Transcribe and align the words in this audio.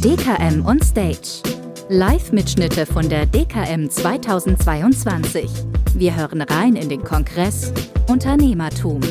DKM 0.00 0.64
on 0.64 0.80
Stage. 0.80 1.42
Live-Mitschnitte 1.90 2.86
von 2.86 3.10
der 3.10 3.26
DKM 3.26 3.90
2022. 3.90 5.50
Wir 5.94 6.16
hören 6.16 6.40
rein 6.40 6.76
in 6.76 6.88
den 6.88 7.04
Kongress 7.04 7.74
Unternehmertum. 8.08 9.02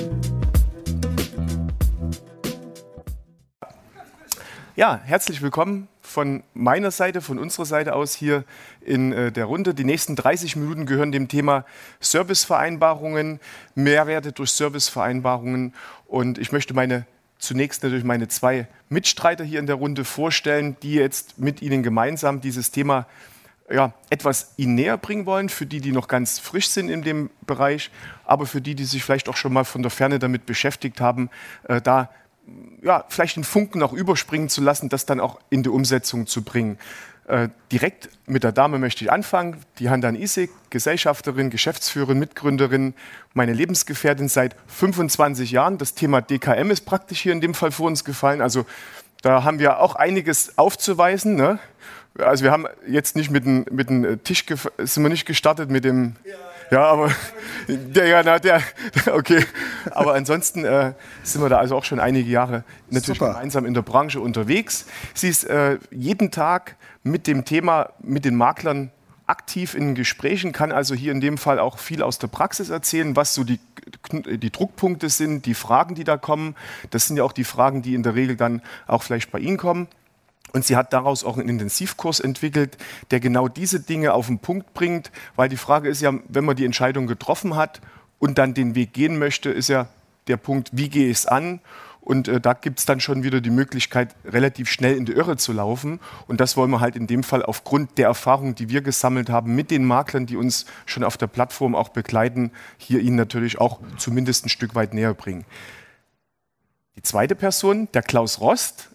Ja, 4.75 4.99
herzlich 5.03 5.43
willkommen 5.43 5.87
von 6.01 6.41
meiner 6.55 6.89
Seite, 6.89 7.21
von 7.21 7.37
unserer 7.37 7.65
Seite 7.65 7.93
aus 7.93 8.15
hier 8.15 8.43
in 8.81 9.13
äh, 9.13 9.31
der 9.31 9.45
Runde. 9.45 9.75
Die 9.75 9.83
nächsten 9.83 10.15
30 10.15 10.55
Minuten 10.55 10.87
gehören 10.87 11.11
dem 11.11 11.27
Thema 11.27 11.63
Servicevereinbarungen, 11.99 13.39
Mehrwerte 13.75 14.31
durch 14.31 14.49
Servicevereinbarungen. 14.49 15.75
Und 16.07 16.39
ich 16.39 16.51
möchte 16.51 16.73
meine 16.73 17.05
zunächst 17.43 17.83
natürlich 17.83 18.03
meine 18.03 18.27
zwei 18.27 18.67
Mitstreiter 18.89 19.43
hier 19.43 19.59
in 19.59 19.67
der 19.67 19.75
Runde 19.75 20.05
vorstellen, 20.05 20.77
die 20.81 20.93
jetzt 20.93 21.39
mit 21.39 21.61
Ihnen 21.61 21.83
gemeinsam 21.83 22.41
dieses 22.41 22.71
Thema 22.71 23.05
ja, 23.69 23.93
etwas 24.09 24.53
Ihnen 24.57 24.75
näher 24.75 24.97
bringen 24.97 25.25
wollen, 25.25 25.49
für 25.49 25.65
die, 25.65 25.81
die 25.81 25.91
noch 25.91 26.07
ganz 26.07 26.39
frisch 26.39 26.69
sind 26.69 26.89
in 26.89 27.01
dem 27.01 27.29
Bereich, 27.45 27.91
aber 28.25 28.45
für 28.45 28.61
die, 28.61 28.75
die 28.75 28.85
sich 28.85 29.03
vielleicht 29.03 29.29
auch 29.29 29.37
schon 29.37 29.53
mal 29.53 29.63
von 29.63 29.81
der 29.81 29.91
Ferne 29.91 30.19
damit 30.19 30.45
beschäftigt 30.45 31.01
haben, 31.01 31.29
äh, 31.63 31.81
da 31.81 32.09
ja, 32.81 33.05
vielleicht 33.07 33.37
den 33.37 33.43
Funken 33.43 33.81
auch 33.83 33.93
überspringen 33.93 34.49
zu 34.49 34.61
lassen, 34.61 34.89
das 34.89 35.05
dann 35.05 35.19
auch 35.19 35.39
in 35.49 35.63
die 35.63 35.69
Umsetzung 35.69 36.27
zu 36.27 36.43
bringen. 36.43 36.77
Äh, 37.27 37.49
direkt 37.71 38.09
mit 38.25 38.43
der 38.43 38.51
Dame 38.51 38.79
möchte 38.79 39.03
ich 39.05 39.11
anfangen. 39.11 39.57
Die 39.79 39.89
Handan 39.89 40.15
Isik, 40.15 40.51
Gesellschafterin, 40.69 41.49
Geschäftsführerin, 41.49 42.19
Mitgründerin, 42.19 42.93
meine 43.33 43.53
Lebensgefährtin 43.53 44.27
seit 44.27 44.55
25 44.67 45.51
Jahren. 45.51 45.77
Das 45.77 45.93
Thema 45.93 46.21
DKM 46.21 46.69
ist 46.69 46.85
praktisch 46.85 47.21
hier 47.21 47.31
in 47.31 47.41
dem 47.41 47.53
Fall 47.53 47.71
vor 47.71 47.87
uns 47.87 48.03
gefallen. 48.03 48.41
Also 48.41 48.65
da 49.21 49.43
haben 49.43 49.59
wir 49.59 49.79
auch 49.79 49.95
einiges 49.95 50.57
aufzuweisen. 50.57 51.35
Ne? 51.35 51.59
Also 52.17 52.43
wir 52.43 52.51
haben 52.51 52.67
jetzt 52.87 53.15
nicht 53.15 53.31
mit 53.31 53.45
dem, 53.45 53.65
mit 53.71 53.89
dem 53.89 54.21
Tisch, 54.23 54.45
sind 54.77 55.03
wir 55.03 55.09
nicht 55.09 55.25
gestartet 55.25 55.69
mit 55.69 55.85
dem... 55.85 56.17
Ja 56.25 56.35
ja, 56.73 56.85
aber 56.85 57.11
der, 57.67 58.07
ja, 58.07 58.23
na, 58.23 58.39
der, 58.39 58.61
okay. 59.11 59.45
Aber 59.91 60.13
ansonsten 60.13 60.65
äh, 60.65 60.93
sind 61.23 61.41
wir 61.41 61.49
da 61.49 61.57
also 61.57 61.75
auch 61.75 61.83
schon 61.83 61.99
einige 61.99 62.29
Jahre 62.29 62.63
natürlich 62.89 63.19
Super. 63.19 63.33
gemeinsam 63.33 63.65
in 63.65 63.73
der 63.73 63.81
Branche 63.81 64.19
unterwegs. 64.19 64.85
Sie 65.13 65.29
ist 65.29 65.43
äh, 65.45 65.77
jeden 65.91 66.31
Tag 66.31 66.75
mit 67.03 67.27
dem 67.27 67.45
Thema, 67.45 67.89
mit 67.99 68.25
den 68.25 68.35
Maklern 68.35 68.91
aktiv 69.25 69.73
in 69.73 69.95
Gesprächen, 69.95 70.51
kann 70.51 70.71
also 70.71 70.95
hier 70.95 71.11
in 71.11 71.21
dem 71.21 71.37
Fall 71.37 71.59
auch 71.59 71.79
viel 71.79 72.03
aus 72.03 72.19
der 72.19 72.27
Praxis 72.27 72.69
erzählen, 72.69 73.15
was 73.15 73.33
so 73.33 73.43
die, 73.43 73.59
die 74.11 74.51
Druckpunkte 74.51 75.09
sind, 75.09 75.45
die 75.45 75.53
Fragen, 75.53 75.95
die 75.95 76.03
da 76.03 76.17
kommen. 76.17 76.55
Das 76.89 77.07
sind 77.07 77.17
ja 77.17 77.23
auch 77.23 77.31
die 77.31 77.45
Fragen, 77.45 77.81
die 77.81 77.95
in 77.95 78.03
der 78.03 78.15
Regel 78.15 78.35
dann 78.35 78.61
auch 78.85 79.03
vielleicht 79.03 79.31
bei 79.31 79.39
Ihnen 79.39 79.57
kommen. 79.57 79.87
Und 80.51 80.65
sie 80.65 80.75
hat 80.75 80.93
daraus 80.93 81.23
auch 81.23 81.37
einen 81.37 81.49
Intensivkurs 81.49 82.19
entwickelt, 82.19 82.77
der 83.09 83.19
genau 83.19 83.47
diese 83.47 83.79
Dinge 83.79 84.13
auf 84.13 84.27
den 84.27 84.37
Punkt 84.39 84.73
bringt, 84.73 85.11
weil 85.35 85.49
die 85.49 85.57
Frage 85.57 85.89
ist 85.89 86.01
ja, 86.01 86.13
wenn 86.27 86.45
man 86.45 86.55
die 86.55 86.65
Entscheidung 86.65 87.07
getroffen 87.07 87.55
hat 87.55 87.81
und 88.23 88.37
dann 88.37 88.53
den 88.53 88.73
Weg 88.73 88.93
gehen 88.93 89.19
möchte, 89.19 89.49
ist 89.49 89.67
ja 89.67 89.87
der 90.27 90.37
Punkt, 90.37 90.69
wie 90.71 90.87
gehe 90.87 91.09
ich 91.09 91.17
es 91.17 91.25
an? 91.25 91.59
Und 91.99 92.29
äh, 92.29 92.39
da 92.39 92.53
gibt 92.53 92.79
es 92.79 92.85
dann 92.85 93.01
schon 93.01 93.21
wieder 93.21 93.41
die 93.41 93.49
Möglichkeit, 93.49 94.15
relativ 94.23 94.69
schnell 94.69 94.95
in 94.95 95.03
die 95.03 95.11
Irre 95.11 95.35
zu 95.35 95.51
laufen. 95.51 95.99
Und 96.25 96.39
das 96.39 96.55
wollen 96.55 96.71
wir 96.71 96.79
halt 96.79 96.95
in 96.95 97.05
dem 97.05 97.23
Fall 97.23 97.43
aufgrund 97.43 97.97
der 97.97 98.07
Erfahrung, 98.07 98.55
die 98.55 98.69
wir 98.69 98.79
gesammelt 98.79 99.29
haben 99.29 99.55
mit 99.55 99.71
den 99.71 99.83
Maklern, 99.83 100.25
die 100.25 100.37
uns 100.37 100.65
schon 100.85 101.03
auf 101.03 101.17
der 101.17 101.27
Plattform 101.27 101.75
auch 101.75 101.89
begleiten, 101.89 102.51
hier 102.77 103.01
Ihnen 103.01 103.17
natürlich 103.17 103.59
auch 103.59 103.81
zumindest 103.97 104.45
ein 104.45 104.49
Stück 104.49 104.73
weit 104.73 104.93
näher 104.93 105.13
bringen. 105.13 105.43
Die 106.95 107.03
zweite 107.03 107.35
Person, 107.35 107.89
der 107.93 108.03
Klaus 108.03 108.39
Rost, 108.39 108.87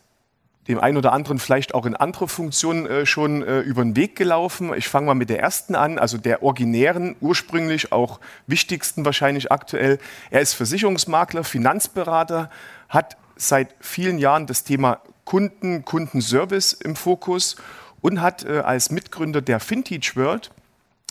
dem 0.68 0.78
einen 0.78 0.98
oder 0.98 1.12
anderen 1.12 1.38
vielleicht 1.38 1.74
auch 1.74 1.86
in 1.86 1.96
andere 1.96 2.28
Funktionen 2.28 2.86
äh, 2.86 3.06
schon 3.06 3.42
äh, 3.42 3.60
über 3.60 3.82
den 3.82 3.96
Weg 3.96 4.16
gelaufen. 4.16 4.72
Ich 4.76 4.88
fange 4.88 5.06
mal 5.06 5.14
mit 5.14 5.30
der 5.30 5.40
ersten 5.40 5.74
an, 5.74 5.98
also 5.98 6.18
der 6.18 6.42
originären, 6.42 7.16
ursprünglich 7.20 7.90
auch 7.90 8.20
wichtigsten 8.46 9.04
wahrscheinlich 9.04 9.50
aktuell. 9.50 9.98
Er 10.30 10.42
ist 10.42 10.52
Versicherungsmakler, 10.52 11.42
Finanzberater, 11.42 12.50
hat 12.88 13.16
seit 13.36 13.74
vielen 13.80 14.18
Jahren 14.18 14.46
das 14.46 14.62
Thema 14.64 15.00
Kunden, 15.24 15.84
Kundenservice 15.84 16.74
im 16.74 16.96
Fokus 16.96 17.56
und 18.00 18.20
hat 18.20 18.44
äh, 18.44 18.60
als 18.60 18.90
Mitgründer 18.90 19.40
der 19.40 19.60
Vintage 19.60 20.12
World 20.14 20.50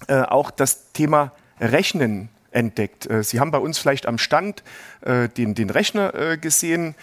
äh, 0.08 0.22
auch 0.22 0.52
das 0.52 0.92
Thema 0.94 1.32
Rechnen 1.60 2.30
entdeckt. 2.52 3.10
Äh, 3.10 3.24
Sie 3.24 3.40
haben 3.40 3.52
bei 3.52 3.58
uns 3.58 3.78
vielleicht 3.78 4.06
am 4.06 4.18
Stand 4.18 4.64
äh, 5.02 5.30
den, 5.30 5.56
den 5.56 5.70
Rechner 5.70 6.14
äh, 6.14 6.38
gesehen 6.38 6.96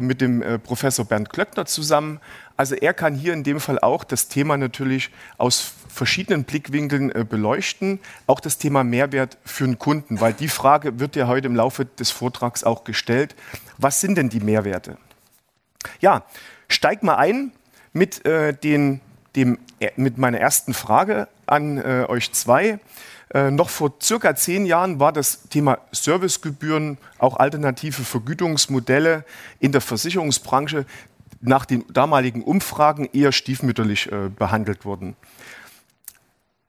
mit 0.00 0.20
dem 0.20 0.42
Professor 0.62 1.04
Bernd 1.04 1.30
Klöckner 1.30 1.66
zusammen. 1.66 2.20
Also 2.56 2.74
er 2.74 2.94
kann 2.94 3.14
hier 3.14 3.32
in 3.32 3.42
dem 3.42 3.60
Fall 3.60 3.78
auch 3.78 4.04
das 4.04 4.28
Thema 4.28 4.56
natürlich 4.56 5.10
aus 5.38 5.72
verschiedenen 5.88 6.44
Blickwinkeln 6.44 7.12
beleuchten, 7.28 7.98
auch 8.26 8.40
das 8.40 8.58
Thema 8.58 8.84
Mehrwert 8.84 9.38
für 9.44 9.64
den 9.64 9.78
Kunden, 9.78 10.20
weil 10.20 10.32
die 10.32 10.48
Frage 10.48 11.00
wird 11.00 11.16
ja 11.16 11.26
heute 11.26 11.46
im 11.46 11.56
Laufe 11.56 11.84
des 11.84 12.10
Vortrags 12.10 12.64
auch 12.64 12.84
gestellt. 12.84 13.34
Was 13.78 14.00
sind 14.00 14.16
denn 14.16 14.28
die 14.28 14.40
Mehrwerte? 14.40 14.96
Ja, 16.00 16.24
steig 16.68 17.02
mal 17.02 17.16
ein 17.16 17.52
mit, 17.92 18.22
den, 18.24 19.00
dem, 19.34 19.58
mit 19.96 20.18
meiner 20.18 20.38
ersten 20.38 20.74
Frage 20.74 21.28
an 21.46 21.82
euch 21.82 22.32
zwei. 22.32 22.78
Äh, 23.34 23.50
noch 23.50 23.70
vor 23.70 23.94
circa 24.00 24.34
zehn 24.34 24.66
Jahren 24.66 25.00
war 25.00 25.12
das 25.12 25.48
Thema 25.48 25.78
Servicegebühren, 25.90 26.98
auch 27.18 27.36
alternative 27.36 28.02
Vergütungsmodelle 28.02 29.24
in 29.58 29.72
der 29.72 29.80
Versicherungsbranche 29.80 30.84
nach 31.40 31.64
den 31.64 31.84
damaligen 31.92 32.42
Umfragen 32.42 33.08
eher 33.12 33.32
stiefmütterlich 33.32 34.12
äh, 34.12 34.28
behandelt 34.28 34.84
worden. 34.84 35.16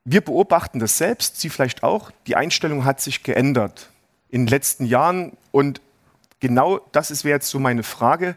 Wir 0.06 0.22
beobachten 0.22 0.80
das 0.80 0.98
selbst, 0.98 1.40
Sie 1.40 1.50
vielleicht 1.50 1.84
auch. 1.84 2.12
Die 2.28 2.36
Einstellung 2.36 2.86
hat 2.86 3.02
sich 3.02 3.24
geändert 3.24 3.90
in 4.30 4.42
den 4.46 4.48
letzten 4.48 4.86
Jahren 4.86 5.38
und 5.52 5.82
genau 6.40 6.80
das 6.92 7.24
wäre 7.24 7.36
jetzt 7.36 7.50
so 7.50 7.60
meine 7.60 7.84
Frage. 7.84 8.36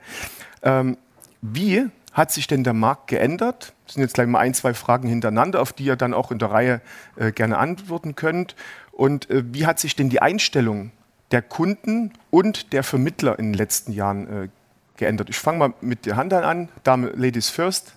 Ähm, 0.62 0.96
wie 1.42 1.86
hat 2.12 2.32
sich 2.32 2.46
denn 2.46 2.64
der 2.64 2.72
Markt 2.72 3.08
geändert? 3.08 3.72
Das 3.86 3.94
sind 3.94 4.02
jetzt 4.02 4.14
gleich 4.14 4.26
mal 4.26 4.40
ein, 4.40 4.52
zwei 4.52 4.74
Fragen 4.74 5.08
hintereinander, 5.08 5.62
auf 5.62 5.72
die 5.72 5.84
ihr 5.84 5.96
dann 5.96 6.12
auch 6.12 6.30
in 6.30 6.38
der 6.38 6.50
Reihe 6.50 6.80
äh, 7.16 7.32
gerne 7.32 7.58
antworten 7.58 8.16
könnt. 8.16 8.56
Und 8.92 9.30
äh, 9.30 9.44
wie 9.52 9.66
hat 9.66 9.78
sich 9.78 9.94
denn 9.94 10.10
die 10.10 10.20
Einstellung 10.20 10.90
der 11.30 11.42
Kunden 11.42 12.12
und 12.30 12.72
der 12.72 12.82
Vermittler 12.82 13.38
in 13.38 13.46
den 13.46 13.54
letzten 13.54 13.92
Jahren 13.92 14.44
äh, 14.44 14.48
geändert? 14.96 15.30
Ich 15.30 15.38
fange 15.38 15.58
mal 15.58 15.74
mit 15.80 16.04
der 16.04 16.16
Hand 16.16 16.32
an. 16.32 16.68
Dame, 16.82 17.10
Ladies 17.10 17.48
first. 17.48 17.94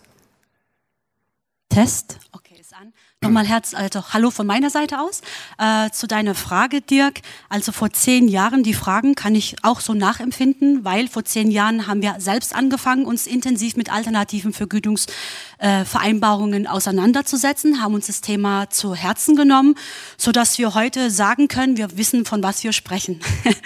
Test. 1.70 2.20
Okay, 2.32 2.49
ist 2.70 2.76
an. 2.76 2.92
Nochmal 3.22 3.48
Herz, 3.48 3.74
also 3.74 4.14
Hallo 4.14 4.30
von 4.30 4.46
meiner 4.46 4.70
Seite 4.70 5.00
aus. 5.00 5.22
Äh, 5.58 5.90
zu 5.90 6.06
deiner 6.08 6.36
Frage, 6.36 6.82
Dirk. 6.82 7.22
Also 7.48 7.72
vor 7.72 7.90
zehn 7.92 8.28
Jahren, 8.28 8.62
die 8.62 8.76
Fragen 8.76 9.16
kann 9.16 9.34
ich 9.34 9.56
auch 9.64 9.80
so 9.80 9.96
nachempfinden, 9.96 10.86
weil 10.86 11.08
vor 11.08 11.26
zehn 11.26 11.50
Jahren 11.50 11.88
haben 11.88 12.04
wir 12.04 12.18
selbst 12.20 12.54
angefangen, 12.54 13.06
uns 13.06 13.26
intensiv 13.26 13.76
mit 13.76 13.92
alternativen 13.92 14.54
Vergütungsvereinbarungen 14.54 16.66
äh, 16.66 16.68
auseinanderzusetzen, 16.68 17.82
haben 17.82 17.96
uns 17.96 18.06
das 18.06 18.22
Thema 18.22 18.70
zu 18.70 18.94
Herzen 18.94 19.36
genommen, 19.36 19.74
so 20.18 20.32
dass 20.32 20.60
wir 20.60 20.76
heute 20.76 21.10
sagen 21.10 21.48
können, 21.48 21.76
wir 21.78 21.98
wissen, 21.98 22.24
von 22.26 22.44
was 22.44 22.64
wir 22.64 22.72
sprechen. 22.72 23.20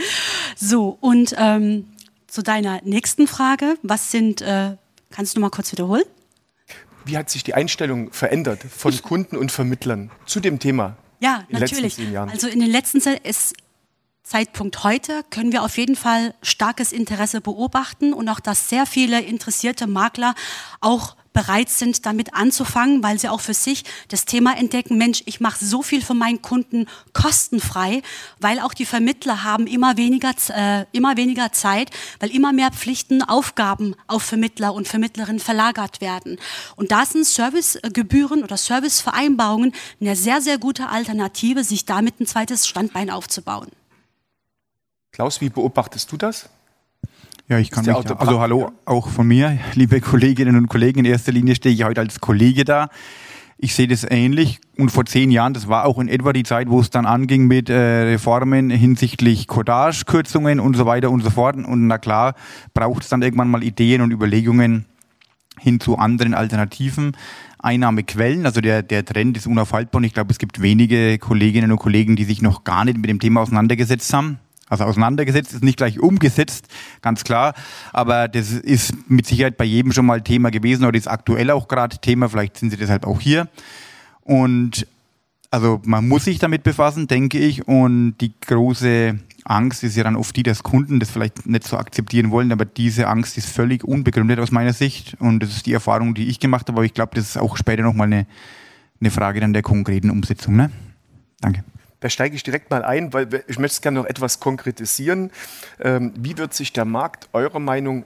so, 0.56 0.98
und 1.02 1.36
ähm, 1.38 1.90
zu 2.28 2.42
deiner 2.42 2.80
nächsten 2.84 3.28
Frage, 3.28 3.76
was 3.84 4.12
sind, 4.12 4.42
äh, 4.42 4.78
kannst 5.10 5.36
du 5.36 5.42
mal 5.42 5.50
kurz 5.50 5.74
wiederholen? 5.74 6.06
Wie 7.06 7.18
hat 7.18 7.30
sich 7.30 7.44
die 7.44 7.54
Einstellung 7.54 8.12
verändert 8.12 8.62
von 8.64 8.96
Kunden 9.02 9.38
und 9.38 9.52
Vermittlern 9.52 10.12
zu 10.26 10.40
dem 10.40 10.60
Thema? 10.60 10.96
Ja, 11.20 11.46
in 11.50 11.60
natürlich. 11.60 11.98
Also 12.16 12.48
in 12.48 12.60
den 12.60 12.70
letzten 12.70 13.00
ist 13.00 13.56
Zeitpunkt 14.24 14.84
heute 14.84 15.24
können 15.30 15.52
wir 15.52 15.64
auf 15.64 15.78
jeden 15.78 15.98
Fall 15.98 16.34
starkes 16.42 16.94
Interesse 16.94 17.42
beobachten 17.42 18.14
und 18.14 18.30
auch, 18.30 18.40
dass 18.40 18.70
sehr 18.70 18.86
viele 18.86 19.22
interessierte 19.22 19.86
Makler 19.86 20.34
auch 20.80 21.18
bereit 21.34 21.70
sind, 21.70 22.06
damit 22.06 22.34
anzufangen, 22.34 23.04
weil 23.04 23.20
sie 23.20 23.30
auch 23.30 23.42
für 23.42 23.54
sich 23.54 23.84
das 24.08 24.26
Thema 24.26 24.56
entdecken, 24.56 24.98
Mensch, 24.98 25.24
ich 25.26 25.40
mache 25.40 25.64
so 25.64 25.82
viel 25.82 26.02
für 26.02 26.14
meinen 26.14 26.42
Kunden 26.42 26.88
kostenfrei, 27.12 28.02
weil 28.40 28.60
auch 28.60 28.74
die 28.74 28.86
Vermittler 28.86 29.44
haben 29.44 29.68
immer 29.68 29.98
weniger, 29.98 30.34
äh, 30.50 30.86
immer 30.92 31.18
weniger 31.18 31.52
Zeit, 31.52 31.90
weil 32.20 32.30
immer 32.32 32.54
mehr 32.54 32.72
Pflichten, 32.72 33.24
Aufgaben 33.24 33.96
auf 34.08 34.24
Vermittler 34.24 34.74
und 34.74 34.88
Vermittlerinnen 34.88 35.40
verlagert 35.40 36.00
werden. 36.02 36.38
Und 36.76 36.92
da 36.92 37.06
sind 37.06 37.26
Servicegebühren 37.26 38.44
oder 38.44 38.58
Servicevereinbarungen 38.58 39.74
eine 40.00 40.16
sehr, 40.16 40.42
sehr 40.42 40.58
gute 40.58 40.90
Alternative, 40.90 41.64
sich 41.64 41.86
damit 41.86 42.20
ein 42.20 42.28
zweites 42.28 42.68
Standbein 42.68 43.10
aufzubauen. 43.10 43.70
Klaus, 45.12 45.42
wie 45.42 45.50
beobachtest 45.50 46.12
du 46.12 46.18
das? 46.18 46.50
Ja, 47.50 47.58
ich 47.58 47.72
kann 47.72 47.86
mich, 47.86 47.94
also 47.94 48.40
hallo 48.40 48.72
auch 48.86 49.10
von 49.10 49.28
mir, 49.28 49.60
liebe 49.74 50.00
Kolleginnen 50.00 50.56
und 50.56 50.70
Kollegen. 50.70 51.00
In 51.00 51.06
erster 51.06 51.34
Linie 51.34 51.56
stehe 51.56 51.76
ich 51.76 51.84
heute 51.84 52.00
als 52.00 52.22
Kollege 52.22 52.64
da. 52.64 52.88
Ich 53.58 53.76
sehe 53.76 53.88
das 53.88 54.06
ähnlich 54.10 54.60
und 54.78 54.92
vor 54.92 55.06
zehn 55.06 55.30
Jahren, 55.30 55.54
das 55.54 55.68
war 55.68 55.86
auch 55.86 56.00
in 56.00 56.08
etwa 56.08 56.34
die 56.34 56.44
Zeit, 56.44 56.70
wo 56.70 56.80
es 56.80 56.90
dann 56.90 57.06
anging 57.06 57.48
mit 57.48 57.70
äh, 57.70 57.76
Reformen 57.76 58.70
hinsichtlich 58.70 59.48
Codage-Kürzungen 59.48 60.60
und 60.60 60.76
so 60.76 60.86
weiter 60.86 61.12
und 61.12 61.22
so 61.22 61.30
fort. 61.30 61.56
Und 61.56 61.88
na 61.88 61.98
klar, 61.98 62.36
braucht 62.74 63.04
es 63.04 63.10
dann 63.10 63.22
irgendwann 63.22 63.50
mal 63.50 63.64
Ideen 63.64 64.02
und 64.02 64.12
Überlegungen 64.12 64.86
hin 65.60 65.80
zu 65.80 65.98
anderen 65.98 66.34
alternativen 66.34 67.16
Einnahmequellen. 67.60 68.46
Also 68.46 68.60
der, 68.60 68.84
der 68.84 69.06
Trend 69.06 69.38
ist 69.38 69.48
unaufhaltbar 69.48 70.00
und 70.00 70.06
ich 70.06 70.14
glaube, 70.14 70.32
es 70.32 70.40
gibt 70.40 70.62
wenige 70.62 71.18
Kolleginnen 71.18 71.72
und 71.72 71.78
Kollegen, 71.78 72.16
die 72.16 72.26
sich 72.26 72.42
noch 72.42 72.64
gar 72.64 72.86
nicht 72.86 72.98
mit 72.98 73.10
dem 73.10 73.20
Thema 73.20 73.42
auseinandergesetzt 73.42 74.14
haben. 74.14 74.40
Also 74.70 74.86
auseinandergesetzt 74.86 75.54
ist 75.54 75.64
nicht 75.64 75.78
gleich 75.78 76.00
umgesetzt, 76.00 76.68
ganz 77.02 77.24
klar. 77.24 77.54
Aber 77.92 78.28
das 78.28 78.52
ist 78.52 78.94
mit 79.10 79.26
Sicherheit 79.28 79.58
bei 79.58 79.66
jedem 79.66 79.92
schon 79.92 80.06
mal 80.06 80.22
Thema 80.22 80.52
gewesen 80.52 80.86
oder 80.86 80.98
ist 80.98 81.08
aktuell 81.08 81.52
auch 81.52 81.68
gerade 81.68 81.98
Thema. 81.98 82.30
Vielleicht 82.30 82.58
sind 82.58 82.72
Sie 82.72 82.78
deshalb 82.78 83.06
auch 83.06 83.20
hier. 83.20 83.48
Und 84.22 84.88
also 85.52 85.82
man 85.86 86.08
muss 86.08 86.26
sich 86.26 86.40
damit 86.40 86.64
befassen, 86.64 87.08
denke 87.08 87.38
ich. 87.38 87.68
Und 87.68 88.16
die 88.20 88.32
große 88.42 89.20
Angst 89.46 89.84
ist 89.84 89.96
ja 89.96 90.04
dann 90.04 90.16
oft 90.16 90.36
die, 90.36 90.44
dass 90.44 90.64
Kunden 90.64 91.00
das 91.00 91.12
vielleicht 91.12 91.46
nicht 91.46 91.68
so 91.68 91.78
akzeptieren 91.78 92.32
wollen, 92.32 92.52
aber 92.52 92.66
diese 92.66 93.08
Angst 93.08 93.38
ist 93.38 93.50
völlig 93.50 93.84
unbegründet 93.84 94.40
aus 94.40 94.52
meiner 94.52 94.74
Sicht. 94.74 95.16
Und 95.20 95.42
das 95.42 95.52
ist 95.52 95.66
die 95.66 95.74
Erfahrung, 95.74 96.16
die 96.16 96.28
ich 96.30 96.40
gemacht 96.40 96.68
habe. 96.68 96.78
Aber 96.78 96.86
ich 96.86 96.94
glaube, 96.94 97.12
das 97.16 97.26
ist 97.26 97.38
auch 97.38 97.58
später 97.58 97.84
nochmal 97.84 98.08
eine, 98.08 98.26
eine 99.00 99.12
Frage 99.12 99.42
dann 99.42 99.54
der 99.54 99.62
konkreten 99.62 100.10
Umsetzung. 100.10 100.56
Ne? 100.56 100.72
Danke. 101.42 101.64
Da 102.04 102.10
steige 102.10 102.36
ich 102.36 102.44
direkt 102.44 102.70
mal 102.70 102.84
ein, 102.84 103.14
weil 103.14 103.46
ich 103.48 103.58
möchte 103.58 103.76
es 103.76 103.82
gerne 103.82 104.02
noch 104.02 104.06
etwas 104.06 104.42
konkretisieren. 104.42 105.32
Ähm, 105.80 106.12
wie 106.18 106.38
wird 106.38 106.54
sich 106.54 106.74
der 106.74 106.84
Markt 106.84 107.30
eurer 107.32 107.62
Meinung 107.62 108.06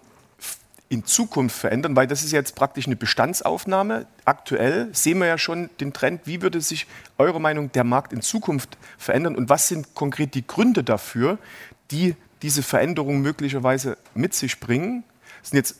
in 0.87 1.03
Zukunft 1.03 1.57
verändern? 1.57 1.95
Weil 1.95 2.05
das 2.05 2.23
ist 2.23 2.31
jetzt 2.31 2.53
praktisch 2.53 2.85
eine 2.85 2.95
Bestandsaufnahme. 2.95 4.05
Aktuell 4.23 4.89
sehen 4.91 5.17
wir 5.17 5.25
ja 5.25 5.39
schon 5.39 5.71
den 5.79 5.93
Trend. 5.93 6.21
Wie 6.25 6.43
würde 6.43 6.61
sich 6.61 6.85
eurer 7.17 7.39
Meinung 7.39 7.71
der 7.71 7.83
Markt 7.83 8.13
in 8.13 8.21
Zukunft 8.21 8.77
verändern? 8.99 9.35
Und 9.35 9.49
was 9.49 9.67
sind 9.67 9.95
konkret 9.95 10.35
die 10.35 10.45
Gründe 10.45 10.83
dafür, 10.83 11.39
die 11.89 12.15
diese 12.43 12.61
Veränderung 12.61 13.21
möglicherweise 13.21 13.97
mit 14.13 14.35
sich 14.35 14.59
bringen? 14.59 15.05
Das 15.41 15.49
sind 15.49 15.57
jetzt 15.57 15.75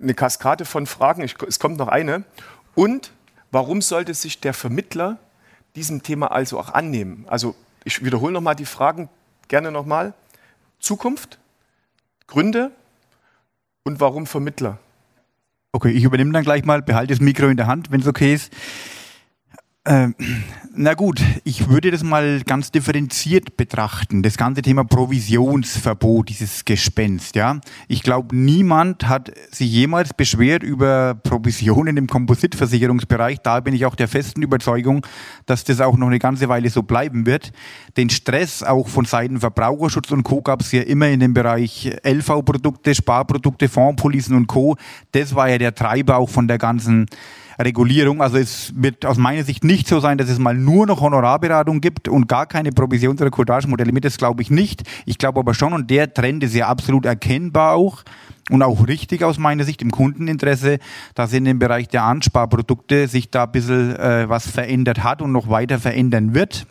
eine 0.00 0.14
Kaskade 0.14 0.64
von 0.64 0.86
Fragen. 0.86 1.20
Ich, 1.20 1.34
es 1.46 1.58
kommt 1.58 1.76
noch 1.76 1.88
eine. 1.88 2.24
Und 2.74 3.12
warum 3.50 3.82
sollte 3.82 4.14
sich 4.14 4.40
der 4.40 4.54
Vermittler 4.54 5.18
diesem 5.74 6.02
Thema 6.02 6.30
also 6.30 6.58
auch 6.58 6.70
annehmen. 6.70 7.24
Also 7.28 7.54
ich 7.84 8.04
wiederhole 8.04 8.32
nochmal 8.32 8.54
die 8.54 8.64
Fragen 8.64 9.08
gerne 9.48 9.70
nochmal. 9.70 10.14
Zukunft, 10.78 11.38
Gründe 12.26 12.70
und 13.82 14.00
warum 14.00 14.26
Vermittler? 14.26 14.78
Okay, 15.72 15.90
ich 15.90 16.04
übernehme 16.04 16.32
dann 16.32 16.44
gleich 16.44 16.64
mal, 16.64 16.82
behalte 16.82 17.12
das 17.12 17.20
Mikro 17.20 17.48
in 17.48 17.56
der 17.56 17.66
Hand, 17.66 17.90
wenn 17.90 18.00
es 18.00 18.06
okay 18.06 18.34
ist. 18.34 18.52
Ähm, 19.86 20.14
na 20.74 20.94
gut, 20.94 21.20
ich 21.44 21.68
würde 21.68 21.90
das 21.90 22.02
mal 22.02 22.40
ganz 22.42 22.72
differenziert 22.72 23.58
betrachten. 23.58 24.22
Das 24.22 24.38
ganze 24.38 24.62
Thema 24.62 24.82
Provisionsverbot, 24.82 26.30
dieses 26.30 26.64
Gespenst, 26.64 27.36
ja. 27.36 27.60
Ich 27.86 28.02
glaube, 28.02 28.34
niemand 28.34 29.06
hat 29.06 29.30
sich 29.50 29.70
jemals 29.70 30.14
beschwert 30.14 30.62
über 30.62 31.14
Provisionen 31.14 31.98
im 31.98 32.06
Kompositversicherungsbereich. 32.06 33.40
Da 33.42 33.60
bin 33.60 33.74
ich 33.74 33.84
auch 33.84 33.94
der 33.94 34.08
festen 34.08 34.40
Überzeugung, 34.40 35.06
dass 35.44 35.64
das 35.64 35.82
auch 35.82 35.98
noch 35.98 36.06
eine 36.06 36.18
ganze 36.18 36.48
Weile 36.48 36.70
so 36.70 36.82
bleiben 36.82 37.26
wird. 37.26 37.52
Den 37.98 38.08
Stress 38.08 38.62
auch 38.62 38.88
von 38.88 39.04
Seiten 39.04 39.38
Verbraucherschutz 39.38 40.10
und 40.12 40.22
Co. 40.22 40.40
gab 40.40 40.62
es 40.62 40.72
ja 40.72 40.80
immer 40.80 41.08
in 41.08 41.20
dem 41.20 41.34
Bereich 41.34 41.94
LV-Produkte, 42.02 42.94
Sparprodukte, 42.94 43.68
Fondspolicen 43.68 44.34
und 44.34 44.46
Co. 44.46 44.76
Das 45.12 45.34
war 45.34 45.50
ja 45.50 45.58
der 45.58 45.74
Treiber 45.74 46.16
auch 46.16 46.30
von 46.30 46.48
der 46.48 46.56
ganzen 46.56 47.06
Regulierung. 47.58 48.22
Also 48.22 48.38
es 48.38 48.72
wird 48.76 49.06
aus 49.06 49.16
meiner 49.16 49.44
Sicht 49.44 49.64
nicht 49.64 49.88
so 49.88 50.00
sein, 50.00 50.18
dass 50.18 50.28
es 50.28 50.38
mal 50.38 50.54
nur 50.54 50.86
noch 50.86 51.00
Honorarberatung 51.00 51.80
gibt 51.80 52.08
und 52.08 52.28
gar 52.28 52.46
keine 52.46 52.70
Provisions- 52.70 53.20
oder 53.20 53.30
Courtagemodelle 53.30 53.92
mit. 53.92 54.04
Das 54.04 54.16
glaube 54.16 54.42
ich 54.42 54.50
nicht. 54.50 54.82
Ich 55.06 55.18
glaube 55.18 55.40
aber 55.40 55.54
schon, 55.54 55.72
und 55.72 55.90
der 55.90 56.12
Trend 56.12 56.42
ist 56.44 56.54
ja 56.54 56.68
absolut 56.68 57.06
erkennbar 57.06 57.74
auch 57.74 58.02
und 58.50 58.62
auch 58.62 58.86
richtig 58.86 59.24
aus 59.24 59.38
meiner 59.38 59.64
Sicht 59.64 59.80
im 59.82 59.90
Kundeninteresse, 59.90 60.78
dass 61.14 61.32
in 61.32 61.44
dem 61.44 61.58
Bereich 61.58 61.88
der 61.88 62.04
Ansparprodukte 62.04 63.08
sich 63.08 63.30
da 63.30 63.44
ein 63.44 63.52
bisschen 63.52 63.96
äh, 63.96 64.28
was 64.28 64.50
verändert 64.50 65.02
hat 65.02 65.22
und 65.22 65.32
noch 65.32 65.48
weiter 65.48 65.78
verändern 65.78 66.34
wird. 66.34 66.66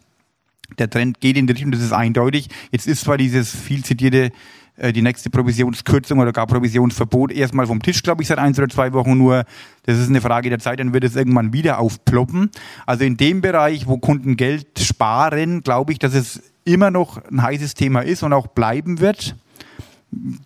Der 0.78 0.90
Trend 0.90 1.20
geht 1.20 1.38
in 1.38 1.48
die 1.48 1.54
Richtung, 1.54 1.72
das 1.72 1.82
ist 1.82 1.94
eindeutig. 1.94 2.50
Jetzt 2.72 2.88
ist 2.88 3.02
zwar 3.02 3.18
dieses 3.18 3.56
viel 3.56 3.84
zitierte 3.84 4.32
die 4.78 5.02
nächste 5.02 5.30
Provisionskürzung 5.30 6.20
oder 6.20 6.32
gar 6.32 6.48
Provisionsverbot 6.48 7.32
erstmal 7.32 7.68
vom 7.68 7.82
Tisch, 7.82 8.02
glaube 8.02 8.24
ich, 8.24 8.28
seit 8.28 8.40
eins 8.40 8.58
oder 8.58 8.70
zwei 8.70 8.92
Wochen 8.94 9.18
nur. 9.18 9.44
Das 9.84 10.00
ist 10.00 10.10
eine 10.10 10.22
Frage 10.22 10.50
der 10.50 10.60
Zeit, 10.60 10.80
dann 10.80 10.94
wird 10.94 11.04
es 11.04 11.16
irgendwann 11.16 11.54
wieder 11.54 11.80
aufploppen. 11.80 12.50
Also 12.86 13.04
in 13.04 13.18
dem 13.18 13.42
Bereich, 13.42 13.88
wo 13.88 13.98
Kunden 13.98 14.36
Geld 14.36 14.80
sparen, 14.80 15.62
glaube 15.62 15.92
ich, 15.92 16.00
dass 16.00 16.14
es 16.14 16.42
immer 16.66 16.90
noch 16.90 17.24
ein 17.30 17.42
heißes 17.42 17.76
Thema 17.76 18.02
ist 18.02 18.24
und 18.24 18.34
auch 18.34 18.48
bleiben 18.48 19.00
wird 19.00 19.36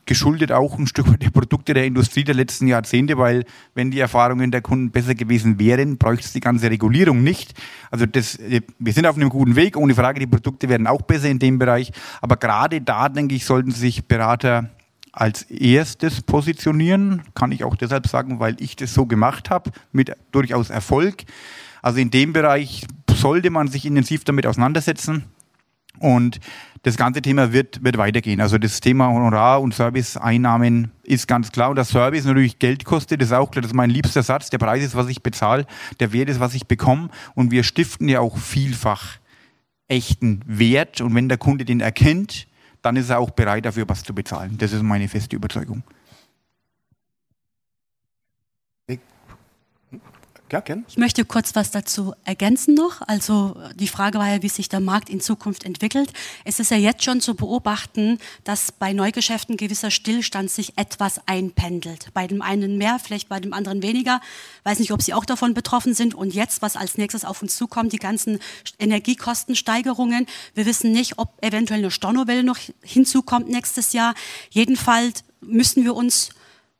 geschuldet 0.06 0.52
auch 0.52 0.78
ein 0.78 0.88
Stück 0.88 1.12
weit 1.12 1.22
der 1.24 1.30
Produkte 1.30 1.74
der 1.74 1.86
Industrie 1.86 2.24
der 2.24 2.36
letzten 2.36 2.68
Jahrzehnte, 2.68 3.18
weil 3.18 3.46
wenn 3.76 3.92
die 3.92 4.00
Erfahrungen 4.00 4.52
der 4.52 4.62
Kunden 4.62 4.92
besser 4.92 5.16
gewesen 5.16 5.60
wären, 5.60 5.98
bräuchte 5.98 6.26
es 6.26 6.34
die 6.34 6.40
ganze 6.40 6.70
Regulierung 6.70 7.24
nicht. 7.24 7.54
Also 7.92 8.06
das, 8.06 8.40
wir 8.40 8.94
sind 8.94 9.06
auf 9.06 9.16
einem 9.16 9.30
guten 9.30 9.56
Weg, 9.56 9.78
ohne 9.78 9.96
Frage, 9.96 10.20
die 10.20 10.28
Produkte 10.28 10.70
werden 10.70 10.88
auch 10.88 11.02
besser 11.02 11.30
in 11.30 11.40
dem 11.40 11.60
Bereich, 11.60 11.92
aber 12.22 12.38
gerade 12.38 12.82
da, 12.82 13.10
denke 13.10 13.36
ich, 13.36 13.46
sollten 13.46 13.72
sich 13.72 14.06
Berater 14.06 14.70
als 15.12 15.44
erstes 15.44 16.22
positionieren, 16.22 17.24
kann 17.34 17.52
ich 17.52 17.64
auch 17.64 17.76
deshalb 17.76 18.08
sagen, 18.08 18.40
weil 18.40 18.56
ich 18.60 18.76
das 18.76 18.94
so 18.94 19.08
gemacht 19.08 19.50
habe, 19.50 19.72
mit 19.92 20.12
durchaus 20.32 20.70
Erfolg. 20.70 21.24
Also 21.82 22.00
in 22.00 22.12
dem 22.12 22.34
Bereich 22.34 22.86
sollte 23.12 23.50
man 23.50 23.68
sich 23.68 23.86
intensiv 23.86 24.24
damit 24.26 24.46
auseinandersetzen. 24.46 25.24
Und 26.00 26.40
das 26.84 26.96
ganze 26.96 27.22
Thema 27.22 27.52
wird, 27.52 27.84
wird 27.84 27.98
weitergehen. 27.98 28.40
Also 28.40 28.58
das 28.58 28.80
Thema 28.80 29.10
Honorar- 29.10 29.62
und 29.62 29.74
Serviceeinnahmen 29.74 30.92
ist 31.04 31.28
ganz 31.28 31.52
klar. 31.52 31.70
Und 31.70 31.76
das 31.76 31.90
Service 31.90 32.26
natürlich 32.26 32.60
Geld 32.60 32.86
kostet, 32.86 33.22
ist 33.22 33.34
auch 33.34 33.52
klar. 33.52 33.62
Das 33.62 33.72
ist 33.72 33.76
mein 33.76 33.90
liebster 33.90 34.24
Satz. 34.24 34.50
Der 34.50 34.58
Preis 34.58 34.84
ist, 34.84 34.96
was 34.96 35.10
ich 35.10 35.22
bezahle. 35.22 35.66
Der 36.00 36.14
Wert 36.14 36.30
ist, 36.30 36.40
was 36.40 36.54
ich 36.54 36.68
bekomme. 36.68 37.10
Und 37.36 37.52
wir 37.52 37.64
stiften 37.64 38.08
ja 38.08 38.20
auch 38.20 38.38
vielfach 38.38 39.18
echten 39.88 40.42
Wert. 40.46 41.02
Und 41.02 41.16
wenn 41.16 41.30
der 41.30 41.38
Kunde 41.38 41.66
den 41.66 41.82
erkennt, 41.82 42.48
dann 42.82 42.96
ist 42.96 43.10
er 43.10 43.20
auch 43.20 43.32
bereit, 43.32 43.66
dafür 43.66 43.88
was 43.88 44.04
zu 44.04 44.14
bezahlen. 44.14 44.58
Das 44.58 44.72
ist 44.72 44.84
meine 44.84 45.08
feste 45.08 45.36
Überzeugung. 45.36 45.84
Ja, 50.50 50.62
gern. 50.62 50.86
Ich 50.88 50.98
möchte 50.98 51.26
kurz 51.26 51.56
was 51.56 51.72
dazu 51.72 52.14
ergänzen 52.24 52.74
noch. 52.74 53.02
Also 53.02 53.58
die 53.76 53.90
Frage 53.90 54.18
war 54.18 54.30
ja, 54.30 54.42
wie 54.42 54.50
sich 54.50 54.70
der 54.70 54.80
Markt 54.80 55.10
in 55.10 55.20
Zukunft 55.20 55.66
entwickelt. 55.66 56.14
Es 56.46 56.60
ist 56.60 56.72
ja 56.72 56.78
jetzt 56.78 57.04
schon 57.04 57.20
zu 57.20 57.36
beobachten, 57.36 58.18
dass 58.46 58.72
bei 58.72 58.94
Neugeschäften 58.94 59.58
gewisser 59.58 59.92
Stillstand 59.92 60.50
sich 60.50 60.78
etwas 60.78 61.20
einpendelt. 61.28 62.08
Bei 62.14 62.28
dem 62.28 62.42
einen 62.42 62.78
mehr, 62.78 62.98
vielleicht 63.04 63.28
bei 63.28 63.42
dem 63.42 63.52
anderen 63.52 63.82
weniger. 63.82 64.22
Weiß 64.64 64.80
nicht, 64.80 64.94
ob 64.94 65.02
Sie 65.02 65.14
auch 65.14 65.26
davon 65.26 65.54
betroffen 65.54 65.94
sind. 65.94 66.16
Und 66.16 66.34
jetzt, 66.34 66.62
was 66.62 66.78
als 66.78 66.98
nächstes 66.98 67.26
auf 67.26 67.42
uns 67.42 67.58
zukommt, 67.58 67.92
die 67.92 67.98
ganzen 67.98 68.40
Energiekostensteigerungen. 68.80 70.28
Wir 70.54 70.66
wissen 70.66 70.94
nicht, 70.94 71.18
ob 71.18 71.34
eventuell 71.44 71.80
eine 71.80 71.92
Stornowelle 71.92 72.44
noch 72.44 72.58
hinzukommt 72.82 73.50
nächstes 73.50 73.92
Jahr. 73.92 74.16
Jedenfalls 74.50 75.26
müssen 75.42 75.84
wir 75.84 75.94
uns 75.94 76.30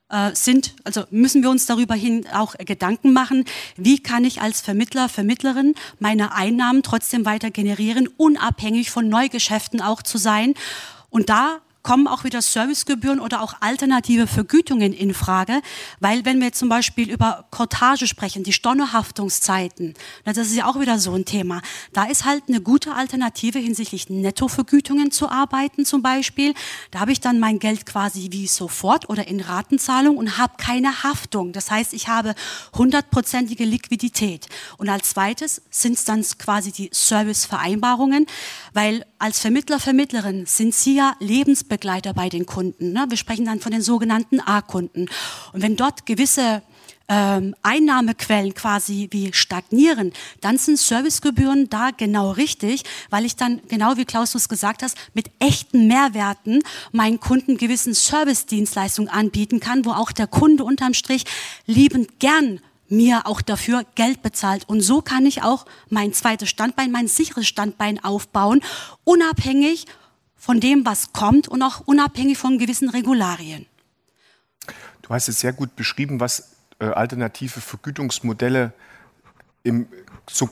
äh, 0.10 0.34
sind, 0.34 0.74
also 0.84 1.04
müssen 1.10 1.44
wir 1.44 1.50
uns 1.50 1.66
darüber 1.66 1.96
hin 1.96 2.26
auch 2.34 2.56
Gedanken 2.58 3.14
machen, 3.14 3.46
wie 3.76 4.02
kann 4.02 4.26
ich 4.26 4.42
als 4.42 4.62
Vermittler, 4.62 5.10
Vermittlerin 5.10 5.76
meine 6.00 6.34
Einnahmen 6.34 6.84
trotzdem 6.84 7.26
weiter 7.26 7.52
generieren, 7.52 8.08
unabhängig 8.18 8.92
von 8.92 9.10
Neugeschäften 9.10 9.82
auch 9.82 10.02
zu 10.02 10.18
sein. 10.18 10.54
Und 11.10 11.30
da 11.30 11.62
kommen 11.88 12.08
auch 12.10 12.26
wieder 12.26 12.42
Servicegebühren 12.42 13.22
oder 13.22 13.42
auch 13.42 13.54
alternative 13.62 14.28
Vergütungen 14.28 14.92
in 14.92 15.14
Frage, 15.14 15.62
weil 16.02 16.26
wenn 16.26 16.42
wir 16.42 16.52
zum 16.52 16.68
Beispiel 16.68 17.10
über 17.10 17.46
Kortage 17.50 18.08
sprechen, 18.08 18.44
die 18.44 18.52
Stornohaftungszeiten, 18.52 19.94
das 20.26 20.38
ist 20.38 20.56
ja 20.58 20.66
auch 20.66 20.82
wieder 20.82 21.00
so 21.00 21.14
ein 21.14 21.24
Thema, 21.24 21.62
da 21.94 22.04
ist 22.04 22.26
halt 22.26 22.44
eine 22.50 22.60
gute 22.60 22.94
Alternative 22.94 23.58
hinsichtlich 23.60 24.10
Nettovergütungen 24.10 25.12
zu 25.12 25.30
arbeiten 25.30 25.86
zum 25.86 26.02
Beispiel. 26.02 26.54
Da 26.92 27.00
habe 27.00 27.14
ich 27.14 27.22
dann 27.22 27.40
mein 27.40 27.58
Geld 27.58 27.86
quasi 27.86 28.28
wie 28.32 28.48
sofort 28.48 29.10
oder 29.10 29.30
in 29.30 29.40
Ratenzahlung 29.40 30.18
und 30.18 30.38
habe 30.38 30.56
keine 30.58 31.04
Haftung. 31.04 31.54
Das 31.54 31.72
heißt, 31.72 31.94
ich 31.94 32.10
habe 32.10 32.36
hundertprozentige 32.78 33.64
Liquidität. 33.64 34.48
Und 34.76 34.90
als 34.90 35.12
zweites 35.12 35.62
sind 35.70 35.94
es 35.94 36.04
dann 36.04 36.22
quasi 36.38 36.74
die 36.74 36.90
Servicevereinbarungen, 36.92 38.26
weil 38.74 39.06
als 39.20 39.40
Vermittler, 39.40 39.80
Vermittlerin 39.80 40.46
sind 40.46 40.74
Sie 40.74 40.96
ja 40.96 41.16
Lebensbegleiter 41.20 42.14
bei 42.14 42.30
den 42.30 42.46
Kunden. 42.46 42.94
Ne? 42.94 43.06
Wir 43.10 43.18
sprechen 43.18 43.46
dann 43.46 43.60
von 43.60 43.72
den 43.72 43.82
sogenannten 43.82 44.40
A-Kunden. 44.40 45.08
Und 45.54 45.62
wenn 45.62 45.76
dort 45.76 46.06
gewisse 46.06 46.62
ähm, 47.10 47.56
Einnahmequellen 47.62 48.54
quasi 48.54 49.08
wie 49.12 49.32
stagnieren, 49.34 50.12
dann 50.42 50.58
sind 50.58 50.78
Servicegebühren 50.78 51.70
da 51.70 51.92
genau 51.96 52.32
richtig, 52.32 52.84
weil 53.10 53.26
ich 53.26 53.36
dann, 53.36 53.62
genau 53.68 53.98
wie 53.98 54.06
Klaus 54.06 54.36
es 54.36 54.50
gesagt 54.50 54.84
hast, 54.84 54.98
mit 55.14 55.32
echten 55.40 55.88
Mehrwerten 55.88 56.62
meinen 56.92 57.20
Kunden 57.20 57.58
gewissen 57.58 57.94
Service-Dienstleistungen 57.94 59.10
anbieten 59.10 59.60
kann, 59.60 59.86
wo 59.86 59.92
auch 59.92 60.12
der 60.12 60.28
Kunde 60.28 60.64
unterm 60.64 60.94
Strich 60.94 61.24
liebend 61.66 62.20
gern 62.20 62.60
mir 62.90 63.26
auch 63.26 63.42
dafür 63.42 63.86
Geld 63.96 64.22
bezahlt. 64.22 64.68
Und 64.68 64.82
so 64.82 65.02
kann 65.02 65.26
ich 65.26 65.44
auch 65.44 65.66
mein 65.90 66.14
zweites 66.14 66.50
Standbein, 66.50 66.92
mein 66.92 67.08
sicheres 67.08 67.48
Standbein 67.48 68.04
aufbauen, 68.04 68.62
unabhängig 69.04 69.86
von 70.36 70.60
dem, 70.60 70.86
was 70.86 71.14
kommt 71.14 71.48
und 71.48 71.62
auch 71.62 71.82
unabhängig 71.82 72.38
von 72.38 72.58
gewissen 72.58 72.90
Regularien. 72.90 73.66
Du 75.02 75.10
hast 75.10 75.28
es 75.28 75.40
sehr 75.40 75.54
gut 75.54 75.76
beschrieben, 75.76 76.20
was 76.20 76.56
äh, 76.80 76.86
alternative 76.86 77.60
Vergütungsmodelle 77.62 78.74
im, 79.64 79.88
so 80.30 80.50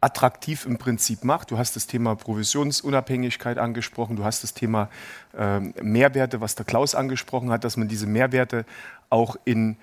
attraktiv 0.00 0.66
im 0.66 0.78
Prinzip 0.78 1.24
macht. 1.24 1.50
Du 1.50 1.58
hast 1.58 1.76
das 1.76 1.86
Thema 1.86 2.14
Provisionsunabhängigkeit 2.14 3.58
angesprochen, 3.58 4.16
du 4.16 4.24
hast 4.24 4.42
das 4.42 4.54
Thema 4.54 4.90
äh, 5.36 5.60
Mehrwerte, 5.82 6.40
was 6.40 6.54
der 6.54 6.66
Klaus 6.66 6.94
angesprochen 6.94 7.50
hat, 7.50 7.64
dass 7.64 7.76
man 7.76 7.88
diese 7.88 8.06
Mehrwerte 8.06 8.66
auch 9.08 9.36
in 9.44 9.76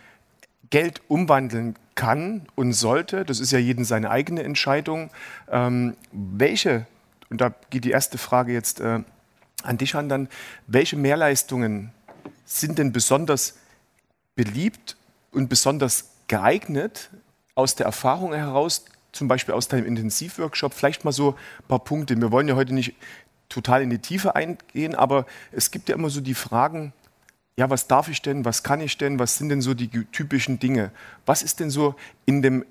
Geld 0.74 1.04
umwandeln 1.08 1.76
kann 1.94 2.48
und 2.56 2.74
sollte. 2.74 3.26
Das 3.26 3.40
ist 3.40 3.52
ja 3.52 3.60
jedem 3.60 3.86
seine 3.86 4.10
eigene 4.10 4.42
Entscheidung. 4.42 5.12
Ähm, 5.48 5.96
welche, 6.12 6.88
und 7.30 7.42
da 7.42 7.54
geht 7.70 7.86
die 7.86 7.92
erste 7.92 8.18
Frage 8.18 8.54
jetzt 8.54 8.80
äh, 8.80 9.02
an 9.62 9.78
dich 9.78 9.94
an, 9.94 10.10
dann, 10.10 10.30
welche 10.66 10.96
Mehrleistungen 10.96 11.92
sind 12.46 12.80
denn 12.80 12.92
besonders 12.92 13.60
beliebt 14.34 14.98
und 15.32 15.48
besonders 15.48 16.10
geeignet 16.28 17.12
aus 17.54 17.76
der 17.76 17.86
Erfahrung 17.86 18.34
heraus, 18.34 18.86
zum 19.12 19.28
Beispiel 19.28 19.54
aus 19.54 19.68
deinem 19.68 19.86
Intensivworkshop, 19.86 20.74
vielleicht 20.74 21.06
mal 21.06 21.12
so 21.12 21.34
ein 21.34 21.68
paar 21.68 21.84
Punkte. 21.84 22.20
Wir 22.20 22.32
wollen 22.32 22.48
ja 22.48 22.56
heute 22.56 22.74
nicht 22.74 22.96
total 23.48 23.84
in 23.84 23.92
die 23.92 24.00
Tiefe 24.00 24.36
eingehen, 24.36 24.96
aber 24.96 25.28
es 25.52 25.70
gibt 25.70 25.88
ja 25.90 25.94
immer 25.94 26.10
so 26.10 26.20
die 26.20 26.34
Fragen, 26.34 26.94
ja, 27.58 27.70
was 27.70 27.88
darf 27.88 28.08
ich 28.10 28.22
denn, 28.22 28.46
was 28.46 28.64
kann 28.64 28.82
ich 28.82 28.98
denn, 28.98 29.20
was 29.20 29.38
sind 29.38 29.50
denn 29.50 29.62
so 29.62 29.74
die 29.74 29.88
typischen 29.88 30.60
Dinge? 30.60 30.92
Was 31.26 31.44
ist 31.44 31.60
denn 31.60 31.70
so 31.70 31.96
in 32.26 32.42
dem 32.42 32.66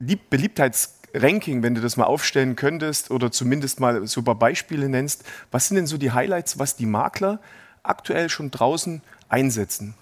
Beliebtheitsranking, 0.00 1.62
wenn 1.62 1.74
du 1.74 1.80
das 1.80 1.96
mal 1.96 2.04
aufstellen 2.04 2.56
könntest 2.56 3.10
oder 3.10 3.30
zumindest 3.30 3.78
mal 3.80 4.06
so 4.06 4.20
ein 4.20 4.24
paar 4.24 4.34
Beispiele 4.34 4.88
nennst, 4.88 5.24
was 5.50 5.68
sind 5.68 5.76
denn 5.76 5.86
so 5.86 5.96
die 5.96 6.12
Highlights, 6.12 6.58
was 6.58 6.76
die 6.76 6.86
Makler 6.86 7.40
aktuell 7.82 8.28
schon 8.28 8.50
draußen 8.50 9.00
einsetzen? 9.28 9.94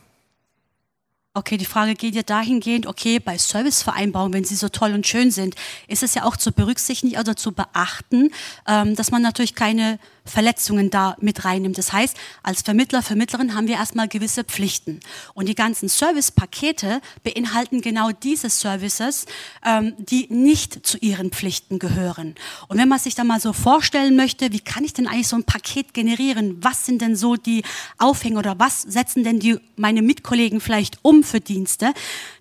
Okay, 1.35 1.57
die 1.57 1.65
Frage 1.65 1.95
geht 1.95 2.15
ja 2.15 2.23
dahingehend, 2.23 2.87
okay, 2.87 3.19
bei 3.19 3.39
Servicevereinbarungen, 3.39 4.35
wenn 4.35 4.45
sie 4.45 4.55
so 4.55 4.69
toll 4.69 4.93
und 4.93 5.07
schön 5.07 5.31
sind, 5.31 5.55
ist 5.89 6.03
es 6.03 6.15
ja 6.15 6.25
auch 6.25 6.37
zu 6.37 6.53
berücksichtigen 6.53 7.19
oder 7.19 7.37
zu 7.37 7.53
beachten, 7.53 8.31
ähm, 8.69 8.95
dass 8.97 9.11
man 9.11 9.23
natürlich 9.23 9.55
keine 9.55 9.99
Verletzungen 10.25 10.91
da 10.91 11.17
mit 11.21 11.45
reinnimmt. 11.45 11.79
Das 11.79 11.93
heißt, 11.93 12.17
als 12.43 12.63
Vermittler, 12.63 13.03
Vermittlerin 13.03 13.55
haben 13.55 13.67
wir 13.67 13.75
erstmal 13.75 14.09
gewisse 14.09 14.45
Pflichten. 14.45 15.01
Und 15.35 15.49
die 15.49 15.55
ganzen 15.55 15.89
Servicepakete 15.89 17.01
beinhalten 17.25 17.81
genau 17.81 18.11
diese 18.11 18.49
Services, 18.49 19.27
ähm, 19.65 19.95
die 19.99 20.29
nicht 20.31 20.87
zu 20.87 20.99
ihren 20.99 21.31
Pflichten 21.31 21.79
gehören. 21.79 22.35
Und 22.69 22.79
wenn 22.79 22.89
man 22.89 22.99
sich 22.99 23.15
da 23.15 23.25
mal 23.25 23.41
so 23.41 23.53
vorstellen 23.53 24.17
möchte, 24.17 24.53
wie 24.53 24.61
kann 24.61 24.85
ich 24.85 24.93
denn 24.93 25.07
eigentlich 25.07 25.29
so 25.29 25.37
ein 25.37 25.45
Paket 25.45 25.93
generieren? 25.95 26.59
Was 26.63 26.87
sind 26.87 27.03
denn 27.03 27.17
so 27.17 27.37
die 27.37 27.65
Aufhänger 27.99 28.39
oder 28.39 28.59
was 28.59 28.83
setzen 28.83 29.25
denn 29.25 29.41
die, 29.41 29.59
meine 29.77 30.03
Mitkollegen 30.03 30.61
vielleicht 30.61 30.99
um 31.03 31.25
für 31.25 31.41
Dienste? 31.41 31.93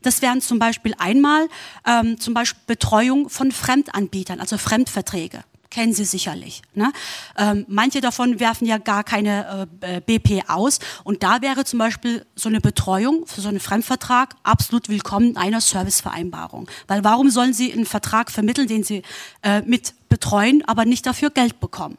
Das 0.03 0.21
wären 0.21 0.41
zum 0.41 0.59
Beispiel 0.59 0.93
einmal 0.97 1.47
ähm, 1.85 2.19
zum 2.19 2.33
Beispiel 2.33 2.61
Betreuung 2.67 3.29
von 3.29 3.51
Fremdanbietern, 3.51 4.39
also 4.39 4.57
Fremdverträge 4.57 5.43
kennen 5.71 5.93
Sie 5.93 6.05
sicherlich. 6.05 6.61
Ne? 6.75 6.91
Ähm, 7.37 7.65
manche 7.67 8.01
davon 8.01 8.39
werfen 8.39 8.67
ja 8.67 8.77
gar 8.77 9.03
keine 9.03 9.67
äh, 9.81 10.01
BP 10.01 10.47
aus. 10.47 10.79
Und 11.03 11.23
da 11.23 11.41
wäre 11.41 11.65
zum 11.65 11.79
Beispiel 11.79 12.25
so 12.35 12.49
eine 12.49 12.61
Betreuung 12.61 13.25
für 13.25 13.41
so 13.41 13.49
einen 13.49 13.59
Fremdvertrag 13.59 14.35
absolut 14.43 14.89
willkommen 14.89 15.31
in 15.31 15.37
einer 15.37 15.61
Servicevereinbarung. 15.61 16.69
Weil 16.87 17.03
warum 17.03 17.31
sollen 17.31 17.53
Sie 17.53 17.73
einen 17.73 17.85
Vertrag 17.85 18.29
vermitteln, 18.29 18.67
den 18.67 18.83
Sie 18.83 19.01
äh, 19.41 19.61
mit 19.61 19.93
betreuen, 20.09 20.63
aber 20.67 20.85
nicht 20.85 21.07
dafür 21.07 21.31
Geld 21.31 21.59
bekommen? 21.59 21.97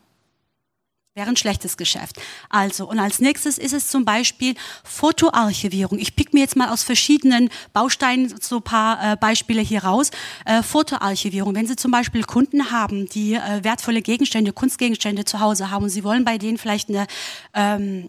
Wäre 1.14 1.28
ein 1.28 1.36
schlechtes 1.36 1.76
Geschäft. 1.76 2.16
Also, 2.48 2.88
und 2.88 2.98
als 2.98 3.18
nächstes 3.18 3.58
ist 3.58 3.74
es 3.74 3.88
zum 3.88 4.06
Beispiel 4.06 4.54
Fotoarchivierung. 4.82 5.98
Ich 5.98 6.16
pick 6.16 6.32
mir 6.32 6.40
jetzt 6.40 6.56
mal 6.56 6.70
aus 6.70 6.82
verschiedenen 6.84 7.50
Bausteinen 7.74 8.34
so 8.40 8.60
paar 8.60 9.12
äh, 9.12 9.16
Beispiele 9.16 9.60
hier 9.60 9.84
raus. 9.84 10.10
Äh, 10.46 10.62
Fotoarchivierung. 10.62 11.54
Wenn 11.54 11.66
Sie 11.66 11.76
zum 11.76 11.90
Beispiel 11.90 12.24
Kunden 12.24 12.70
haben, 12.70 13.10
die 13.10 13.34
äh, 13.34 13.62
wertvolle 13.62 14.00
Gegenstände, 14.00 14.54
Kunstgegenstände 14.54 15.26
zu 15.26 15.40
Hause 15.40 15.70
haben 15.70 15.84
und 15.84 15.90
Sie 15.90 16.02
wollen 16.02 16.24
bei 16.24 16.38
denen 16.38 16.56
vielleicht 16.56 16.88
eine, 16.88 17.06
ähm, 17.52 18.08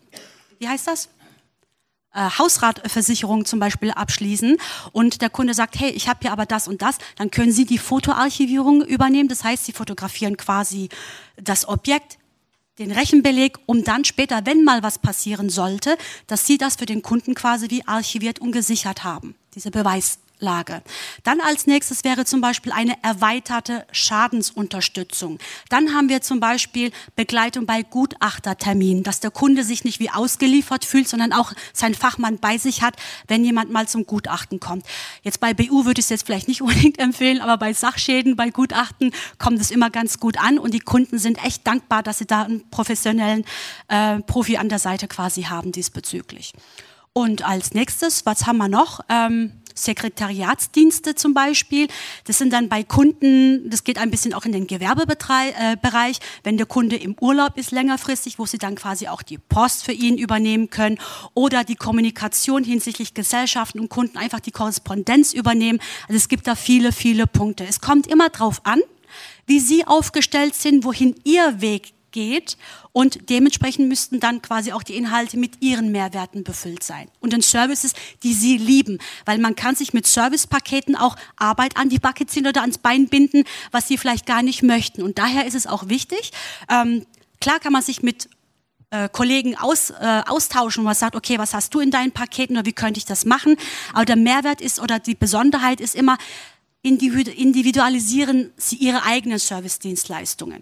wie 0.60 0.70
heißt 0.70 0.88
das? 0.88 1.10
Äh, 2.14 2.30
Hausratversicherung 2.40 3.44
zum 3.44 3.60
Beispiel 3.60 3.92
abschließen 3.92 4.56
und 4.94 5.22
der 5.22 5.30
Kunde 5.30 5.54
sagt, 5.54 5.78
hey, 5.78 5.90
ich 5.90 6.08
habe 6.08 6.20
hier 6.22 6.32
aber 6.32 6.46
das 6.46 6.70
und 6.70 6.82
das, 6.82 7.00
dann 7.18 7.32
können 7.32 7.52
Sie 7.52 7.66
die 7.66 7.80
Fotoarchivierung 7.80 8.82
übernehmen. 8.82 9.28
Das 9.28 9.44
heißt, 9.44 9.66
Sie 9.66 9.74
fotografieren 9.74 10.38
quasi 10.38 10.88
das 11.36 11.68
Objekt, 11.68 12.18
den 12.80 12.92
Rechenbeleg, 12.92 13.58
um 13.66 13.84
dann 13.84 14.06
später, 14.06 14.46
wenn 14.46 14.64
mal 14.64 14.84
was 14.84 15.00
passieren 15.00 15.50
sollte, 15.50 15.98
dass 16.28 16.48
Sie 16.48 16.58
das 16.58 16.76
für 16.76 16.86
den 16.86 17.02
Kunden 17.02 17.36
quasi 17.36 17.70
wie 17.70 17.86
archiviert 17.88 18.40
und 18.40 18.52
gesichert 18.52 19.04
haben, 19.04 19.36
diese 19.54 19.72
Beweis, 19.72 20.20
Lage. 20.44 20.84
Dann 21.24 21.42
als 21.42 21.66
nächstes 21.66 22.04
wäre 22.04 22.26
zum 22.26 22.42
Beispiel 22.42 22.72
eine 22.72 23.02
erweiterte 23.02 23.88
Schadensunterstützung. 23.92 25.40
Dann 25.70 25.96
haben 25.96 26.10
wir 26.10 26.22
zum 26.22 26.40
Beispiel 26.40 26.92
Begleitung 27.16 27.66
bei 27.66 27.82
Gutachterterminen, 27.82 29.04
dass 29.04 29.20
der 29.22 29.32
Kunde 29.32 29.64
sich 29.64 29.84
nicht 29.84 30.00
wie 30.00 30.12
ausgeliefert 30.12 30.86
fühlt, 30.86 31.08
sondern 31.08 31.34
auch 31.34 31.54
sein 31.74 31.96
Fachmann 31.96 32.38
bei 32.38 32.58
sich 32.58 32.84
hat, 32.84 32.96
wenn 33.28 33.44
jemand 33.44 33.72
mal 33.72 33.88
zum 33.88 34.06
Gutachten 34.06 34.60
kommt. 34.60 34.86
Jetzt 35.24 35.40
bei 35.40 35.54
BU 35.54 35.86
würde 35.86 36.00
ich 36.00 36.06
es 36.06 36.10
jetzt 36.10 36.26
vielleicht 36.26 36.48
nicht 36.48 36.62
unbedingt 36.62 37.00
empfehlen, 37.00 37.42
aber 37.42 37.58
bei 37.58 37.74
Sachschäden, 37.74 38.36
bei 38.36 38.50
Gutachten 38.50 39.12
kommt 39.40 39.60
es 39.60 39.72
immer 39.72 39.90
ganz 39.90 40.20
gut 40.20 40.38
an 40.38 40.60
und 40.60 40.74
die 40.74 40.80
Kunden 40.80 41.18
sind 41.18 41.44
echt 41.44 41.66
dankbar, 41.66 42.04
dass 42.04 42.20
sie 42.20 42.28
da 42.28 42.44
einen 42.44 42.70
professionellen 42.70 43.46
äh, 43.88 44.20
Profi 44.20 44.58
an 44.58 44.70
der 44.70 44.80
Seite 44.80 45.08
quasi 45.08 45.44
haben 45.44 45.72
diesbezüglich. 45.72 46.54
Und 47.14 47.44
als 47.44 47.76
nächstes, 47.76 48.26
was 48.26 48.48
haben 48.48 48.58
wir 48.58 48.68
noch? 48.68 49.02
Ähm, 49.08 49.52
Sekretariatsdienste 49.74 51.16
zum 51.16 51.34
Beispiel. 51.34 51.88
Das 52.26 52.38
sind 52.38 52.54
dann 52.54 52.70
bei 52.70 52.84
Kunden, 52.84 53.70
das 53.70 53.84
geht 53.84 53.98
ein 53.98 54.12
bisschen 54.12 54.34
auch 54.34 54.46
in 54.46 54.52
den 54.52 54.68
Gewerbebereich, 54.68 56.18
äh, 56.18 56.20
wenn 56.44 56.58
der 56.58 56.66
Kunde 56.66 56.96
im 56.96 57.16
Urlaub 57.20 57.58
ist 57.58 57.72
längerfristig, 57.72 58.40
wo 58.40 58.46
sie 58.46 58.58
dann 58.58 58.76
quasi 58.76 59.08
auch 59.08 59.22
die 59.22 59.38
Post 59.38 59.84
für 59.84 59.92
ihn 59.92 60.18
übernehmen 60.18 60.70
können 60.70 61.00
oder 61.34 61.64
die 61.64 61.76
Kommunikation 61.76 62.64
hinsichtlich 62.64 63.14
Gesellschaften 63.14 63.80
und 63.80 63.90
Kunden 63.90 64.18
einfach 64.18 64.40
die 64.40 64.52
Korrespondenz 64.52 65.34
übernehmen. 65.34 65.80
Also 66.08 66.18
es 66.18 66.28
gibt 66.28 66.48
da 66.48 66.56
viele, 66.56 66.92
viele 66.92 67.28
Punkte. 67.28 67.66
Es 67.66 67.82
kommt 67.82 68.08
immer 68.08 68.30
darauf 68.30 68.66
an, 68.66 68.82
wie 69.46 69.60
Sie 69.60 69.86
aufgestellt 69.86 70.56
sind, 70.56 70.84
wohin 70.84 71.16
Ihr 71.24 71.62
Weg 71.62 71.94
geht 72.14 72.58
und 72.94 73.30
dementsprechend 73.30 73.90
müssten 73.90 74.22
dann 74.22 74.42
quasi 74.42 74.72
auch 74.72 74.84
die 74.84 74.96
Inhalte 74.96 75.38
mit 75.38 75.62
ihren 75.62 75.92
Mehrwerten 75.92 76.46
befüllt 76.46 76.84
sein 76.84 77.10
und 77.20 77.34
den 77.34 77.42
Services, 77.42 77.92
die 78.24 78.34
sie 78.34 78.58
lieben, 78.58 79.00
weil 79.26 79.40
man 79.40 79.58
kann 79.58 79.76
sich 79.76 79.94
mit 79.94 80.08
Servicepaketen 80.08 80.96
auch 80.96 81.18
Arbeit 81.36 81.76
an 81.76 81.90
die 81.90 82.00
Backe 82.00 82.26
ziehen 82.26 82.48
oder 82.48 82.62
ans 82.62 82.78
Bein 82.78 83.10
binden, 83.10 83.44
was 83.72 83.90
sie 83.90 83.98
vielleicht 83.98 84.26
gar 84.26 84.42
nicht 84.42 84.64
möchten 84.64 85.04
und 85.04 85.18
daher 85.18 85.46
ist 85.46 85.56
es 85.56 85.68
auch 85.68 85.90
wichtig, 85.90 86.32
ähm, 86.70 87.06
klar 87.42 87.60
kann 87.60 87.74
man 87.74 87.82
sich 87.82 88.02
mit 88.02 88.30
äh, 88.94 89.10
Kollegen 89.10 89.58
aus, 89.58 89.90
äh, 89.90 90.22
austauschen, 90.28 90.84
man 90.84 90.94
sagt, 90.94 91.16
okay, 91.16 91.40
was 91.40 91.56
hast 91.56 91.74
du 91.74 91.80
in 91.80 91.90
deinen 91.90 92.12
Paketen 92.12 92.56
oder 92.56 92.66
wie 92.68 92.74
könnte 92.74 93.00
ich 93.00 93.06
das 93.06 93.26
machen? 93.26 93.58
Aber 93.92 94.06
der 94.06 94.16
Mehrwert 94.16 94.62
ist 94.62 94.80
oder 94.80 95.00
die 95.00 95.16
Besonderheit 95.16 95.82
ist 95.82 95.96
immer, 95.96 96.18
individualisieren 96.84 98.52
sie 98.58 98.76
ihre 98.76 99.04
eigenen 99.04 99.40
Service-Dienstleistungen. 99.40 100.62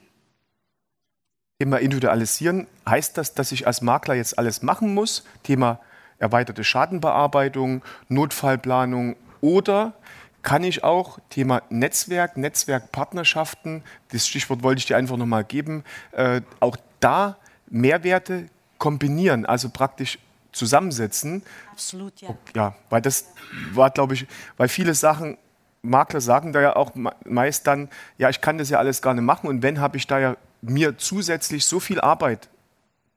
Thema 1.62 1.78
Individualisieren, 1.78 2.66
heißt 2.90 3.20
das, 3.20 3.36
dass 3.36 3.52
ich 3.52 3.68
als 3.68 3.84
Makler 3.84 4.16
jetzt 4.16 4.40
alles 4.40 4.64
machen 4.64 4.96
muss? 4.96 5.24
Thema 5.44 5.80
erweiterte 6.18 6.64
Schadenbearbeitung, 6.64 7.84
Notfallplanung 8.10 9.16
oder 9.42 9.94
kann 10.42 10.64
ich 10.64 10.84
auch 10.84 11.20
Thema 11.30 11.62
Netzwerk, 11.70 12.36
Netzwerkpartnerschaften, 12.36 13.84
das 14.12 14.28
Stichwort 14.28 14.64
wollte 14.64 14.80
ich 14.80 14.88
dir 14.88 14.98
einfach 14.98 15.18
nochmal 15.18 15.44
geben, 15.44 15.84
äh, 16.14 16.42
auch 16.60 16.78
da 17.00 17.38
Mehrwerte 17.70 18.48
kombinieren, 18.80 19.46
also 19.46 19.70
praktisch 19.70 20.18
zusammensetzen. 20.54 21.44
Absolut, 21.72 22.22
ja. 22.22 22.30
Ja, 22.56 22.76
weil 22.90 23.04
das 23.04 23.28
war, 23.72 23.92
glaube 23.92 24.16
ich, 24.16 24.26
weil 24.58 24.68
viele 24.68 24.96
Sachen, 24.96 25.38
Makler 25.84 26.22
sagen 26.22 26.54
da 26.54 26.62
ja 26.62 26.76
auch 26.76 26.94
meist 27.24 27.68
dann, 27.68 27.88
ja, 28.18 28.30
ich 28.30 28.42
kann 28.42 28.58
das 28.58 28.72
ja 28.72 28.80
alles 28.80 29.04
gar 29.04 29.14
nicht 29.14 29.24
machen 29.24 29.48
und 29.48 29.62
wenn, 29.62 29.80
habe 29.80 29.98
ich 29.98 30.08
da 30.08 30.18
ja 30.18 30.38
mir 30.62 30.98
zusätzlich 30.98 31.66
so 31.66 31.80
viel 31.80 32.00
Arbeit 32.00 32.50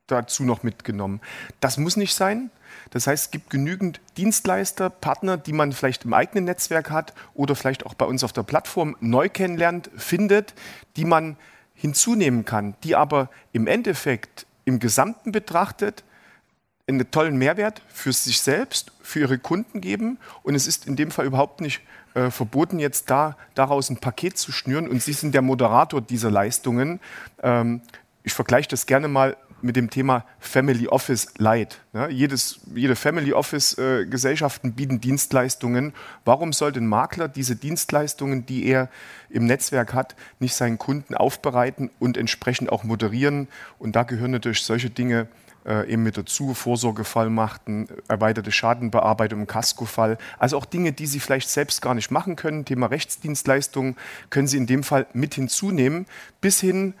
dazu 0.07 0.43
noch 0.43 0.63
mitgenommen. 0.63 1.21
Das 1.59 1.77
muss 1.77 1.97
nicht 1.97 2.13
sein. 2.13 2.51
Das 2.91 3.07
heißt, 3.07 3.25
es 3.25 3.31
gibt 3.31 3.49
genügend 3.49 3.99
Dienstleister, 4.17 4.89
Partner, 4.89 5.37
die 5.37 5.53
man 5.53 5.71
vielleicht 5.71 6.05
im 6.05 6.13
eigenen 6.13 6.45
Netzwerk 6.45 6.91
hat 6.91 7.13
oder 7.33 7.55
vielleicht 7.55 7.85
auch 7.85 7.93
bei 7.93 8.05
uns 8.05 8.23
auf 8.23 8.33
der 8.33 8.43
Plattform 8.43 8.95
neu 8.99 9.29
kennenlernt, 9.29 9.89
findet, 9.95 10.53
die 10.95 11.05
man 11.05 11.37
hinzunehmen 11.73 12.45
kann, 12.45 12.75
die 12.83 12.95
aber 12.95 13.29
im 13.51 13.67
Endeffekt 13.67 14.45
im 14.65 14.79
Gesamten 14.79 15.31
betrachtet 15.31 16.03
einen 16.87 17.09
tollen 17.09 17.37
Mehrwert 17.37 17.81
für 17.87 18.13
sich 18.13 18.41
selbst, 18.41 18.91
für 19.01 19.21
ihre 19.21 19.39
Kunden 19.39 19.81
geben. 19.81 20.19
Und 20.43 20.55
es 20.55 20.67
ist 20.67 20.87
in 20.87 20.95
dem 20.95 21.11
Fall 21.11 21.25
überhaupt 21.25 21.61
nicht 21.61 21.81
äh, 22.15 22.31
verboten, 22.31 22.79
jetzt 22.79 23.09
da 23.09 23.37
daraus 23.53 23.89
ein 23.89 23.97
Paket 23.97 24.37
zu 24.37 24.51
schnüren. 24.51 24.87
Und 24.87 25.03
Sie 25.03 25.13
sind 25.13 25.35
der 25.35 25.41
Moderator 25.41 26.01
dieser 26.01 26.31
Leistungen. 26.31 26.99
Ähm, 27.43 27.81
ich 28.23 28.33
vergleiche 28.33 28.69
das 28.69 28.87
gerne 28.87 29.07
mal 29.07 29.37
mit 29.61 29.75
dem 29.75 29.89
Thema 29.89 30.25
Family 30.39 30.87
Office 30.87 31.27
Light. 31.37 31.81
Ja, 31.93 32.07
jedes, 32.07 32.59
jede 32.73 32.95
Family 32.95 33.33
Office 33.33 33.77
äh, 33.77 34.05
Gesellschaften 34.05 34.73
bieten 34.73 35.01
Dienstleistungen. 35.01 35.93
Warum 36.23 36.53
sollte 36.53 36.79
ein 36.79 36.87
Makler 36.87 37.27
diese 37.27 37.55
Dienstleistungen, 37.55 38.45
die 38.45 38.65
er 38.65 38.89
im 39.29 39.45
Netzwerk 39.45 39.93
hat, 39.93 40.15
nicht 40.39 40.55
seinen 40.55 40.77
Kunden 40.77 41.15
aufbereiten 41.15 41.89
und 41.99 42.15
entsprechend 42.15 42.71
auch 42.71 42.83
moderieren? 42.83 43.47
Und 43.79 43.95
da 43.95 44.03
gehören 44.03 44.31
natürlich 44.31 44.61
solche 44.61 44.89
Dinge 44.89 45.27
äh, 45.65 45.91
eben 45.91 46.03
mit 46.03 46.17
dazu, 46.17 46.53
Vorsorgefallmachten, 46.53 47.87
erweiterte 48.07 48.51
Schadenbearbeitung 48.51 49.41
im 49.41 49.47
Kaskofall. 49.47 50.17
Also 50.37 50.57
auch 50.57 50.65
Dinge, 50.65 50.91
die 50.91 51.07
Sie 51.07 51.19
vielleicht 51.19 51.49
selbst 51.49 51.81
gar 51.81 51.93
nicht 51.93 52.11
machen 52.11 52.35
können. 52.35 52.65
Thema 52.65 52.87
Rechtsdienstleistungen 52.87 53.95
können 54.29 54.47
Sie 54.47 54.57
in 54.57 54.67
dem 54.67 54.83
Fall 54.83 55.07
mit 55.13 55.35
hinzunehmen, 55.35 56.05
bis 56.41 56.59
hin 56.59 56.93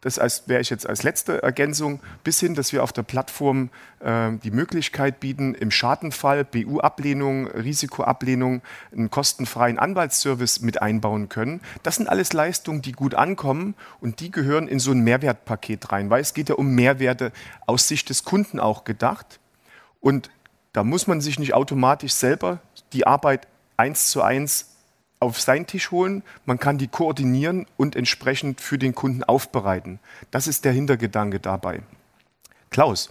das 0.00 0.46
wäre 0.46 0.60
ich 0.60 0.70
jetzt 0.70 0.88
als 0.88 1.02
letzte 1.02 1.42
Ergänzung, 1.42 2.00
bis 2.22 2.38
hin, 2.38 2.54
dass 2.54 2.72
wir 2.72 2.84
auf 2.84 2.92
der 2.92 3.02
Plattform 3.02 3.70
äh, 3.98 4.30
die 4.44 4.52
Möglichkeit 4.52 5.18
bieten, 5.18 5.54
im 5.54 5.72
Schadenfall 5.72 6.44
BU-Ablehnung, 6.44 7.48
Risikoablehnung, 7.48 8.62
einen 8.92 9.10
kostenfreien 9.10 9.78
Anwaltsservice 9.78 10.60
mit 10.60 10.80
einbauen 10.80 11.28
können. 11.28 11.60
Das 11.82 11.96
sind 11.96 12.08
alles 12.08 12.32
Leistungen, 12.32 12.80
die 12.80 12.92
gut 12.92 13.14
ankommen 13.14 13.74
und 14.00 14.20
die 14.20 14.30
gehören 14.30 14.68
in 14.68 14.78
so 14.78 14.92
ein 14.92 15.00
Mehrwertpaket 15.00 15.90
rein, 15.90 16.10
weil 16.10 16.20
es 16.20 16.32
geht 16.32 16.48
ja 16.48 16.54
um 16.54 16.74
Mehrwerte 16.74 17.32
aus 17.66 17.88
Sicht 17.88 18.08
des 18.08 18.22
Kunden 18.22 18.60
auch 18.60 18.84
gedacht. 18.84 19.40
Und 20.00 20.30
da 20.72 20.84
muss 20.84 21.08
man 21.08 21.20
sich 21.20 21.40
nicht 21.40 21.54
automatisch 21.54 22.12
selber 22.12 22.60
die 22.92 23.04
Arbeit 23.04 23.48
eins 23.76 24.10
zu 24.10 24.22
eins 24.22 24.77
auf 25.20 25.40
seinen 25.40 25.66
Tisch 25.66 25.90
holen, 25.90 26.22
man 26.46 26.58
kann 26.58 26.78
die 26.78 26.88
koordinieren 26.88 27.66
und 27.76 27.96
entsprechend 27.96 28.60
für 28.60 28.78
den 28.78 28.94
Kunden 28.94 29.24
aufbereiten. 29.24 29.98
Das 30.30 30.46
ist 30.46 30.64
der 30.64 30.72
Hintergedanke 30.72 31.40
dabei. 31.40 31.82
Klaus, 32.70 33.10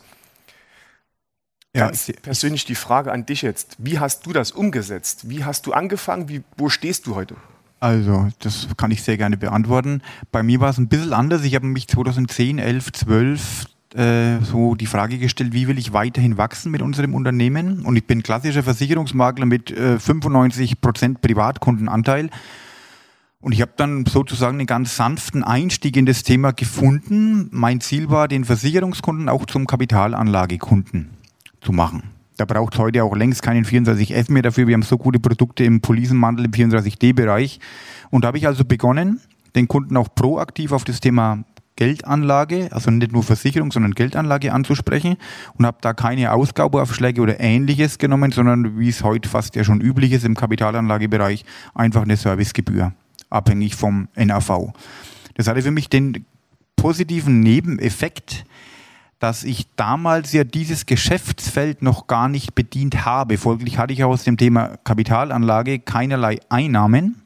ja, 1.76 1.86
ganz 1.86 2.12
persönlich 2.22 2.66
die 2.66 2.76
Frage 2.76 3.12
an 3.12 3.26
dich 3.26 3.42
jetzt. 3.42 3.76
Wie 3.80 4.00
hast 4.00 4.26
du 4.26 4.34
das 4.34 4.52
umgesetzt? 4.52 5.30
Wie 5.30 5.44
hast 5.44 5.66
du 5.66 5.74
angefangen? 5.74 6.30
Wie, 6.30 6.44
wo 6.56 6.70
stehst 6.70 7.08
du 7.08 7.16
heute? 7.16 7.36
Also, 7.80 8.30
das 8.40 8.68
kann 8.76 8.90
ich 8.90 9.04
sehr 9.04 9.18
gerne 9.18 9.38
beantworten. 9.38 10.02
Bei 10.32 10.42
mir 10.42 10.60
war 10.60 10.72
es 10.72 10.80
ein 10.80 10.88
bisschen 10.88 11.14
anders. 11.14 11.44
Ich 11.44 11.54
habe 11.54 11.68
mich 11.68 11.88
2010, 11.88 12.58
11, 12.58 12.92
12 12.94 13.66
äh, 13.96 14.40
so 14.42 14.76
die 14.76 14.86
Frage 14.86 15.18
gestellt, 15.18 15.54
wie 15.54 15.68
will 15.68 15.78
ich 15.78 15.94
weiterhin 15.94 16.38
wachsen 16.38 16.72
mit 16.72 16.82
unserem 16.82 17.14
Unternehmen? 17.14 17.86
Und 17.86 17.96
ich 17.96 18.06
bin 18.06 18.24
klassischer 18.24 18.64
Versicherungsmakler 18.64 19.46
mit 19.46 19.72
äh, 19.72 20.00
95 20.00 20.82
Prozent 20.82 21.22
Privatkundenanteil. 21.22 22.30
Und 23.40 23.54
ich 23.54 23.62
habe 23.62 23.72
dann 23.78 24.06
sozusagen 24.06 24.58
einen 24.58 24.68
ganz 24.68 24.96
sanften 24.98 25.44
Einstieg 25.44 25.96
in 25.96 26.06
das 26.06 26.24
Thema 26.24 26.52
gefunden. 26.52 27.50
Mein 27.52 27.82
Ziel 27.82 28.10
war, 28.10 28.28
den 28.28 28.46
Versicherungskunden 28.46 29.30
auch 29.30 29.46
zum 29.46 29.68
Kapitalanlagekunden 29.68 31.12
zu 31.62 31.72
machen. 31.72 32.04
Da 32.38 32.46
braucht 32.46 32.74
es 32.74 32.80
heute 32.80 33.04
auch 33.04 33.16
längst 33.16 33.42
keinen 33.42 33.66
34F 33.66 34.32
mehr 34.32 34.44
dafür. 34.44 34.68
Wir 34.68 34.74
haben 34.74 34.84
so 34.84 34.98
gute 34.98 35.20
Produkte 35.20 35.64
im 35.64 35.82
Polisenmantel 35.82 36.46
im 36.46 36.52
34D-Bereich. 36.52 37.60
Und 38.10 38.24
da 38.24 38.28
habe 38.28 38.38
ich 38.38 38.48
also 38.48 38.64
begonnen, 38.64 39.22
den 39.56 39.68
Kunden 39.68 39.98
auch 39.98 40.14
proaktiv 40.14 40.72
auf 40.72 40.84
das 40.84 41.00
Thema 41.00 41.44
Geldanlage, 41.78 42.68
also 42.72 42.92
nicht 42.92 43.14
nur 43.14 43.24
Versicherung, 43.24 43.72
sondern 43.72 43.94
Geldanlage 43.94 44.52
anzusprechen 44.52 45.16
und 45.58 45.66
habe 45.66 45.78
da 45.80 45.94
keine 45.94 46.34
Ausgabeaufschläge 46.34 47.22
oder 47.22 47.40
ähnliches 47.40 47.98
genommen, 48.00 48.34
sondern 48.34 48.78
wie 48.78 48.90
es 48.90 49.04
heute 49.04 49.30
fast 49.30 49.56
ja 49.56 49.64
schon 49.64 49.80
üblich 49.80 50.12
ist 50.12 50.26
im 50.26 50.36
Kapitalanlagebereich, 50.36 51.46
einfach 51.74 52.02
eine 52.02 52.18
Servicegebühr, 52.18 52.92
abhängig 53.30 53.76
vom 53.76 54.10
NAV. 54.16 54.74
Das 55.36 55.48
hatte 55.48 55.62
für 55.62 55.72
mich 55.72 55.88
den 55.88 56.26
positiven 56.76 57.40
Nebeneffekt, 57.40 58.46
dass 59.20 59.44
ich 59.44 59.68
damals 59.76 60.34
ja 60.34 60.44
dieses 60.44 60.86
Geschäftsfeld 60.86 61.82
noch 61.82 62.08
gar 62.08 62.28
nicht 62.28 62.56
bedient 62.56 63.06
habe. 63.06 63.38
Folglich 63.38 63.78
hatte 63.78 63.94
ich 63.94 64.04
aus 64.04 64.24
dem 64.24 64.38
Thema 64.38 64.78
Kapitalanlage 64.84 65.80
keinerlei 65.80 66.40
Einnahmen 66.50 67.22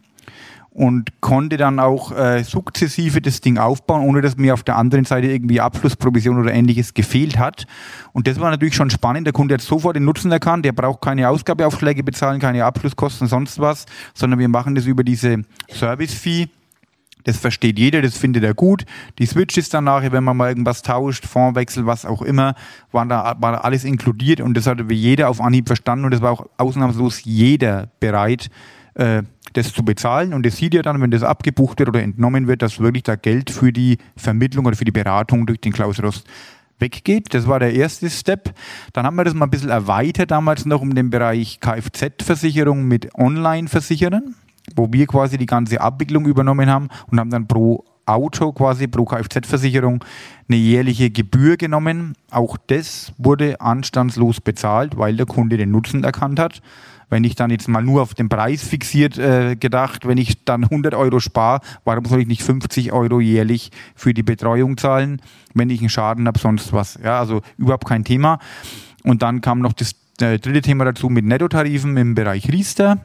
und 0.73 1.19
konnte 1.19 1.57
dann 1.57 1.79
auch 1.79 2.13
äh, 2.13 2.43
sukzessive 2.43 3.21
das 3.21 3.41
Ding 3.41 3.57
aufbauen, 3.57 4.03
ohne 4.03 4.21
dass 4.21 4.37
mir 4.37 4.53
auf 4.53 4.63
der 4.63 4.77
anderen 4.77 5.03
Seite 5.03 5.27
irgendwie 5.27 5.59
Abschlussprovision 5.59 6.39
oder 6.39 6.53
ähnliches 6.53 6.93
gefehlt 6.93 7.37
hat. 7.37 7.67
Und 8.13 8.25
das 8.25 8.39
war 8.39 8.49
natürlich 8.49 8.75
schon 8.75 8.89
spannend. 8.89 9.27
Der 9.27 9.33
Kunde 9.33 9.55
hat 9.55 9.61
sofort 9.61 9.97
den 9.97 10.05
Nutzen 10.05 10.31
erkannt. 10.31 10.63
Der 10.63 10.71
braucht 10.71 11.01
keine 11.01 11.27
Ausgabeaufschläge 11.27 12.03
bezahlen, 12.03 12.39
keine 12.39 12.63
Abschlusskosten, 12.63 13.27
sonst 13.27 13.59
was, 13.59 13.85
sondern 14.13 14.39
wir 14.39 14.47
machen 14.47 14.73
das 14.73 14.85
über 14.85 15.03
diese 15.03 15.43
Service-Fee. 15.69 16.47
Das 17.25 17.37
versteht 17.37 17.77
jeder, 17.77 18.01
das 18.01 18.17
findet 18.17 18.43
er 18.43 18.53
gut. 18.53 18.85
Die 19.19 19.25
Switches 19.25 19.69
dann 19.69 19.83
nachher, 19.83 20.11
wenn 20.11 20.23
man 20.23 20.37
mal 20.37 20.49
irgendwas 20.49 20.81
tauscht, 20.81 21.27
Fondswechsel, 21.27 21.85
was 21.85 22.05
auch 22.05 22.21
immer, 22.21 22.55
war 22.91 23.05
da, 23.05 23.35
war 23.39 23.51
da 23.51 23.57
alles 23.59 23.83
inkludiert 23.83 24.41
und 24.41 24.55
das 24.55 24.65
hatte 24.65 24.85
jeder 24.91 25.29
auf 25.29 25.41
Anhieb 25.41 25.67
verstanden 25.67 26.05
und 26.05 26.11
das 26.11 26.21
war 26.21 26.31
auch 26.31 26.47
ausnahmslos 26.57 27.23
jeder 27.23 27.89
bereit, 27.99 28.49
äh, 28.95 29.23
das 29.53 29.73
zu 29.73 29.83
bezahlen. 29.83 30.33
Und 30.33 30.45
das 30.45 30.57
sieht 30.57 30.73
ja 30.73 30.81
dann, 30.81 31.01
wenn 31.01 31.11
das 31.11 31.23
abgebucht 31.23 31.79
wird 31.79 31.89
oder 31.89 32.01
entnommen 32.01 32.47
wird, 32.47 32.61
dass 32.61 32.79
wirklich 32.79 33.03
da 33.03 33.15
Geld 33.15 33.49
für 33.49 33.73
die 33.73 33.97
Vermittlung 34.15 34.65
oder 34.65 34.75
für 34.75 34.85
die 34.85 34.91
Beratung 34.91 35.45
durch 35.45 35.59
den 35.59 35.73
Klaus 35.73 36.01
Rost 36.01 36.25
weggeht. 36.79 37.33
Das 37.33 37.47
war 37.47 37.59
der 37.59 37.73
erste 37.73 38.09
Step. 38.09 38.53
Dann 38.93 39.05
haben 39.05 39.15
wir 39.15 39.23
das 39.23 39.33
mal 39.33 39.45
ein 39.45 39.51
bisschen 39.51 39.69
erweitert, 39.69 40.31
damals 40.31 40.65
noch 40.65 40.81
um 40.81 40.95
den 40.95 41.09
Bereich 41.09 41.59
Kfz-Versicherung 41.59 42.87
mit 42.87 43.13
Online-Versicherern, 43.15 44.35
wo 44.75 44.91
wir 44.91 45.07
quasi 45.07 45.37
die 45.37 45.45
ganze 45.45 45.79
Abwicklung 45.79 46.25
übernommen 46.25 46.69
haben 46.69 46.89
und 47.11 47.19
haben 47.19 47.29
dann 47.29 47.47
pro 47.47 47.85
Auto 48.05 48.51
quasi 48.51 48.87
pro 48.87 49.05
Kfz-Versicherung 49.05 50.03
eine 50.49 50.57
jährliche 50.57 51.11
Gebühr 51.11 51.55
genommen. 51.55 52.15
Auch 52.31 52.57
das 52.67 53.13
wurde 53.17 53.61
anstandslos 53.61 54.41
bezahlt, 54.41 54.97
weil 54.97 55.15
der 55.15 55.27
Kunde 55.27 55.57
den 55.57 55.71
Nutzen 55.71 56.03
erkannt 56.03 56.39
hat 56.39 56.61
wenn 57.11 57.23
ich 57.23 57.35
dann 57.35 57.51
jetzt 57.51 57.67
mal 57.67 57.83
nur 57.83 58.01
auf 58.01 58.15
den 58.15 58.29
Preis 58.29 58.63
fixiert 58.63 59.19
äh, 59.19 59.55
gedacht, 59.55 60.07
wenn 60.07 60.17
ich 60.17 60.43
dann 60.45 60.63
100 60.63 60.95
Euro 60.95 61.19
spare, 61.19 61.59
warum 61.83 62.05
soll 62.05 62.21
ich 62.21 62.27
nicht 62.27 62.41
50 62.41 62.91
Euro 62.93 63.19
jährlich 63.19 63.69
für 63.93 64.15
die 64.15 64.23
Betreuung 64.23 64.77
zahlen, 64.77 65.21
wenn 65.53 65.69
ich 65.69 65.81
einen 65.81 65.89
Schaden 65.89 66.27
habe, 66.27 66.39
sonst 66.39 66.73
was. 66.73 66.97
Ja, 67.03 67.19
also 67.19 67.41
überhaupt 67.57 67.85
kein 67.85 68.03
Thema. 68.03 68.39
Und 69.03 69.21
dann 69.21 69.41
kam 69.41 69.59
noch 69.59 69.73
das 69.73 69.93
äh, 70.21 70.39
dritte 70.39 70.61
Thema 70.61 70.85
dazu 70.85 71.09
mit 71.09 71.25
Nettotarifen 71.25 71.97
im 71.97 72.15
Bereich 72.15 72.51
Riester. 72.51 72.99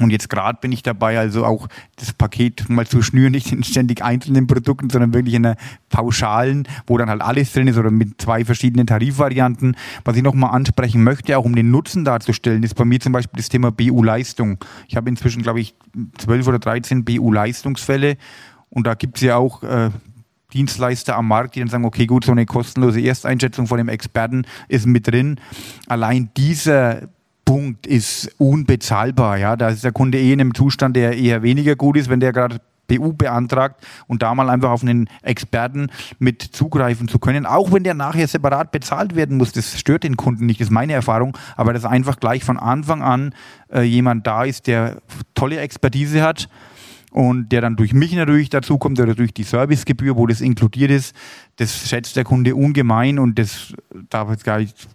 Und 0.00 0.10
jetzt 0.10 0.30
gerade 0.30 0.58
bin 0.60 0.70
ich 0.70 0.82
dabei, 0.82 1.18
also 1.18 1.44
auch 1.44 1.66
das 1.96 2.12
Paket 2.12 2.68
mal 2.68 2.86
zu 2.86 3.02
schnüren, 3.02 3.32
nicht 3.32 3.50
in 3.50 3.64
ständig 3.64 4.02
einzelnen 4.02 4.46
Produkten, 4.46 4.90
sondern 4.90 5.12
wirklich 5.12 5.34
in 5.34 5.44
einer 5.44 5.56
pauschalen, 5.88 6.68
wo 6.86 6.96
dann 6.98 7.10
halt 7.10 7.20
alles 7.20 7.52
drin 7.52 7.66
ist 7.66 7.78
oder 7.78 7.90
mit 7.90 8.20
zwei 8.20 8.44
verschiedenen 8.44 8.86
Tarifvarianten. 8.86 9.76
Was 10.04 10.16
ich 10.16 10.22
nochmal 10.22 10.54
ansprechen 10.54 11.02
möchte, 11.02 11.36
auch 11.36 11.44
um 11.44 11.56
den 11.56 11.72
Nutzen 11.72 12.04
darzustellen, 12.04 12.62
ist 12.62 12.76
bei 12.76 12.84
mir 12.84 13.00
zum 13.00 13.12
Beispiel 13.12 13.38
das 13.38 13.48
Thema 13.48 13.72
BU-Leistung. 13.72 14.64
Ich 14.86 14.96
habe 14.96 15.08
inzwischen, 15.08 15.42
glaube 15.42 15.60
ich, 15.60 15.74
zwölf 16.18 16.46
oder 16.46 16.60
dreizehn 16.60 17.04
BU-Leistungsfälle 17.04 18.16
und 18.70 18.86
da 18.86 18.94
gibt 18.94 19.16
es 19.16 19.22
ja 19.22 19.36
auch 19.36 19.64
äh, 19.64 19.90
Dienstleister 20.52 21.16
am 21.16 21.28
Markt, 21.28 21.56
die 21.56 21.60
dann 21.60 21.68
sagen, 21.68 21.84
okay, 21.84 22.06
gut, 22.06 22.24
so 22.24 22.32
eine 22.32 22.46
kostenlose 22.46 23.00
Ersteinschätzung 23.00 23.66
von 23.66 23.78
dem 23.78 23.88
Experten 23.88 24.46
ist 24.68 24.86
mit 24.86 25.08
drin. 25.08 25.40
Allein 25.88 26.30
dieser 26.36 27.08
Punkt 27.48 27.86
ist 27.86 28.30
unbezahlbar. 28.36 29.38
Ja, 29.38 29.56
da 29.56 29.70
ist 29.70 29.82
der 29.82 29.92
Kunde 29.92 30.18
eh 30.18 30.34
in 30.34 30.40
einem 30.42 30.54
Zustand, 30.54 30.94
der 30.96 31.16
eher 31.16 31.42
weniger 31.42 31.76
gut 31.76 31.96
ist, 31.96 32.10
wenn 32.10 32.20
der 32.20 32.34
gerade 32.34 32.60
BU 32.88 33.14
beantragt 33.14 33.86
und 34.06 34.20
da 34.20 34.34
mal 34.34 34.50
einfach 34.50 34.68
auf 34.68 34.82
einen 34.82 35.08
Experten 35.22 35.88
mit 36.18 36.42
zugreifen 36.42 37.08
zu 37.08 37.18
können, 37.18 37.46
auch 37.46 37.72
wenn 37.72 37.84
der 37.84 37.94
nachher 37.94 38.28
separat 38.28 38.70
bezahlt 38.70 39.16
werden 39.16 39.38
muss. 39.38 39.52
Das 39.52 39.80
stört 39.80 40.04
den 40.04 40.18
Kunden 40.18 40.44
nicht, 40.44 40.60
das 40.60 40.66
ist 40.66 40.72
meine 40.72 40.92
Erfahrung, 40.92 41.38
aber 41.56 41.72
dass 41.72 41.86
einfach 41.86 42.20
gleich 42.20 42.44
von 42.44 42.58
Anfang 42.58 43.00
an 43.00 43.34
äh, 43.72 43.80
jemand 43.80 44.26
da 44.26 44.44
ist, 44.44 44.66
der 44.66 45.00
tolle 45.34 45.58
Expertise 45.58 46.20
hat 46.20 46.50
und 47.12 47.50
der 47.50 47.62
dann 47.62 47.76
durch 47.76 47.94
mich 47.94 48.12
natürlich 48.12 48.50
dazukommt 48.50 49.00
oder 49.00 49.14
durch 49.14 49.32
die 49.32 49.44
Servicegebühr, 49.44 50.18
wo 50.18 50.26
das 50.26 50.42
inkludiert 50.42 50.90
ist, 50.90 51.16
das 51.56 51.88
schätzt 51.88 52.14
der 52.16 52.24
Kunde 52.24 52.54
ungemein 52.54 53.18
und 53.18 53.38
das 53.38 53.72
darf 54.10 54.28
jetzt 54.28 54.44
gar 54.44 54.58
nicht 54.58 54.86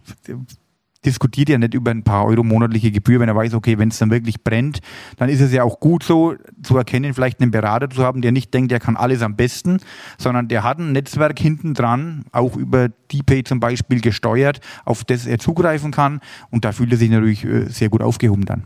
diskutiert 1.05 1.49
ja 1.49 1.57
nicht 1.57 1.73
über 1.73 1.91
ein 1.91 2.03
paar 2.03 2.25
Euro 2.25 2.43
monatliche 2.43 2.91
Gebühr, 2.91 3.19
wenn 3.19 3.29
er 3.29 3.35
weiß, 3.35 3.53
okay, 3.53 3.77
wenn 3.77 3.89
es 3.89 3.97
dann 3.97 4.11
wirklich 4.11 4.43
brennt, 4.43 4.79
dann 5.17 5.29
ist 5.29 5.41
es 5.41 5.51
ja 5.51 5.63
auch 5.63 5.79
gut 5.79 6.03
so 6.03 6.35
zu 6.61 6.77
erkennen, 6.77 7.13
vielleicht 7.13 7.41
einen 7.41 7.51
Berater 7.51 7.89
zu 7.89 8.03
haben, 8.03 8.21
der 8.21 8.31
nicht 8.31 8.53
denkt, 8.53 8.71
der 8.71 8.79
kann 8.79 8.95
alles 8.95 9.21
am 9.21 9.35
besten, 9.35 9.79
sondern 10.17 10.47
der 10.47 10.63
hat 10.63 10.79
ein 10.79 10.91
Netzwerk 10.91 11.39
hinten 11.39 11.73
dran, 11.73 12.25
auch 12.31 12.55
über 12.55 12.89
DPay 12.89 13.43
zum 13.43 13.59
Beispiel 13.59 14.01
gesteuert, 14.01 14.59
auf 14.85 15.03
das 15.03 15.25
er 15.25 15.39
zugreifen 15.39 15.91
kann 15.91 16.21
und 16.49 16.65
da 16.65 16.71
fühlt 16.71 16.91
er 16.91 16.97
sich 16.97 17.09
natürlich 17.09 17.43
äh, 17.45 17.65
sehr 17.69 17.89
gut 17.89 18.01
aufgehoben 18.01 18.45
dann. 18.45 18.65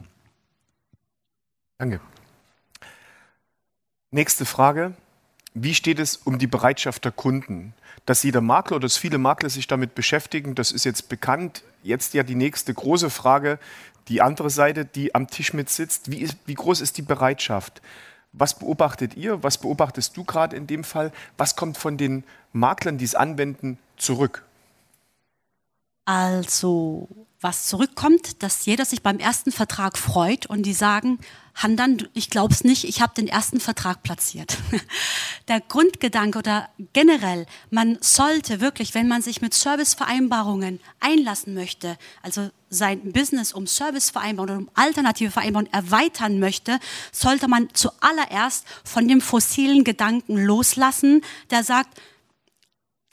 Danke. 1.77 1.99
Nächste 4.11 4.45
Frage. 4.45 4.93
Wie 5.63 5.73
steht 5.73 5.99
es 5.99 6.17
um 6.17 6.37
die 6.37 6.47
Bereitschaft 6.47 7.05
der 7.05 7.11
Kunden? 7.11 7.73
Dass 8.05 8.23
jeder 8.23 8.41
Makler 8.41 8.77
oder 8.77 8.85
dass 8.85 8.97
viele 8.97 9.17
Makler 9.17 9.49
sich 9.49 9.67
damit 9.67 9.95
beschäftigen, 9.95 10.55
das 10.55 10.71
ist 10.71 10.85
jetzt 10.85 11.09
bekannt. 11.09 11.63
Jetzt 11.83 12.13
ja 12.13 12.23
die 12.23 12.35
nächste 12.35 12.73
große 12.73 13.09
Frage, 13.09 13.59
die 14.07 14.21
andere 14.21 14.49
Seite, 14.49 14.85
die 14.85 15.13
am 15.15 15.27
Tisch 15.27 15.53
mit 15.53 15.69
sitzt. 15.69 16.11
Wie, 16.11 16.19
ist, 16.19 16.37
wie 16.45 16.53
groß 16.53 16.81
ist 16.81 16.97
die 16.97 17.01
Bereitschaft? 17.01 17.81
Was 18.33 18.59
beobachtet 18.59 19.15
ihr? 19.15 19.41
Was 19.43 19.57
beobachtest 19.57 20.15
du 20.15 20.23
gerade 20.23 20.55
in 20.55 20.67
dem 20.67 20.83
Fall? 20.83 21.11
Was 21.37 21.55
kommt 21.55 21.77
von 21.77 21.97
den 21.97 22.23
Maklern, 22.53 22.97
die 22.97 23.05
es 23.05 23.15
anwenden, 23.15 23.77
zurück? 23.97 24.43
Also, 26.05 27.09
was 27.39 27.67
zurückkommt, 27.67 28.41
dass 28.41 28.65
jeder 28.65 28.83
sich 28.85 29.03
beim 29.03 29.19
ersten 29.19 29.51
Vertrag 29.51 29.97
freut 29.97 30.47
und 30.47 30.63
die 30.63 30.73
sagen, 30.73 31.19
Handan, 31.53 32.07
ich 32.13 32.29
glaube 32.29 32.53
es 32.53 32.63
nicht, 32.63 32.83
ich 32.83 33.01
habe 33.01 33.13
den 33.13 33.27
ersten 33.27 33.59
Vertrag 33.59 34.01
platziert. 34.03 34.57
Der 35.47 35.59
Grundgedanke 35.61 36.39
oder 36.39 36.69
generell, 36.93 37.45
man 37.69 37.97
sollte 38.01 38.59
wirklich, 38.59 38.95
wenn 38.95 39.07
man 39.07 39.21
sich 39.21 39.41
mit 39.41 39.53
Servicevereinbarungen 39.53 40.79
einlassen 40.99 41.53
möchte, 41.53 41.97
also 42.21 42.49
sein 42.69 43.11
Business 43.11 43.53
um 43.53 43.65
Servicevereinbarungen 43.65 44.65
oder 44.65 44.67
um 44.67 44.71
alternative 44.75 45.31
Vereinbarungen 45.31 45.71
erweitern 45.71 46.39
möchte, 46.39 46.79
sollte 47.11 47.47
man 47.47 47.69
zuallererst 47.73 48.65
von 48.83 49.07
dem 49.07 49.21
fossilen 49.21 49.83
Gedanken 49.83 50.37
loslassen, 50.37 51.21
der 51.49 51.63
sagt, 51.63 51.99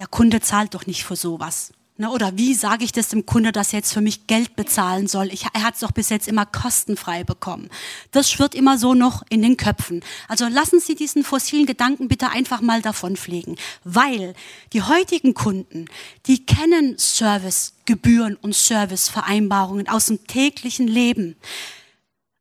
der 0.00 0.06
Kunde 0.06 0.40
zahlt 0.40 0.74
doch 0.74 0.86
nicht 0.86 1.04
für 1.04 1.16
sowas. 1.16 1.72
Ne, 1.96 2.10
oder 2.10 2.36
wie 2.36 2.54
sage 2.54 2.84
ich 2.84 2.90
das 2.90 3.10
dem 3.10 3.24
Kunde, 3.24 3.52
dass 3.52 3.72
er 3.72 3.78
jetzt 3.78 3.92
für 3.92 4.00
mich 4.00 4.26
Geld 4.26 4.56
bezahlen 4.56 5.06
soll? 5.06 5.32
Ich, 5.32 5.44
er 5.52 5.62
hat 5.62 5.74
es 5.74 5.80
doch 5.80 5.92
bis 5.92 6.08
jetzt 6.08 6.26
immer 6.26 6.44
kostenfrei 6.44 7.22
bekommen. 7.22 7.70
Das 8.10 8.28
schwirrt 8.28 8.56
immer 8.56 8.78
so 8.78 8.94
noch 8.94 9.22
in 9.28 9.42
den 9.42 9.56
Köpfen. 9.56 10.02
Also 10.26 10.48
lassen 10.48 10.80
Sie 10.80 10.96
diesen 10.96 11.22
fossilen 11.22 11.66
Gedanken 11.66 12.08
bitte 12.08 12.30
einfach 12.30 12.60
mal 12.62 12.82
davonfliegen, 12.82 13.54
weil 13.84 14.34
die 14.72 14.82
heutigen 14.82 15.34
Kunden, 15.34 15.84
die 16.26 16.44
kennen 16.44 16.98
Servicegebühren 16.98 18.34
und 18.42 18.56
Servicevereinbarungen 18.56 19.88
aus 19.88 20.06
dem 20.06 20.26
täglichen 20.26 20.88
Leben. 20.88 21.36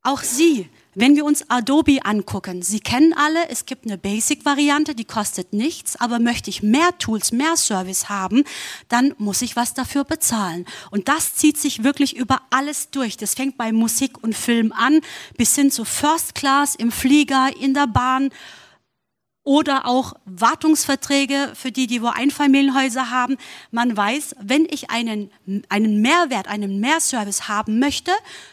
Auch 0.01 0.23
Sie 0.23 0.67
wenn 0.95 1.15
wir 1.15 1.25
uns 1.25 1.49
Adobe 1.49 2.05
angucken, 2.05 2.61
Sie 2.61 2.79
kennen 2.79 3.13
alle, 3.13 3.49
es 3.49 3.65
gibt 3.65 3.85
eine 3.85 3.97
Basic-Variante, 3.97 4.95
die 4.95 5.05
kostet 5.05 5.53
nichts, 5.53 5.95
aber 5.95 6.19
möchte 6.19 6.49
ich 6.49 6.63
mehr 6.63 6.97
Tools, 6.99 7.31
mehr 7.31 7.57
Service 7.57 8.09
haben, 8.09 8.43
dann 8.89 9.13
muss 9.17 9.41
ich 9.41 9.55
was 9.55 9.73
dafür 9.73 10.03
bezahlen. 10.03 10.65
Und 10.91 11.07
das 11.07 11.35
zieht 11.35 11.57
sich 11.57 11.83
wirklich 11.83 12.15
über 12.15 12.41
alles 12.49 12.89
durch. 12.91 13.17
Das 13.17 13.33
fängt 13.33 13.57
bei 13.57 13.71
Musik 13.71 14.23
und 14.23 14.35
Film 14.35 14.71
an, 14.71 15.01
bis 15.37 15.55
hin 15.55 15.71
zu 15.71 15.85
First 15.85 16.35
Class, 16.35 16.75
im 16.75 16.91
Flieger, 16.91 17.49
in 17.59 17.73
der 17.73 17.87
Bahn 17.87 18.29
oder 19.43 19.85
auch 19.85 20.13
Wartungsverträge 20.25 21.51
für 21.53 21.71
die, 21.71 21.87
die 21.87 22.01
wo 22.01 22.07
Einfamilienhäuser 22.07 23.09
haben. 23.09 23.37
Man 23.71 23.95
weiß, 23.95 24.35
wenn 24.39 24.65
ich 24.69 24.89
einen, 24.89 25.31
einen 25.67 26.01
Mehrwert, 26.01 26.47
einen 26.47 26.79
Mehrservice 26.79 27.49
haben 27.49 27.79
möchte, 27.79 28.11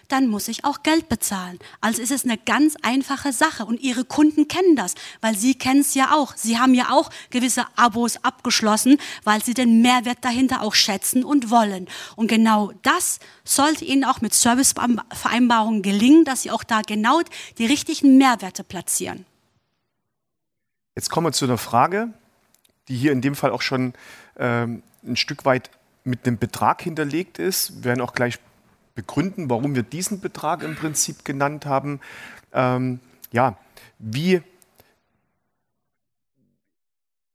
dann 0.09 0.27
muss 0.27 0.49
ich 0.49 0.65
auch 0.65 0.83
Geld 0.83 1.09
bezahlen. 1.09 1.61
Also 1.81 2.03
ist 2.03 2.11
es 2.11 2.25
eine 2.25 2.39
ganz 2.39 2.75
einfache 2.83 3.33
Sache 3.33 3.65
und 3.65 3.81
Ihre 3.81 4.05
Kunden 4.05 4.49
kennen 4.49 4.75
das, 4.75 4.95
weil 5.21 5.37
Sie 5.37 5.55
kennen 5.55 5.81
es 5.81 5.95
ja 5.95 6.13
auch. 6.13 6.35
Sie 6.37 6.59
haben 6.59 6.75
ja 6.75 6.91
auch 6.91 7.11
gewisse 7.31 7.67
Abos 7.77 8.17
abgeschlossen, 8.25 8.99
weil 9.23 9.45
Sie 9.45 9.55
den 9.55 9.83
Mehrwert 9.83 10.19
dahinter 10.23 10.63
auch 10.63 10.75
schätzen 10.75 11.23
und 11.23 11.51
wollen. 11.51 11.87
Und 12.17 12.27
genau 12.27 12.73
das 12.83 13.21
sollte 13.45 13.85
Ihnen 13.85 14.05
auch 14.05 14.21
mit 14.21 14.35
Servicevereinbarungen 14.35 15.83
gelingen, 15.83 16.25
dass 16.25 16.43
Sie 16.43 16.51
auch 16.51 16.65
da 16.65 16.83
genau 16.83 17.21
die 17.59 17.67
richtigen 17.67 18.19
Mehrwerte 18.19 18.65
platzieren. 18.65 19.25
Jetzt 20.95 21.11
kommen 21.11 21.27
wir 21.27 21.33
zu 21.33 21.45
einer 21.45 21.59
Frage, 21.59 22.09
die 22.89 22.97
hier 22.97 23.13
in 23.13 23.21
dem 23.21 23.35
Fall 23.35 23.51
auch 23.51 23.63
schon 23.63 23.95
ähm, 24.37 24.83
ein 25.05 25.17
Stück 25.17 25.45
weit 25.45 25.71
mit 26.05 26.27
einem 26.27 26.39
Betrag 26.39 26.83
hinterlegt 26.83 27.39
ist. 27.39 27.77
Wir 27.77 27.85
werden 27.85 28.01
auch 28.01 28.13
gleich 28.13 28.39
begründen, 28.95 29.49
warum 29.49 29.75
wir 29.75 29.83
diesen 29.83 30.21
Betrag 30.21 30.63
im 30.63 30.75
Prinzip 30.75 31.25
genannt 31.25 31.67
haben. 31.67 32.01
Ähm, 32.53 33.01
ja, 33.33 33.57
wie, 33.99 34.43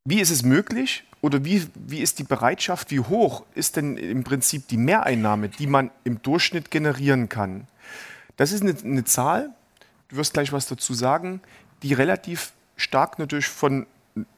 wie 0.04 0.20
ist 0.20 0.30
es 0.30 0.42
möglich 0.42 1.04
oder 1.22 1.44
wie, 1.44 1.66
wie 1.74 2.00
ist 2.00 2.18
die 2.18 2.24
Bereitschaft, 2.24 2.90
wie 2.90 3.00
hoch 3.00 3.44
ist 3.54 3.76
denn 3.76 3.96
im 3.96 4.22
Prinzip 4.24 4.68
die 4.68 4.76
Mehreinnahme, 4.76 5.48
die 5.48 5.66
man 5.66 5.90
im 6.04 6.20
Durchschnitt 6.22 6.70
generieren 6.70 7.28
kann? 7.28 7.66
Das 8.36 8.52
ist 8.52 8.62
eine, 8.62 8.76
eine 8.84 9.04
Zahl, 9.04 9.50
du 10.08 10.16
wirst 10.16 10.34
gleich 10.34 10.52
was 10.52 10.66
dazu 10.66 10.92
sagen, 10.92 11.40
die 11.82 11.94
relativ 11.94 12.52
stark 12.76 13.18
natürlich 13.18 13.48
von 13.48 13.86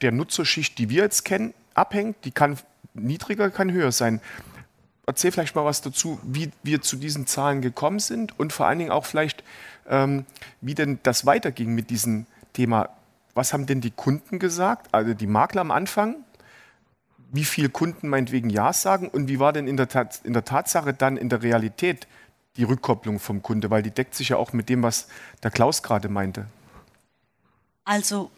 der 0.01 0.13
Nutzerschicht, 0.13 0.79
die 0.79 0.89
wir 0.89 1.03
jetzt 1.03 1.25
kennen, 1.25 1.55
abhängt. 1.75 2.25
Die 2.25 2.31
kann 2.31 2.59
niedriger, 2.95 3.51
kann 3.51 3.73
höher 3.73 3.93
sein. 3.93 4.21
Erzähl 5.07 5.33
vielleicht 5.33 5.55
mal 5.55 5.65
was 5.65 5.81
dazu, 5.81 6.19
wie 6.23 6.51
wir 6.63 6.83
zu 6.83 6.97
diesen 6.97 7.27
Zahlen 7.27 7.63
gekommen 7.63 7.99
sind 7.99 8.39
und 8.39 8.53
vor 8.53 8.67
allen 8.67 8.79
Dingen 8.79 8.91
auch 8.91 9.07
vielleicht, 9.07 9.43
ähm, 9.89 10.27
wie 10.61 10.75
denn 10.75 10.99
das 11.03 11.25
weiterging 11.25 11.75
mit 11.75 11.91
diesem 11.91 12.27
Thema. 12.53 12.91
Was 13.35 13.53
haben 13.53 13.67
denn 13.67 13.81
die 13.81 13.91
Kunden 13.91 14.39
gesagt, 14.39 14.89
also 14.93 15.15
die 15.15 15.27
Makler 15.27 15.63
am 15.63 15.71
Anfang? 15.71 16.17
Wie 17.31 17.45
viele 17.45 17.69
Kunden 17.69 18.09
meinetwegen 18.09 18.51
Ja 18.51 18.73
sagen 18.73 19.09
und 19.09 19.29
wie 19.29 19.39
war 19.39 19.53
denn 19.53 19.67
in 19.67 19.77
der, 19.77 19.89
Tat, 19.89 20.21
in 20.25 20.33
der 20.33 20.45
Tatsache 20.45 20.93
dann 20.93 21.17
in 21.17 21.29
der 21.29 21.43
Realität 21.43 22.07
die 22.57 22.65
Rückkopplung 22.65 23.19
vom 23.19 23.43
Kunde? 23.43 23.71
Weil 23.71 23.83
die 23.83 23.91
deckt 23.91 24.15
sich 24.15 24.31
ja 24.31 24.37
auch 24.37 24.53
mit 24.53 24.69
dem, 24.69 24.83
was 24.83 25.09
der 25.43 25.51
Klaus 25.51 25.83
gerade 25.83 26.09
meinte. 26.09 26.47
Also 27.89 28.31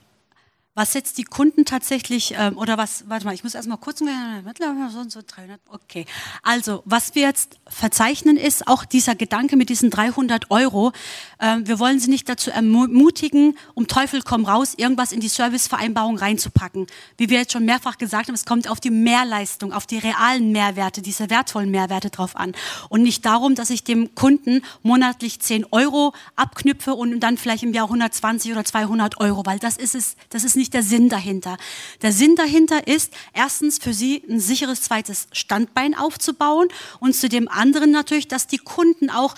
was 0.75 0.95
jetzt 0.95 1.19
die 1.19 1.25
Kunden 1.25 1.65
tatsächlich, 1.65 2.35
ähm, 2.39 2.57
oder 2.57 2.79
was, 2.79 3.09
warte 3.09 3.27
mal, 3.27 3.35
ich 3.35 3.43
muss 3.43 3.55
erstmal 3.55 3.79
kurz, 3.79 3.99
so 3.99 4.05
und 4.05 5.11
so 5.11 5.21
300, 5.27 5.61
okay. 5.69 6.07
Also, 6.43 6.83
was 6.85 7.15
wir 7.17 7.23
jetzt 7.23 7.59
verzeichnen 7.69 8.37
ist 8.37 8.69
auch 8.69 8.85
dieser 8.85 9.17
Gedanke 9.17 9.57
mit 9.57 9.69
diesen 9.69 9.91
300 9.91 10.51
Euro. 10.51 10.93
Ähm, 11.41 11.67
wir 11.67 11.81
wollen 11.81 11.99
sie 11.99 12.09
nicht 12.09 12.29
dazu 12.29 12.51
ermutigen, 12.51 13.59
um 13.75 13.89
Teufel 13.89 14.23
komm 14.23 14.45
raus, 14.45 14.75
irgendwas 14.77 15.11
in 15.11 15.21
die 15.21 15.29
Servicevereinbarung 15.29 16.17
reinzupacken. 16.17 16.87
Wie 17.17 17.29
wir 17.31 17.39
jetzt 17.39 17.53
schon 17.53 17.65
mehrfach 17.65 17.99
gesagt 17.99 18.29
haben, 18.29 18.35
es 18.35 18.45
kommt 18.47 18.69
auf 18.71 18.79
die 18.79 18.91
Mehrleistung, 18.91 19.73
auf 19.73 19.87
die 19.87 19.99
realen 19.99 20.53
Mehrwerte, 20.53 21.03
diese 21.03 21.31
wertvollen 21.31 21.71
Mehrwerte 21.71 22.11
drauf 22.11 22.37
an. 22.37 22.55
Und 22.89 23.03
nicht 23.03 23.27
darum, 23.27 23.57
dass 23.57 23.71
ich 23.71 23.83
dem 23.83 24.15
Kunden 24.15 24.63
monatlich 24.83 25.41
10 25.41 25.67
Euro 25.73 26.15
abknüpfe 26.37 26.95
und 26.95 27.19
dann 27.19 27.39
vielleicht 27.39 27.65
im 27.65 27.73
Jahr 27.73 27.87
120 27.87 28.53
oder 28.53 28.65
200 28.65 29.19
Euro, 29.19 29.45
weil 29.45 29.59
das 29.59 29.77
ist 29.77 29.97
es, 29.97 30.17
das 30.29 30.45
ist 30.45 30.60
nicht 30.61 30.75
der 30.75 30.85
Sinn 30.85 31.09
dahinter. 31.09 31.57
Der 32.03 32.12
Sinn 32.12 32.37
dahinter 32.37 32.87
ist, 32.87 33.12
erstens 33.33 33.79
für 33.79 33.92
Sie 33.92 34.23
ein 34.29 34.38
sicheres 34.38 34.83
zweites 34.83 35.27
Standbein 35.33 35.96
aufzubauen 35.96 36.68
und 37.01 37.16
zu 37.16 37.29
dem 37.29 37.49
anderen 37.49 37.90
natürlich, 37.90 38.29
dass 38.29 38.46
die 38.46 38.59
Kunden 38.59 39.11
auch, 39.11 39.35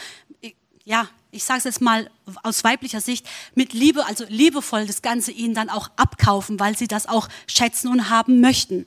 ja, 0.84 1.08
ich 1.30 1.44
sage 1.44 1.58
es 1.58 1.64
jetzt 1.64 1.80
mal 1.80 2.10
aus 2.42 2.62
weiblicher 2.62 3.00
Sicht, 3.00 3.26
mit 3.54 3.72
Liebe, 3.72 4.06
also 4.06 4.24
liebevoll 4.28 4.86
das 4.86 5.00
Ganze 5.00 5.32
ihnen 5.32 5.54
dann 5.54 5.70
auch 5.70 5.90
abkaufen, 5.96 6.60
weil 6.60 6.76
sie 6.76 6.88
das 6.88 7.06
auch 7.06 7.28
schätzen 7.46 7.88
und 7.88 8.10
haben 8.10 8.40
möchten. 8.40 8.84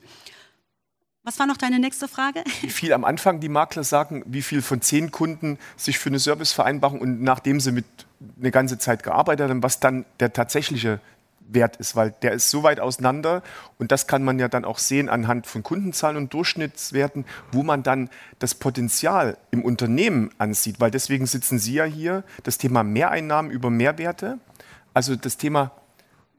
Was 1.23 1.39
war 1.39 1.47
noch 1.47 1.57
deine 1.57 1.79
nächste 1.79 2.07
Frage? 2.07 2.43
Wie 2.61 2.69
viel 2.69 2.93
am 2.93 3.03
Anfang 3.03 3.39
die 3.39 3.49
Makler 3.49 3.83
sagen, 3.83 4.23
wie 4.27 4.43
viel 4.43 4.61
von 4.61 4.81
zehn 4.81 5.09
Kunden 5.09 5.57
sich 5.75 5.97
für 5.97 6.09
eine 6.09 6.19
Servicevereinbarung 6.19 7.01
und 7.01 7.23
nachdem 7.23 7.59
sie 7.59 7.71
mit 7.71 7.85
eine 8.39 8.51
ganze 8.51 8.77
Zeit 8.77 9.01
gearbeitet 9.01 9.49
haben, 9.49 9.63
was 9.63 9.79
dann 9.79 10.05
der 10.19 10.33
tatsächliche 10.33 10.99
wert 11.47 11.77
ist, 11.77 11.95
weil 11.95 12.11
der 12.21 12.33
ist 12.33 12.49
so 12.49 12.63
weit 12.63 12.79
auseinander 12.79 13.43
und 13.77 13.91
das 13.91 14.07
kann 14.07 14.23
man 14.23 14.39
ja 14.39 14.47
dann 14.47 14.65
auch 14.65 14.79
sehen 14.79 15.09
anhand 15.09 15.47
von 15.47 15.63
Kundenzahlen 15.63 16.17
und 16.17 16.33
Durchschnittswerten, 16.33 17.25
wo 17.51 17.63
man 17.63 17.83
dann 17.83 18.09
das 18.39 18.55
Potenzial 18.55 19.37
im 19.51 19.63
Unternehmen 19.63 20.31
ansieht, 20.37 20.79
weil 20.79 20.91
deswegen 20.91 21.25
sitzen 21.25 21.59
Sie 21.59 21.73
ja 21.73 21.85
hier, 21.85 22.23
das 22.43 22.57
Thema 22.57 22.83
Mehreinnahmen 22.83 23.51
über 23.51 23.69
Mehrwerte, 23.69 24.39
also 24.93 25.15
das 25.15 25.37
Thema, 25.37 25.71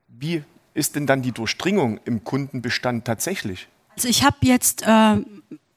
wie 0.09 0.43
ist 0.75 0.97
denn 0.97 1.07
dann 1.07 1.23
die 1.23 1.33
Durchdringung 1.33 2.01
im 2.05 2.25
Kundenbestand 2.25 3.05
tatsächlich? 3.05 3.69
Also 3.97 4.09
ich 4.09 4.25
habe 4.25 4.37
jetzt 4.43 4.83
äh, 4.83 5.17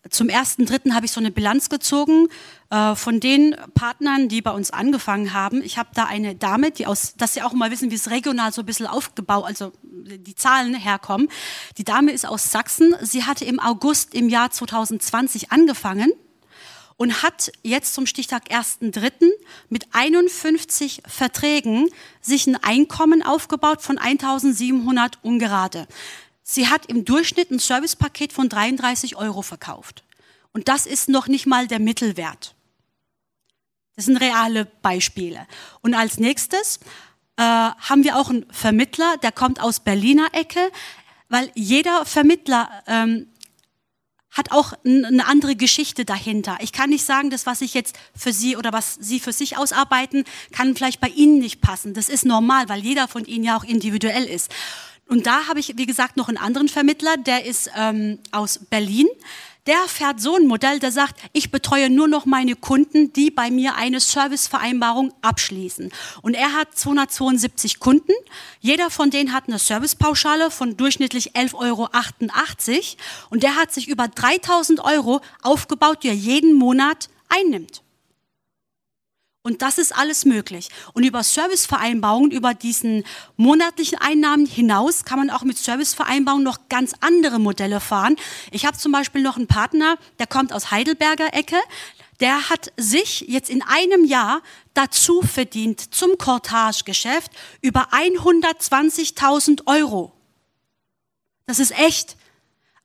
zum 0.09 0.29
ersten 0.29 0.65
Dritten 0.65 0.95
habe 0.95 1.05
ich 1.05 1.11
so 1.11 1.19
eine 1.19 1.31
Bilanz 1.31 1.69
gezogen 1.69 2.27
äh, 2.69 2.95
von 2.95 3.19
den 3.19 3.55
Partnern, 3.73 4.29
die 4.29 4.41
bei 4.41 4.51
uns 4.51 4.71
angefangen 4.71 5.33
haben. 5.33 5.63
Ich 5.63 5.77
habe 5.77 5.89
da 5.93 6.05
eine 6.05 6.35
Dame, 6.35 6.71
die 6.71 6.85
aus, 6.85 7.15
dass 7.17 7.33
Sie 7.33 7.41
auch 7.41 7.53
mal 7.53 7.71
wissen, 7.71 7.91
wie 7.91 7.95
es 7.95 8.09
regional 8.09 8.53
so 8.53 8.61
ein 8.61 8.65
bisschen 8.65 8.87
aufgebaut, 8.87 9.45
also 9.45 9.71
die 9.83 10.35
Zahlen 10.35 10.75
herkommen. 10.75 11.29
Die 11.77 11.83
Dame 11.83 12.11
ist 12.11 12.25
aus 12.25 12.51
Sachsen. 12.51 12.95
Sie 13.01 13.23
hatte 13.23 13.45
im 13.45 13.59
August 13.59 14.13
im 14.13 14.29
Jahr 14.29 14.51
2020 14.51 15.51
angefangen 15.51 16.11
und 16.99 17.23
hat 17.23 17.51
jetzt 17.63 17.93
zum 17.93 18.05
Stichtag 18.05 18.51
1.3. 18.51 19.29
mit 19.69 19.87
51 19.93 21.01
Verträgen 21.07 21.89
sich 22.19 22.45
ein 22.45 22.57
Einkommen 22.57 23.23
aufgebaut 23.23 23.81
von 23.81 23.97
1700 23.97 25.17
ungerade. 25.21 25.87
Sie 26.43 26.67
hat 26.67 26.85
im 26.87 27.05
Durchschnitt 27.05 27.51
ein 27.51 27.59
Servicepaket 27.59 28.33
von 28.33 28.49
33 28.49 29.15
Euro 29.15 29.41
verkauft. 29.41 30.03
Und 30.51 30.67
das 30.67 30.85
ist 30.85 31.09
noch 31.09 31.27
nicht 31.27 31.45
mal 31.45 31.67
der 31.67 31.79
Mittelwert. 31.79 32.55
Das 33.95 34.05
sind 34.05 34.17
reale 34.17 34.65
Beispiele. 34.65 35.45
Und 35.81 35.93
als 35.93 36.17
nächstes 36.17 36.79
äh, 37.35 37.41
haben 37.41 38.03
wir 38.03 38.17
auch 38.17 38.29
einen 38.29 38.45
Vermittler, 38.51 39.17
der 39.17 39.31
kommt 39.31 39.61
aus 39.61 39.81
Berliner 39.81 40.29
Ecke, 40.33 40.71
weil 41.27 41.51
jeder 41.53 42.05
Vermittler 42.05 42.69
ähm, 42.87 43.27
hat 44.31 44.51
auch 44.51 44.73
eine 44.85 45.25
andere 45.25 45.55
Geschichte 45.55 46.05
dahinter. 46.05 46.57
Ich 46.61 46.71
kann 46.71 46.91
nicht 46.91 47.05
sagen, 47.05 47.29
das, 47.29 47.45
was 47.45 47.61
ich 47.61 47.73
jetzt 47.73 47.97
für 48.15 48.31
Sie 48.31 48.55
oder 48.55 48.71
was 48.71 48.95
Sie 48.95 49.19
für 49.19 49.33
sich 49.33 49.57
ausarbeiten, 49.57 50.23
kann 50.51 50.75
vielleicht 50.75 51.01
bei 51.01 51.09
Ihnen 51.09 51.39
nicht 51.39 51.61
passen. 51.61 51.93
Das 51.93 52.09
ist 52.09 52.25
normal, 52.25 52.69
weil 52.69 52.79
jeder 52.79 53.07
von 53.07 53.25
Ihnen 53.25 53.43
ja 53.43 53.57
auch 53.57 53.63
individuell 53.63 54.25
ist. 54.25 54.51
Und 55.09 55.27
da 55.27 55.47
habe 55.47 55.59
ich, 55.59 55.77
wie 55.77 55.85
gesagt, 55.85 56.15
noch 56.17 56.29
einen 56.29 56.37
anderen 56.37 56.69
Vermittler, 56.69 57.17
der 57.17 57.45
ist 57.45 57.69
ähm, 57.75 58.19
aus 58.31 58.59
Berlin 58.69 59.07
der 59.69 59.87
fährt 59.87 60.19
so 60.19 60.35
ein 60.35 60.47
Modell, 60.47 60.79
der 60.79 60.91
sagt, 60.91 61.21
ich 61.31 61.51
betreue 61.51 61.91
nur 61.91 62.07
noch 62.07 62.25
meine 62.25 62.55
Kunden, 62.55 63.13
die 63.13 63.29
bei 63.29 63.51
mir 63.51 63.75
eine 63.75 63.99
Servicevereinbarung 63.99 65.13
abschließen. 65.21 65.91
Und 66.23 66.33
er 66.33 66.53
hat 66.53 66.75
272 66.75 67.79
Kunden. 67.79 68.13
Jeder 68.61 68.89
von 68.89 69.11
denen 69.11 69.31
hat 69.31 69.43
eine 69.47 69.59
Servicepauschale 69.59 70.49
von 70.49 70.75
durchschnittlich 70.75 71.35
11,88 71.35 71.53
Euro. 71.53 71.87
Und 73.29 73.43
der 73.43 73.57
hat 73.57 73.71
sich 73.71 73.87
über 73.87 74.07
3000 74.07 74.79
Euro 74.83 75.21
aufgebaut, 75.43 75.99
die 76.01 76.07
er 76.07 76.15
jeden 76.15 76.55
Monat 76.55 77.09
einnimmt. 77.29 77.83
Und 79.41 79.61
das 79.61 79.77
ist 79.77 79.95
alles 79.95 80.25
möglich. 80.25 80.69
Und 80.93 81.03
über 81.03 81.23
Servicevereinbarungen, 81.23 82.31
über 82.31 82.53
diesen 82.53 83.05
monatlichen 83.37 83.97
Einnahmen 83.97 84.45
hinaus, 84.45 85.05
kann 85.05 85.17
man 85.17 85.29
auch 85.29 85.43
mit 85.43 85.57
Servicevereinbarungen 85.57 86.43
noch 86.43 86.67
ganz 86.67 86.93
andere 86.99 87.39
Modelle 87.39 87.79
fahren. 87.79 88.17
Ich 88.51 88.65
habe 88.65 88.77
zum 88.77 88.91
Beispiel 88.91 89.21
noch 89.21 89.37
einen 89.37 89.47
Partner, 89.47 89.97
der 90.19 90.27
kommt 90.27 90.51
aus 90.51 90.71
Heidelberger 90.71 91.33
Ecke. 91.33 91.55
Der 92.19 92.49
hat 92.49 92.73
sich 92.75 93.21
jetzt 93.29 93.49
in 93.49 93.61
einem 93.61 94.03
Jahr 94.03 94.41
dazu 94.73 95.21
verdient 95.21 95.93
zum 95.95 96.17
Cortage-Geschäft 96.17 97.31
über 97.61 97.93
120.000 97.93 99.67
Euro. 99.67 100.11
Das 101.45 101.59
ist 101.59 101.71
echt 101.71 102.17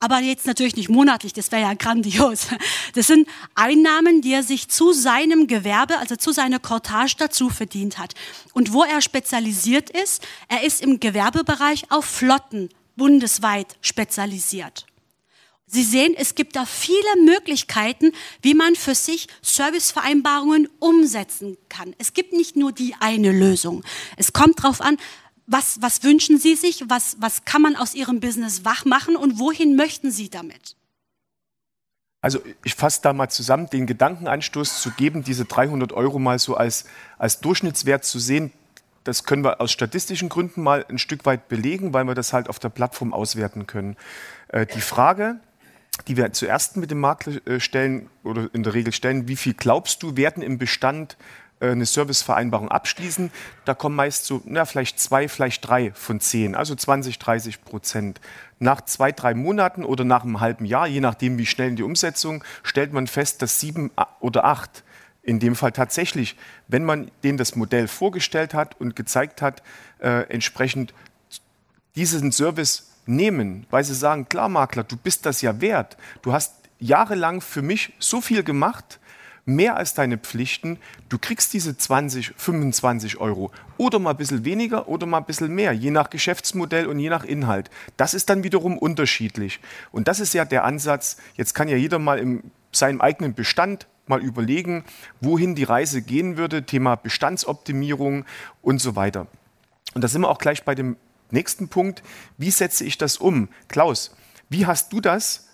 aber 0.04 0.18
jetzt 0.18 0.46
natürlich 0.46 0.76
nicht 0.76 0.90
monatlich, 0.90 1.32
das 1.32 1.50
wäre 1.50 1.62
ja 1.62 1.72
grandios. 1.72 2.48
Das 2.92 3.06
sind 3.06 3.26
Einnahmen, 3.54 4.20
die 4.20 4.34
er 4.34 4.42
sich 4.42 4.68
zu 4.68 4.92
seinem 4.92 5.46
Gewerbe, 5.46 5.96
also 5.96 6.14
zu 6.14 6.30
seiner 6.30 6.58
Cortage 6.58 7.14
dazu 7.18 7.48
verdient 7.48 7.96
hat. 7.96 8.12
Und 8.52 8.74
wo 8.74 8.84
er 8.84 9.00
spezialisiert 9.00 9.88
ist, 9.88 10.22
er 10.48 10.62
ist 10.62 10.82
im 10.82 11.00
Gewerbebereich 11.00 11.90
auf 11.90 12.04
Flotten 12.04 12.68
bundesweit 12.96 13.76
spezialisiert. 13.80 14.84
Sie 15.66 15.82
sehen, 15.82 16.14
es 16.16 16.34
gibt 16.34 16.54
da 16.54 16.66
viele 16.66 17.24
Möglichkeiten, 17.24 18.12
wie 18.42 18.54
man 18.54 18.74
für 18.74 18.94
sich 18.94 19.26
Servicevereinbarungen 19.40 20.68
umsetzen 20.80 21.56
kann. 21.70 21.94
Es 21.96 22.12
gibt 22.12 22.34
nicht 22.34 22.56
nur 22.56 22.72
die 22.72 22.94
eine 23.00 23.32
Lösung. 23.32 23.82
Es 24.18 24.34
kommt 24.34 24.58
darauf 24.58 24.82
an, 24.82 24.98
was, 25.46 25.82
was 25.82 26.02
wünschen 26.02 26.38
Sie 26.38 26.54
sich? 26.54 26.84
Was, 26.88 27.16
was 27.20 27.44
kann 27.44 27.62
man 27.62 27.76
aus 27.76 27.94
Ihrem 27.94 28.20
Business 28.20 28.64
wach 28.64 28.84
machen 28.84 29.16
und 29.16 29.38
wohin 29.38 29.76
möchten 29.76 30.10
Sie 30.10 30.30
damit? 30.30 30.76
Also 32.20 32.40
ich 32.64 32.74
fasse 32.74 33.02
da 33.02 33.12
mal 33.12 33.28
zusammen, 33.28 33.68
den 33.68 33.86
Gedankenanstoß 33.86 34.80
zu 34.80 34.90
geben, 34.92 35.24
diese 35.24 35.44
300 35.44 35.92
Euro 35.92 36.18
mal 36.18 36.38
so 36.38 36.56
als, 36.56 36.86
als 37.18 37.40
Durchschnittswert 37.40 38.04
zu 38.04 38.18
sehen, 38.18 38.50
das 39.04 39.24
können 39.24 39.44
wir 39.44 39.60
aus 39.60 39.70
statistischen 39.70 40.30
Gründen 40.30 40.62
mal 40.62 40.86
ein 40.88 40.98
Stück 40.98 41.26
weit 41.26 41.48
belegen, 41.48 41.92
weil 41.92 42.04
wir 42.04 42.14
das 42.14 42.32
halt 42.32 42.48
auf 42.48 42.58
der 42.58 42.70
Plattform 42.70 43.12
auswerten 43.12 43.66
können. 43.66 43.96
Äh, 44.48 44.64
die 44.64 44.80
Frage, 44.80 45.36
die 46.08 46.16
wir 46.16 46.32
zuerst 46.32 46.78
mit 46.78 46.90
dem 46.90 47.00
Makler 47.00 47.46
äh, 47.46 47.60
stellen 47.60 48.08
oder 48.22 48.48
in 48.54 48.62
der 48.62 48.72
Regel 48.72 48.92
stellen, 48.92 49.28
wie 49.28 49.36
viel 49.36 49.52
glaubst 49.52 50.02
du, 50.02 50.16
werden 50.16 50.42
im 50.42 50.56
Bestand 50.56 51.18
eine 51.60 51.86
Servicevereinbarung 51.86 52.68
abschließen, 52.68 53.30
da 53.64 53.74
kommen 53.74 53.96
meist 53.96 54.26
so, 54.26 54.42
na, 54.44 54.64
vielleicht 54.64 54.98
zwei, 54.98 55.28
vielleicht 55.28 55.66
drei 55.66 55.92
von 55.92 56.20
zehn, 56.20 56.54
also 56.54 56.74
20, 56.74 57.18
30 57.18 57.64
Prozent. 57.64 58.20
Nach 58.58 58.80
zwei, 58.82 59.12
drei 59.12 59.34
Monaten 59.34 59.84
oder 59.84 60.04
nach 60.04 60.24
einem 60.24 60.40
halben 60.40 60.64
Jahr, 60.64 60.86
je 60.86 61.00
nachdem, 61.00 61.38
wie 61.38 61.46
schnell 61.46 61.74
die 61.74 61.82
Umsetzung, 61.82 62.44
stellt 62.62 62.92
man 62.92 63.06
fest, 63.06 63.42
dass 63.42 63.60
sieben 63.60 63.90
oder 64.20 64.44
acht 64.44 64.84
in 65.22 65.40
dem 65.40 65.56
Fall 65.56 65.72
tatsächlich, 65.72 66.36
wenn 66.68 66.84
man 66.84 67.10
denen 67.22 67.38
das 67.38 67.56
Modell 67.56 67.88
vorgestellt 67.88 68.52
hat 68.54 68.78
und 68.80 68.94
gezeigt 68.94 69.40
hat, 69.40 69.62
äh, 70.00 70.28
entsprechend 70.28 70.92
diesen 71.96 72.30
Service 72.30 72.90
nehmen, 73.06 73.66
weil 73.70 73.84
sie 73.84 73.94
sagen, 73.94 74.28
klar 74.28 74.48
Makler, 74.48 74.84
du 74.84 74.96
bist 74.96 75.26
das 75.26 75.40
ja 75.40 75.60
wert. 75.60 75.96
Du 76.22 76.32
hast 76.32 76.54
jahrelang 76.78 77.40
für 77.40 77.62
mich 77.62 77.92
so 77.98 78.20
viel 78.20 78.42
gemacht, 78.42 79.00
mehr 79.46 79.76
als 79.76 79.94
deine 79.94 80.18
Pflichten. 80.18 80.78
Du 81.08 81.18
kriegst 81.18 81.52
diese 81.52 81.76
20, 81.76 82.32
25 82.36 83.18
Euro 83.18 83.50
oder 83.76 83.98
mal 83.98 84.10
ein 84.10 84.16
bisschen 84.16 84.44
weniger 84.44 84.88
oder 84.88 85.06
mal 85.06 85.18
ein 85.18 85.24
bisschen 85.24 85.54
mehr, 85.54 85.72
je 85.72 85.90
nach 85.90 86.10
Geschäftsmodell 86.10 86.86
und 86.86 86.98
je 86.98 87.10
nach 87.10 87.24
Inhalt. 87.24 87.70
Das 87.96 88.14
ist 88.14 88.30
dann 88.30 88.42
wiederum 88.42 88.78
unterschiedlich. 88.78 89.60
Und 89.92 90.08
das 90.08 90.20
ist 90.20 90.34
ja 90.34 90.44
der 90.44 90.64
Ansatz. 90.64 91.18
Jetzt 91.34 91.54
kann 91.54 91.68
ja 91.68 91.76
jeder 91.76 91.98
mal 91.98 92.18
in 92.18 92.50
seinem 92.72 93.00
eigenen 93.00 93.34
Bestand 93.34 93.86
mal 94.06 94.22
überlegen, 94.22 94.84
wohin 95.20 95.54
die 95.54 95.64
Reise 95.64 96.02
gehen 96.02 96.36
würde, 96.36 96.64
Thema 96.64 96.96
Bestandsoptimierung 96.96 98.24
und 98.62 98.80
so 98.80 98.96
weiter. 98.96 99.26
Und 99.94 100.02
da 100.02 100.08
sind 100.08 100.22
wir 100.22 100.28
auch 100.28 100.38
gleich 100.38 100.64
bei 100.64 100.74
dem 100.74 100.96
nächsten 101.30 101.68
Punkt. 101.68 102.02
Wie 102.36 102.50
setze 102.50 102.84
ich 102.84 102.98
das 102.98 103.16
um? 103.16 103.48
Klaus, 103.68 104.14
wie 104.48 104.66
hast 104.66 104.92
du 104.92 105.00
das 105.00 105.48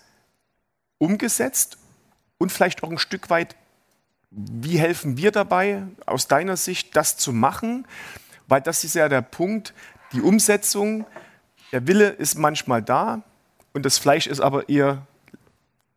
umgesetzt 0.97 1.77
und 2.37 2.51
vielleicht 2.51 2.83
auch 2.83 2.91
ein 2.91 2.97
Stück 2.97 3.29
weit 3.29 3.55
wie 4.31 4.79
helfen 4.79 5.17
wir 5.17 5.31
dabei, 5.31 5.83
aus 6.05 6.27
deiner 6.27 6.57
Sicht, 6.57 6.95
das 6.95 7.17
zu 7.17 7.33
machen? 7.33 7.85
Weil 8.47 8.61
das 8.61 8.83
ist 8.83 8.95
ja 8.95 9.09
der 9.09 9.21
Punkt, 9.21 9.73
die 10.13 10.21
Umsetzung, 10.21 11.05
der 11.71 11.85
Wille 11.87 12.09
ist 12.09 12.37
manchmal 12.37 12.81
da 12.81 13.23
und 13.73 13.85
das 13.85 13.97
Fleisch 13.97 14.27
ist 14.27 14.39
aber 14.39 14.69
eher 14.69 15.05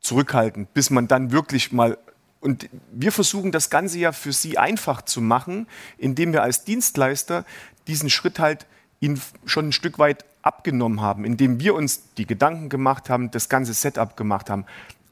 zurückhaltend, 0.00 0.72
bis 0.74 0.90
man 0.90 1.08
dann 1.08 1.32
wirklich 1.32 1.72
mal. 1.72 1.96
Und 2.40 2.68
wir 2.92 3.10
versuchen 3.10 3.52
das 3.52 3.70
Ganze 3.70 3.98
ja 3.98 4.12
für 4.12 4.32
Sie 4.32 4.58
einfach 4.58 5.02
zu 5.02 5.20
machen, 5.20 5.66
indem 5.96 6.32
wir 6.32 6.42
als 6.42 6.64
Dienstleister 6.64 7.44
diesen 7.86 8.10
Schritt 8.10 8.38
halt 8.38 8.66
Ihnen 9.00 9.20
schon 9.46 9.68
ein 9.68 9.72
Stück 9.72 9.98
weit 9.98 10.24
abgenommen 10.42 11.00
haben, 11.00 11.24
indem 11.24 11.58
wir 11.58 11.74
uns 11.74 12.12
die 12.14 12.26
Gedanken 12.26 12.68
gemacht 12.68 13.08
haben, 13.08 13.30
das 13.30 13.48
ganze 13.48 13.72
Setup 13.74 14.16
gemacht 14.16 14.50
haben. 14.50 14.66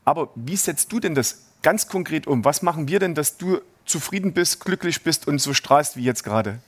Aber 0.04 0.30
wie 0.34 0.56
setzt 0.56 0.92
du 0.92 1.00
denn 1.00 1.14
das 1.14 1.42
ganz 1.62 1.88
konkret 1.88 2.26
um? 2.26 2.44
Was 2.44 2.62
machen 2.62 2.88
wir 2.88 2.98
denn, 2.98 3.14
dass 3.14 3.36
du 3.36 3.58
zufrieden 3.84 4.32
bist, 4.32 4.64
glücklich 4.64 5.02
bist 5.02 5.26
und 5.28 5.40
so 5.40 5.54
strahlst 5.54 5.96
wie 5.96 6.04
jetzt 6.04 6.24
gerade? 6.24 6.58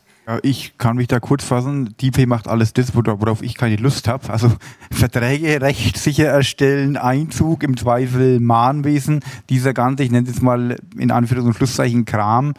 Ich 0.43 0.79
kann 0.79 0.97
mich 0.97 1.09
da 1.09 1.21
kurz 1.21 1.45
fassen. 1.45 1.95
DP 2.01 2.27
macht 2.27 2.49
alles 2.49 2.73
das, 2.73 2.95
worauf 2.95 3.43
ich 3.43 3.57
keine 3.57 3.77
Lust 3.77 4.09
habe. 4.09 4.31
Also 4.31 4.51
Verträge 4.91 5.61
rechtssicher 5.61 6.27
erstellen, 6.27 6.97
Einzug 6.97 7.63
im 7.63 7.77
Zweifel 7.77 8.41
Mahnwesen, 8.41 9.21
dieser 9.51 9.75
ganze, 9.75 10.03
ich 10.03 10.11
nenne 10.11 10.29
es 10.29 10.41
mal 10.41 10.79
in 10.97 11.13
Anführungs- 11.13 11.45
und 11.45 11.55
Schlusszeichen 11.55 12.07
Kram, 12.07 12.55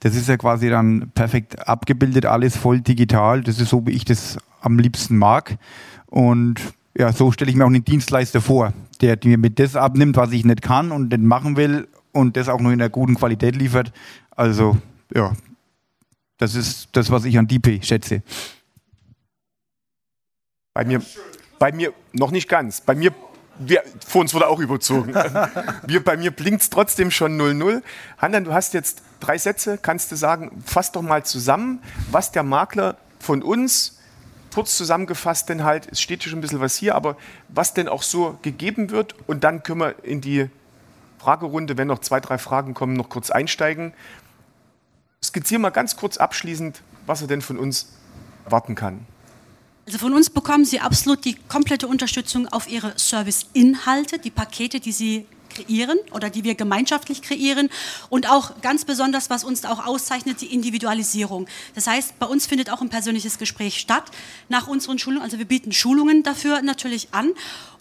das 0.00 0.14
ist 0.14 0.28
ja 0.28 0.36
quasi 0.36 0.68
dann 0.68 1.10
perfekt 1.14 1.66
abgebildet, 1.66 2.26
alles 2.26 2.54
voll 2.54 2.82
digital. 2.82 3.42
Das 3.42 3.58
ist 3.58 3.70
so, 3.70 3.86
wie 3.86 3.92
ich 3.92 4.04
das 4.04 4.36
am 4.60 4.78
liebsten 4.78 5.16
mag. 5.16 5.56
Und 6.06 6.60
ja, 6.98 7.12
so 7.12 7.30
stelle 7.30 7.50
ich 7.50 7.56
mir 7.56 7.64
auch 7.64 7.68
einen 7.68 7.84
Dienstleister 7.84 8.40
vor, 8.40 8.72
der 9.00 9.18
mir 9.24 9.38
mit 9.38 9.58
das 9.58 9.76
abnimmt, 9.76 10.16
was 10.16 10.32
ich 10.32 10.44
nicht 10.44 10.62
kann 10.62 10.92
und 10.92 11.10
nicht 11.10 11.22
machen 11.22 11.56
will 11.56 11.88
und 12.12 12.36
das 12.36 12.48
auch 12.48 12.60
nur 12.60 12.72
in 12.72 12.80
einer 12.80 12.88
guten 12.88 13.14
Qualität 13.14 13.56
liefert. 13.56 13.92
Also, 14.30 14.78
ja, 15.14 15.32
das 16.38 16.54
ist 16.54 16.88
das, 16.92 17.10
was 17.10 17.24
ich 17.24 17.38
an 17.38 17.46
DP 17.46 17.82
schätze. 17.84 18.22
Bei 20.72 20.84
mir, 20.84 21.02
bei 21.58 21.72
mir 21.72 21.92
noch 22.12 22.30
nicht 22.30 22.48
ganz. 22.48 22.80
Bei 22.80 22.94
mir, 22.94 23.12
wir, 23.58 23.82
vor 24.06 24.22
uns 24.22 24.34
wurde 24.34 24.48
auch 24.48 24.60
überzogen. 24.60 25.14
wir, 25.86 26.04
bei 26.04 26.16
mir 26.16 26.30
blinkt 26.30 26.62
es 26.62 26.70
trotzdem 26.70 27.10
schon 27.10 27.38
0-0. 27.40 27.82
Handan, 28.18 28.44
du 28.44 28.52
hast 28.52 28.74
jetzt 28.74 29.02
drei 29.20 29.38
Sätze. 29.38 29.78
Kannst 29.80 30.12
du 30.12 30.16
sagen, 30.16 30.62
fass 30.64 30.92
doch 30.92 31.02
mal 31.02 31.24
zusammen, 31.24 31.80
was 32.10 32.32
der 32.32 32.42
Makler 32.42 32.96
von 33.18 33.42
uns 33.42 33.95
kurz 34.56 34.74
zusammengefasst 34.74 35.50
denn 35.50 35.64
halt, 35.64 35.86
es 35.92 36.00
steht 36.00 36.22
schon 36.22 36.38
ein 36.38 36.40
bisschen 36.40 36.60
was 36.60 36.74
hier, 36.76 36.94
aber 36.94 37.18
was 37.50 37.74
denn 37.74 37.88
auch 37.88 38.02
so 38.02 38.38
gegeben 38.40 38.88
wird 38.88 39.14
und 39.26 39.44
dann 39.44 39.62
können 39.62 39.80
wir 39.80 40.02
in 40.02 40.22
die 40.22 40.48
Fragerunde, 41.18 41.76
wenn 41.76 41.88
noch 41.88 41.98
zwei, 41.98 42.20
drei 42.20 42.38
Fragen 42.38 42.72
kommen, 42.72 42.94
noch 42.94 43.10
kurz 43.10 43.30
einsteigen. 43.30 43.92
Skizziere 45.22 45.60
mal 45.60 45.68
ganz 45.68 45.98
kurz 45.98 46.16
abschließend, 46.16 46.80
was 47.04 47.20
er 47.20 47.28
denn 47.28 47.42
von 47.42 47.58
uns 47.58 47.98
warten 48.48 48.74
kann. 48.74 49.04
Also 49.84 49.98
von 49.98 50.14
uns 50.14 50.30
bekommen 50.30 50.64
Sie 50.64 50.80
absolut 50.80 51.26
die 51.26 51.34
komplette 51.34 51.86
Unterstützung 51.86 52.48
auf 52.48 52.66
Ihre 52.66 52.94
Serviceinhalte, 52.96 54.18
die 54.18 54.30
Pakete, 54.30 54.80
die 54.80 54.92
Sie 54.92 55.26
kreieren 55.56 55.98
oder 56.12 56.30
die 56.30 56.44
wir 56.44 56.54
gemeinschaftlich 56.54 57.22
kreieren 57.22 57.68
und 58.08 58.28
auch 58.28 58.60
ganz 58.60 58.84
besonders, 58.84 59.30
was 59.30 59.44
uns 59.44 59.64
auch 59.64 59.86
auszeichnet, 59.86 60.40
die 60.40 60.52
Individualisierung. 60.52 61.46
Das 61.74 61.86
heißt, 61.86 62.18
bei 62.18 62.26
uns 62.26 62.46
findet 62.46 62.70
auch 62.70 62.80
ein 62.80 62.88
persönliches 62.88 63.38
Gespräch 63.38 63.78
statt 63.78 64.04
nach 64.48 64.68
unseren 64.68 64.98
Schulungen. 64.98 65.22
Also 65.22 65.38
wir 65.38 65.46
bieten 65.46 65.72
Schulungen 65.72 66.22
dafür 66.22 66.62
natürlich 66.62 67.08
an 67.12 67.32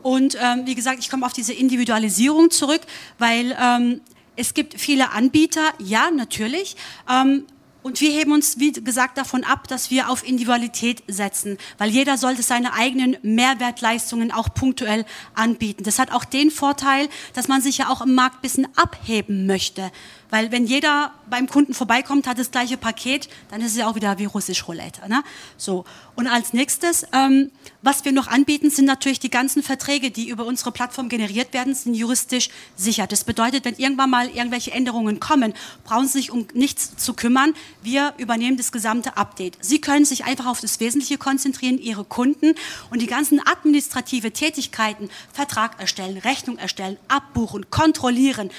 und 0.01 0.37
ähm, 0.39 0.65
wie 0.65 0.75
gesagt, 0.75 0.99
ich 0.99 1.09
komme 1.09 1.25
auf 1.25 1.33
diese 1.33 1.53
Individualisierung 1.53 2.51
zurück, 2.51 2.81
weil 3.17 3.57
ähm, 3.59 4.01
es 4.35 4.53
gibt 4.53 4.79
viele 4.79 5.11
Anbieter, 5.11 5.73
ja, 5.79 6.11
natürlich. 6.11 6.75
Ähm, 7.09 7.45
Und 7.85 8.01
wir 8.01 8.09
heben 8.09 8.31
uns, 8.31 8.57
wie 8.57 8.71
gesagt, 8.71 9.15
davon 9.15 9.43
ab, 9.43 9.67
dass 9.67 9.91
wir 9.91 10.09
auf 10.09 10.27
Individualität 10.27 11.03
setzen, 11.07 11.59
weil 11.77 11.91
jeder 11.91 12.17
sollte 12.17 12.41
seine 12.41 12.73
eigenen 12.73 13.15
Mehrwertleistungen 13.21 14.31
auch 14.31 14.51
punktuell 14.55 15.05
anbieten. 15.35 15.83
Das 15.83 15.99
hat 15.99 16.11
auch 16.11 16.25
den 16.25 16.49
Vorteil, 16.49 17.09
dass 17.35 17.47
man 17.47 17.61
sich 17.61 17.77
ja 17.77 17.89
auch 17.89 18.01
im 18.01 18.15
Markt 18.15 18.37
ein 18.37 18.41
bisschen 18.41 18.67
abheben 18.75 19.45
möchte. 19.45 19.91
Weil 20.29 20.51
wenn 20.51 20.65
jeder 20.65 21.13
beim 21.29 21.47
Kunden 21.47 21.73
vorbeikommt, 21.73 22.27
hat 22.27 22.39
das 22.39 22.51
gleiche 22.51 22.77
Paket, 22.77 23.29
dann 23.49 23.61
ist 23.61 23.71
es 23.71 23.77
ja 23.77 23.87
auch 23.87 23.95
wieder 23.95 24.17
wie 24.17 24.25
russisch 24.25 24.67
Roulette. 24.67 25.07
Ne? 25.07 25.23
So. 25.57 25.85
Und 26.15 26.27
als 26.27 26.53
nächstes, 26.53 27.05
ähm, 27.13 27.51
was 27.81 28.05
wir 28.05 28.11
noch 28.11 28.27
anbieten, 28.27 28.69
sind 28.69 28.85
natürlich 28.85 29.19
die 29.19 29.29
ganzen 29.29 29.63
Verträge, 29.63 30.11
die 30.11 30.29
über 30.29 30.45
unsere 30.45 30.71
Plattform 30.71 31.09
generiert 31.09 31.53
werden, 31.53 31.75
sind 31.75 31.93
juristisch 31.93 32.49
sicher. 32.75 33.07
Das 33.07 33.23
bedeutet, 33.23 33.65
wenn 33.65 33.75
irgendwann 33.75 34.09
mal 34.09 34.29
irgendwelche 34.29 34.71
Änderungen 34.71 35.19
kommen, 35.19 35.53
brauchen 35.83 36.07
Sie 36.07 36.19
sich 36.19 36.31
um 36.31 36.47
nichts 36.53 36.95
zu 36.97 37.13
kümmern. 37.13 37.53
Wir 37.81 38.13
übernehmen 38.17 38.57
das 38.57 38.71
gesamte 38.71 39.17
Update. 39.17 39.57
Sie 39.61 39.81
können 39.81 40.05
sich 40.05 40.25
einfach 40.25 40.45
auf 40.45 40.61
das 40.61 40.79
Wesentliche 40.79 41.17
konzentrieren, 41.17 41.77
Ihre 41.77 42.05
Kunden 42.05 42.55
und 42.89 43.01
die 43.01 43.07
ganzen 43.07 43.45
administrative 43.45 44.31
Tätigkeiten, 44.31 45.09
Vertrag 45.33 45.79
erstellen, 45.79 46.17
Rechnung 46.17 46.57
erstellen, 46.57 46.97
abbuchen, 47.07 47.69
kontrollieren, 47.69 48.49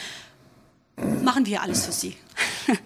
machen 1.23 1.47
wir 1.47 1.63
alles 1.63 1.87
für 1.87 1.93
Sie. 1.93 2.17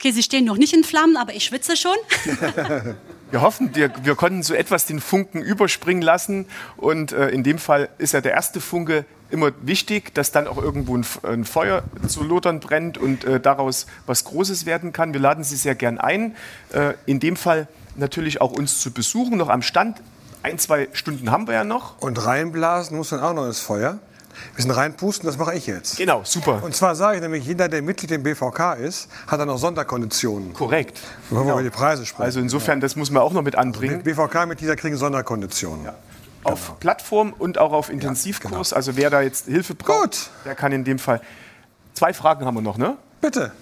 Okay, 0.00 0.12
Sie 0.12 0.22
stehen 0.22 0.44
noch 0.44 0.58
nicht 0.58 0.72
in 0.74 0.84
Flammen, 0.84 1.16
aber 1.16 1.34
ich 1.34 1.44
schwitze 1.44 1.76
schon. 1.76 1.96
wir 3.32 3.40
hoffen, 3.40 3.74
wir, 3.74 3.90
wir, 4.04 4.14
konnten 4.14 4.44
so 4.44 4.54
etwas 4.54 4.86
den 4.86 5.00
Funken 5.00 5.42
überspringen 5.42 6.02
lassen. 6.02 6.46
Und 6.76 7.10
äh, 7.10 7.30
in 7.30 7.42
dem 7.42 7.58
Fall 7.58 7.88
ist 7.98 8.12
ja 8.12 8.20
der 8.20 8.30
erste 8.30 8.60
Funke 8.60 9.04
immer 9.28 9.50
wichtig, 9.60 10.14
dass 10.14 10.30
dann 10.30 10.46
auch 10.46 10.56
irgendwo 10.56 10.96
ein, 10.96 11.04
ein 11.24 11.44
Feuer 11.44 11.82
zu 12.06 12.22
lodern 12.22 12.60
brennt 12.60 12.96
und 12.96 13.24
äh, 13.24 13.40
daraus 13.40 13.86
was 14.06 14.22
Großes 14.22 14.66
werden 14.66 14.92
kann. 14.92 15.14
Wir 15.14 15.20
laden 15.20 15.42
Sie 15.42 15.56
sehr 15.56 15.74
gern 15.74 15.98
ein. 15.98 16.36
Äh, 16.72 16.94
in 17.06 17.18
dem 17.18 17.34
Fall 17.34 17.66
natürlich 17.96 18.40
auch 18.40 18.52
uns 18.52 18.80
zu 18.80 18.92
besuchen, 18.92 19.36
noch 19.36 19.48
am 19.48 19.62
Stand. 19.62 20.00
Ein, 20.44 20.60
zwei 20.60 20.88
Stunden 20.92 21.32
haben 21.32 21.48
wir 21.48 21.54
ja 21.54 21.64
noch. 21.64 22.00
Und 22.00 22.24
reinblasen 22.24 22.96
muss 22.96 23.08
dann 23.08 23.18
auch 23.18 23.34
noch 23.34 23.46
ins 23.46 23.58
Feuer? 23.58 23.98
Wir 24.54 24.56
müssen 24.56 24.70
reinpusten, 24.70 25.26
das 25.26 25.38
mache 25.38 25.54
ich 25.54 25.66
jetzt. 25.66 25.96
Genau, 25.96 26.22
super. 26.24 26.62
Und 26.62 26.74
zwar 26.74 26.94
sage 26.94 27.16
ich 27.16 27.22
nämlich, 27.22 27.44
jeder, 27.44 27.68
der 27.68 27.82
Mitglied 27.82 28.10
im 28.10 28.22
BVK 28.22 28.74
ist, 28.74 29.08
hat 29.26 29.40
dann 29.40 29.50
auch 29.50 29.58
Sonderkonditionen. 29.58 30.52
Korrekt. 30.52 30.98
Wenn 31.30 31.38
wir 31.38 31.42
genau. 31.42 31.54
über 31.54 31.62
die 31.62 31.70
Preise 31.70 32.06
sprechen. 32.06 32.24
Also 32.24 32.40
insofern, 32.40 32.80
das 32.80 32.96
muss 32.96 33.10
man 33.10 33.22
auch 33.22 33.32
noch 33.32 33.42
mit 33.42 33.56
anbringen. 33.56 34.02
Also 34.04 34.22
BVK-Mitglieder 34.22 34.76
kriegen 34.76 34.96
Sonderkonditionen. 34.96 35.84
Ja. 35.84 35.94
Auf 36.44 36.66
genau. 36.66 36.76
Plattform 36.80 37.34
und 37.38 37.58
auch 37.58 37.72
auf 37.72 37.90
Intensivkurs. 37.90 38.70
Ja, 38.70 38.74
genau. 38.74 38.76
Also 38.76 38.96
wer 38.96 39.10
da 39.10 39.20
jetzt 39.20 39.46
Hilfe 39.46 39.74
braucht, 39.74 40.02
Gut. 40.02 40.30
der 40.44 40.54
kann 40.54 40.72
in 40.72 40.84
dem 40.84 40.98
Fall. 40.98 41.20
Zwei 41.94 42.12
Fragen 42.12 42.44
haben 42.44 42.54
wir 42.54 42.62
noch, 42.62 42.78
ne? 42.78 42.96
Bitte. 43.20 43.52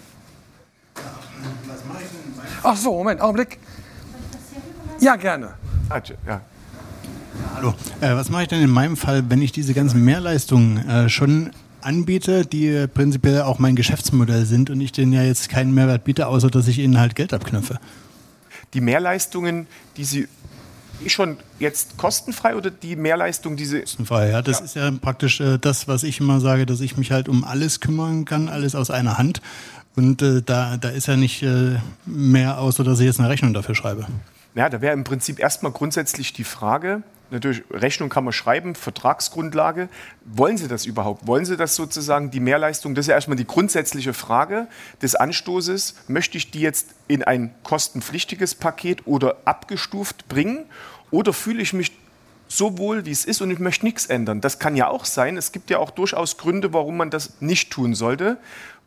Ach 2.63 2.77
so, 2.77 2.93
Moment, 2.93 3.21
Augenblick. 3.21 3.59
Ja, 5.01 5.17
gerne. 5.17 5.55
Ah, 5.89 6.01
ja. 6.27 6.41
Hallo. 7.57 7.73
Äh, 8.03 8.15
was 8.15 8.29
mache 8.29 8.43
ich 8.43 8.49
denn 8.49 8.63
in 8.63 8.69
meinem 8.69 8.99
Fall, 8.99 9.31
wenn 9.31 9.41
ich 9.41 9.51
diese 9.51 9.73
ganzen 9.73 10.05
Mehrleistungen 10.05 10.87
äh, 10.87 11.09
schon 11.09 11.53
anbiete, 11.81 12.45
die 12.45 12.87
prinzipiell 12.87 13.43
auch 13.43 13.59
mein 13.59 13.77
Geschäftsmodell 13.77 14.45
sind 14.45 14.69
und 14.69 14.79
ich 14.83 14.93
denen 14.93 15.15
ja 15.15 15.23
jetzt 15.23 15.49
keinen 15.49 15.73
Mehrwert 15.73 16.05
biete, 16.05 16.27
außer 16.27 16.51
dass 16.51 16.69
ich 16.69 16.79
ihnen 16.79 17.01
halt 17.01 17.15
Geld 17.15 17.33
abknüpfe? 17.33 17.81
Die 18.75 18.83
Mehrleistungen, 18.83 19.67
die 19.97 20.05
Sie 20.05 20.29
schon 21.07 21.39
jetzt 21.59 21.97
kostenfrei 21.97 22.57
oder 22.57 22.71
die 22.71 22.95
Mehrleistung, 22.95 23.57
diese. 23.57 23.81
Kostenfrei, 23.81 24.31
ja. 24.33 24.43
Das 24.43 24.59
ja. 24.59 24.65
ist 24.67 24.77
ja 24.77 24.91
praktisch 24.91 25.41
äh, 25.41 25.57
das, 25.59 25.89
was 25.89 26.03
ich 26.03 26.21
immer 26.21 26.41
sage, 26.41 26.67
dass 26.67 26.83
ich 26.83 26.99
mich 26.99 27.11
halt 27.11 27.27
um 27.27 27.43
alles 27.43 27.81
kümmern 27.81 28.27
kann, 28.27 28.51
alles 28.51 28.75
aus 28.75 28.91
einer 28.91 29.17
Hand. 29.17 29.41
Und 29.95 30.21
äh, 30.21 30.43
da, 30.43 30.77
da 30.77 30.91
ist 30.91 31.07
ja 31.07 31.17
nicht 31.17 31.43
äh, 31.43 31.77
mehr, 32.05 32.59
außer 32.59 32.85
dass 32.85 33.01
ich 33.01 33.07
jetzt 33.07 33.19
eine 33.19 33.31
Rechnung 33.31 33.55
dafür 33.55 33.75
schreibe. 33.75 34.07
Ja, 34.55 34.69
da 34.69 34.83
wäre 34.83 34.93
im 34.93 35.05
Prinzip 35.05 35.39
erstmal 35.39 35.73
grundsätzlich 35.73 36.35
die 36.35 36.45
Frage, 36.45 37.03
natürlich 37.31 37.63
Rechnung 37.71 38.09
kann 38.09 38.25
man 38.25 38.33
schreiben, 38.33 38.75
Vertragsgrundlage. 38.75 39.89
Wollen 40.25 40.59
Sie 40.59 40.69
das 40.69 40.87
überhaupt? 40.87 41.27
Wollen 41.27 41.45
Sie 41.45 41.57
das 41.57 41.75
sozusagen, 41.75 42.31
die 42.31 42.41
Mehrleistung? 42.41 42.95
Das 42.95 43.05
ist 43.05 43.09
ja 43.09 43.15
erstmal 43.15 43.37
die 43.37 43.47
grundsätzliche 43.47 44.15
Frage 44.15 44.69
des 45.03 45.15
Anstoßes. 45.15 45.95
Möchte 46.09 46.39
ich 46.39 46.51
die 46.51 46.61
jetzt 46.61 46.95
in 47.09 47.23
ein 47.23 47.55
kostenpflichtiges 47.63 48.55
Paket 48.55 49.07
oder 49.07 49.39
abgestuft 49.45 50.29
bringen? 50.29 50.67
Oder 51.11 51.33
fühle 51.33 51.63
ich 51.63 51.73
mich 51.73 51.93
so 52.49 52.79
wohl, 52.79 53.07
wie 53.07 53.11
es 53.11 53.25
ist 53.25 53.41
und 53.41 53.51
ich 53.51 53.59
möchte 53.59 53.85
nichts 53.85 54.07
ändern? 54.07 54.41
Das 54.41 54.59
kann 54.59 54.77
ja 54.77 54.89
auch 54.89 55.05
sein. 55.05 55.37
Es 55.37 55.53
gibt 55.53 55.71
ja 55.71 55.79
auch 55.79 55.91
durchaus 55.91 56.39
Gründe, 56.39 56.73
warum 56.73 56.97
man 56.97 57.11
das 57.11 57.41
nicht 57.41 57.71
tun 57.71 57.95
sollte 57.95 58.39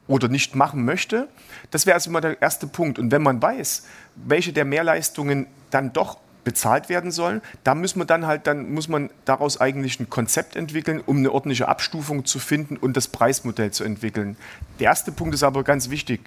oder 0.08 0.28
nicht 0.28 0.56
machen 0.56 0.86
möchte. 0.86 1.28
Das 1.71 1.86
wäre 1.86 1.95
also 1.95 2.10
mal 2.10 2.21
der 2.21 2.41
erste 2.41 2.67
Punkt. 2.67 2.99
Und 2.99 3.12
wenn 3.12 3.21
man 3.21 3.41
weiß, 3.41 3.86
welche 4.15 4.52
der 4.52 4.65
Mehrleistungen 4.65 5.47
dann 5.69 5.93
doch 5.93 6.17
bezahlt 6.49 6.89
werden 6.89 7.12
sollen. 7.12 7.41
Da 7.63 7.75
muss 7.75 7.95
man 7.95 8.07
dann 8.07 8.25
halt, 8.25 8.47
dann 8.47 8.73
muss 8.73 8.88
man 8.88 9.12
daraus 9.23 9.62
eigentlich 9.62 9.99
ein 9.99 10.09
Konzept 10.09 10.55
entwickeln, 10.55 10.99
um 11.05 11.17
eine 11.17 11.31
ordentliche 11.31 11.67
Abstufung 11.67 12.25
zu 12.25 12.39
finden 12.39 12.75
und 12.75 12.97
das 12.97 13.07
Preismodell 13.07 13.69
zu 13.69 13.83
entwickeln. 13.83 14.35
Der 14.79 14.88
erste 14.88 15.12
Punkt 15.12 15.35
ist 15.35 15.43
aber 15.43 15.63
ganz 15.63 15.91
wichtig. 15.91 16.21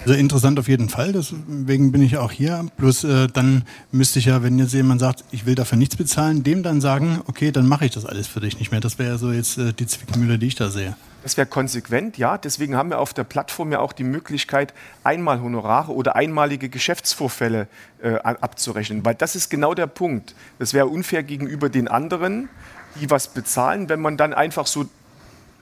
Also 0.00 0.12
interessant 0.12 0.58
auf 0.58 0.68
jeden 0.68 0.90
Fall, 0.90 1.12
deswegen 1.12 1.92
bin 1.92 2.02
ich 2.02 2.18
auch 2.18 2.30
hier. 2.30 2.66
Bloß 2.76 3.04
äh, 3.04 3.28
dann 3.28 3.64
müsste 3.90 4.18
ich 4.18 4.26
ja, 4.26 4.42
wenn 4.42 4.58
jetzt 4.58 4.74
jemand 4.74 5.00
sagt, 5.00 5.24
ich 5.30 5.46
will 5.46 5.54
dafür 5.54 5.78
nichts 5.78 5.96
bezahlen, 5.96 6.44
dem 6.44 6.62
dann 6.62 6.82
sagen, 6.82 7.22
okay, 7.26 7.50
dann 7.50 7.66
mache 7.66 7.86
ich 7.86 7.92
das 7.92 8.04
alles 8.04 8.26
für 8.26 8.40
dich 8.40 8.58
nicht 8.58 8.70
mehr. 8.70 8.80
Das 8.80 8.98
wäre 8.98 9.12
ja 9.12 9.18
so 9.18 9.32
jetzt 9.32 9.56
äh, 9.56 9.72
die 9.72 9.86
Zwickmühle, 9.86 10.38
die 10.38 10.48
ich 10.48 10.56
da 10.56 10.68
sehe. 10.68 10.94
Das 11.22 11.36
wäre 11.36 11.46
konsequent, 11.46 12.16
ja. 12.16 12.38
Deswegen 12.38 12.76
haben 12.76 12.90
wir 12.90 13.00
auf 13.00 13.12
der 13.12 13.24
Plattform 13.24 13.72
ja 13.72 13.80
auch 13.80 13.92
die 13.92 14.04
Möglichkeit, 14.04 14.72
einmal 15.02 15.42
Honorare 15.42 15.92
oder 15.92 16.16
einmalige 16.16 16.68
Geschäftsvorfälle 16.68 17.66
äh, 18.02 18.14
abzurechnen. 18.14 19.04
Weil 19.04 19.14
das 19.14 19.34
ist 19.34 19.50
genau 19.50 19.74
der 19.74 19.88
Punkt. 19.88 20.34
Das 20.58 20.74
wäre 20.74 20.86
unfair 20.86 21.22
gegenüber 21.22 21.68
den 21.68 21.88
anderen, 21.88 22.48
die 23.00 23.10
was 23.10 23.28
bezahlen, 23.28 23.88
wenn 23.88 24.00
man 24.00 24.16
dann 24.16 24.32
einfach 24.32 24.66
so 24.66 24.86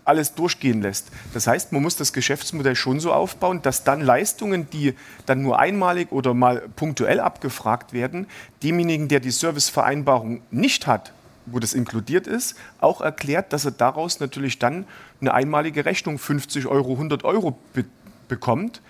alles 0.06 0.34
durchgehen 0.34 0.82
lässt. 0.82 1.08
Das 1.34 1.46
heißt, 1.46 1.72
man 1.72 1.82
muss 1.82 1.96
das 1.96 2.12
Geschäftsmodell 2.12 2.76
schon 2.76 3.00
so 3.00 3.12
aufbauen, 3.12 3.62
dass 3.62 3.82
dann 3.82 4.00
Leistungen, 4.00 4.70
die 4.70 4.94
dann 5.26 5.42
nur 5.42 5.58
einmalig 5.58 6.12
oder 6.12 6.32
mal 6.32 6.62
punktuell 6.76 7.18
abgefragt 7.18 7.92
werden, 7.92 8.26
demjenigen, 8.62 9.08
der 9.08 9.20
die 9.20 9.32
Servicevereinbarung 9.32 10.42
nicht 10.50 10.86
hat, 10.86 11.12
wo 11.46 11.58
das 11.58 11.74
inkludiert 11.74 12.26
ist, 12.26 12.56
auch 12.80 13.00
erklärt, 13.00 13.52
dass 13.52 13.64
er 13.64 13.70
daraus 13.70 14.20
natürlich 14.20 14.58
dann 14.58 14.86
eine 15.20 15.32
einmalige 15.32 15.84
Rechnung 15.84 16.18
50 16.18 16.66
Euro, 16.66 16.92
100 16.92 17.24
Euro 17.24 17.58
be 17.72 17.84
bekommt. 18.28 18.82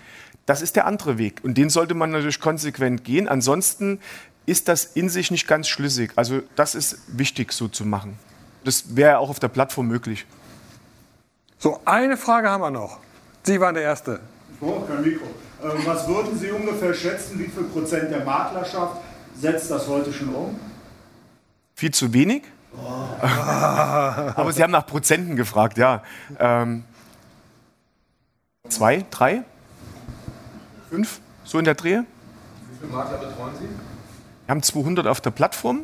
Das 0.46 0.62
ist 0.62 0.76
der 0.76 0.86
andere 0.86 1.18
Weg 1.18 1.44
und 1.44 1.58
den 1.58 1.68
sollte 1.68 1.92
man 1.92 2.10
natürlich 2.10 2.40
konsequent 2.40 3.04
gehen. 3.04 3.28
Ansonsten 3.28 4.00
ist 4.46 4.68
das 4.68 4.84
in 4.84 5.10
sich 5.10 5.30
nicht 5.30 5.46
ganz 5.46 5.68
schlüssig. 5.68 6.12
Also 6.16 6.40
das 6.54 6.74
ist 6.74 7.00
wichtig 7.08 7.52
so 7.52 7.68
zu 7.68 7.84
machen. 7.84 8.18
Das 8.64 8.96
wäre 8.96 9.18
auch 9.18 9.28
auf 9.28 9.40
der 9.40 9.48
Plattform 9.48 9.88
möglich. 9.88 10.24
So, 11.58 11.80
eine 11.84 12.16
Frage 12.16 12.48
haben 12.48 12.62
wir 12.62 12.70
noch. 12.70 12.98
Sie 13.42 13.60
waren 13.60 13.74
der 13.74 13.84
Erste. 13.84 14.20
Ich 14.52 14.58
brauche 14.58 14.86
kein 14.86 15.02
Mikro. 15.02 15.26
Ähm, 15.62 15.70
was 15.84 16.06
würden 16.08 16.38
Sie 16.38 16.50
ungefähr 16.50 16.94
schätzen, 16.94 17.38
wie 17.38 17.48
viel 17.48 17.64
Prozent 17.64 18.10
der 18.10 18.24
Maklerschaft 18.24 18.96
setzt 19.38 19.70
das 19.70 19.86
heute 19.86 20.12
schon 20.12 20.34
um? 20.34 20.58
Viel 21.78 21.90
zu 21.90 22.14
wenig. 22.14 22.42
Oh. 22.74 22.78
Aber 23.22 24.50
Sie 24.50 24.62
haben 24.62 24.70
nach 24.70 24.86
Prozenten 24.86 25.36
gefragt, 25.36 25.76
ja. 25.76 26.02
Ähm, 26.38 26.84
zwei, 28.66 29.04
drei, 29.10 29.42
fünf, 30.88 31.20
so 31.44 31.58
in 31.58 31.66
der 31.66 31.74
Dreh. 31.74 31.98
Wie 31.98 32.78
viele 32.80 32.92
Makler 32.92 33.18
betreuen 33.18 33.54
Sie? 33.60 33.68
Wir 33.68 34.48
haben 34.48 34.62
200 34.62 35.06
auf 35.06 35.20
der 35.20 35.32
Plattform. 35.32 35.82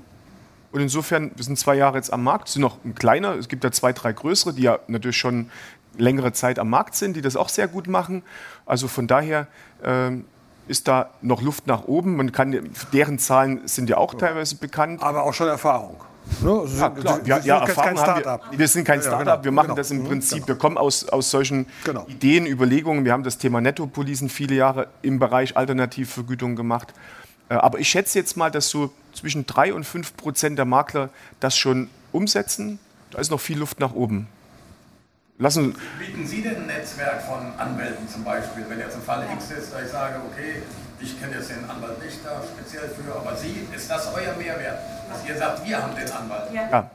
Und 0.71 0.81
insofern, 0.81 1.31
wir 1.37 1.45
sind 1.45 1.59
zwei 1.59 1.75
Jahre 1.75 1.99
jetzt 1.99 2.11
am 2.11 2.25
Markt, 2.25 2.49
sind 2.49 2.63
noch 2.63 2.83
ein 2.87 2.95
kleiner. 2.95 3.35
Es 3.35 3.49
gibt 3.49 3.63
ja 3.63 3.71
zwei, 3.71 3.93
drei 3.93 4.15
größere, 4.15 4.55
die 4.55 4.63
ja 4.63 4.79
natürlich 4.87 5.19
schon 5.19 5.51
längere 5.99 6.33
Zeit 6.33 6.59
am 6.59 6.71
Markt 6.71 6.95
sind, 6.95 7.17
die 7.17 7.21
das 7.21 7.37
auch 7.37 7.51
sehr 7.51 7.69
gut 7.69 7.87
machen. 7.87 8.23
Also 8.65 8.89
von 8.89 9.07
daher 9.07 9.47
ähm, 9.85 10.25
ist 10.73 10.89
da 10.89 11.11
noch 11.21 11.43
Luft 11.43 11.67
nach 11.67 11.85
oben. 11.85 12.17
Man 12.17 12.33
kann, 12.33 12.71
deren 12.93 13.19
Zahlen 13.19 13.61
sind 13.69 13.89
ja 13.91 13.99
auch 13.99 14.15
teilweise 14.15 14.57
bekannt. 14.57 15.03
Aber 15.03 15.23
auch 15.23 15.35
schon 15.35 15.47
Erfahrung. 15.47 15.97
Ne? 16.41 16.65
ja, 16.79 16.89
klar. 16.89 17.21
Wir, 17.25 17.39
ja, 17.41 17.59
Erfahrung 17.59 18.01
haben 18.01 18.25
wir, 18.25 18.41
wir 18.59 18.69
sind 18.69 18.85
kein 18.85 19.03
Startup, 19.03 19.27
ja, 19.27 19.35
genau. 19.35 19.45
wir 19.45 19.53
machen 19.53 19.67
genau. 19.67 19.77
das 19.77 19.91
im 19.91 19.99
mhm, 19.99 20.09
Prinzip, 20.09 20.39
genau. 20.39 20.49
wir 20.49 20.55
kommen 20.57 20.79
aus, 20.79 21.07
aus 21.09 21.31
solchen 21.31 21.67
genau. 21.85 22.07
Ideen, 22.09 22.47
Überlegungen. 22.47 23.05
Wir 23.05 23.13
haben 23.13 23.23
das 23.23 23.37
Thema 23.37 23.61
Nettopolisen 23.61 24.31
viele 24.31 24.55
Jahre 24.55 24.89
im 25.03 25.19
Bereich 25.19 25.57
Alternativvergütung 25.57 26.57
gemacht. 26.57 26.95
Äh, 27.51 27.55
aber 27.55 27.79
ich 27.79 27.89
schätze 27.89 28.19
jetzt 28.19 28.37
mal, 28.37 28.51
dass 28.51 28.71
so 28.71 28.91
zwischen 29.13 29.47
3 29.47 29.75
und 29.75 29.85
5 29.85 30.17
Prozent 30.17 30.59
der 30.59 30.65
Makler 30.65 31.11
das 31.41 31.57
schon 31.57 31.91
umsetzen. 32.13 32.79
Da 33.11 33.19
ist 33.19 33.31
noch 33.31 33.41
viel 33.41 33.59
Luft 33.59 33.79
nach 33.79 33.93
oben. 33.93 34.27
Lassen 35.43 35.75
Bieten 35.99 36.25
Sie 36.25 36.41
denn 36.41 36.55
ein 36.55 36.67
Netzwerk 36.67 37.21
von 37.23 37.53
Anwälten 37.59 38.09
zum 38.09 38.23
Beispiel, 38.23 38.65
wenn 38.69 38.79
jetzt 38.79 38.95
ein 38.95 39.03
Fall 39.03 39.27
X 39.35 39.51
ist, 39.51 39.73
da 39.75 39.83
ich 39.83 39.91
sage, 39.91 40.15
okay, 40.31 40.63
ich 41.01 41.21
kenne 41.21 41.35
jetzt 41.35 41.51
den 41.51 41.69
Anwalt 41.69 42.01
nicht 42.01 42.25
da 42.25 42.41
speziell 42.47 42.89
für, 42.89 43.13
aber 43.13 43.35
Sie, 43.35 43.67
ist 43.75 43.91
das 43.91 44.07
euer 44.15 44.37
Mehrwert, 44.37 44.79
dass 45.11 45.29
ihr 45.29 45.37
sagt, 45.37 45.67
wir 45.67 45.83
haben 45.83 45.97
den 45.97 46.09
Anwalt? 46.13 46.53
Ja. 46.53 46.89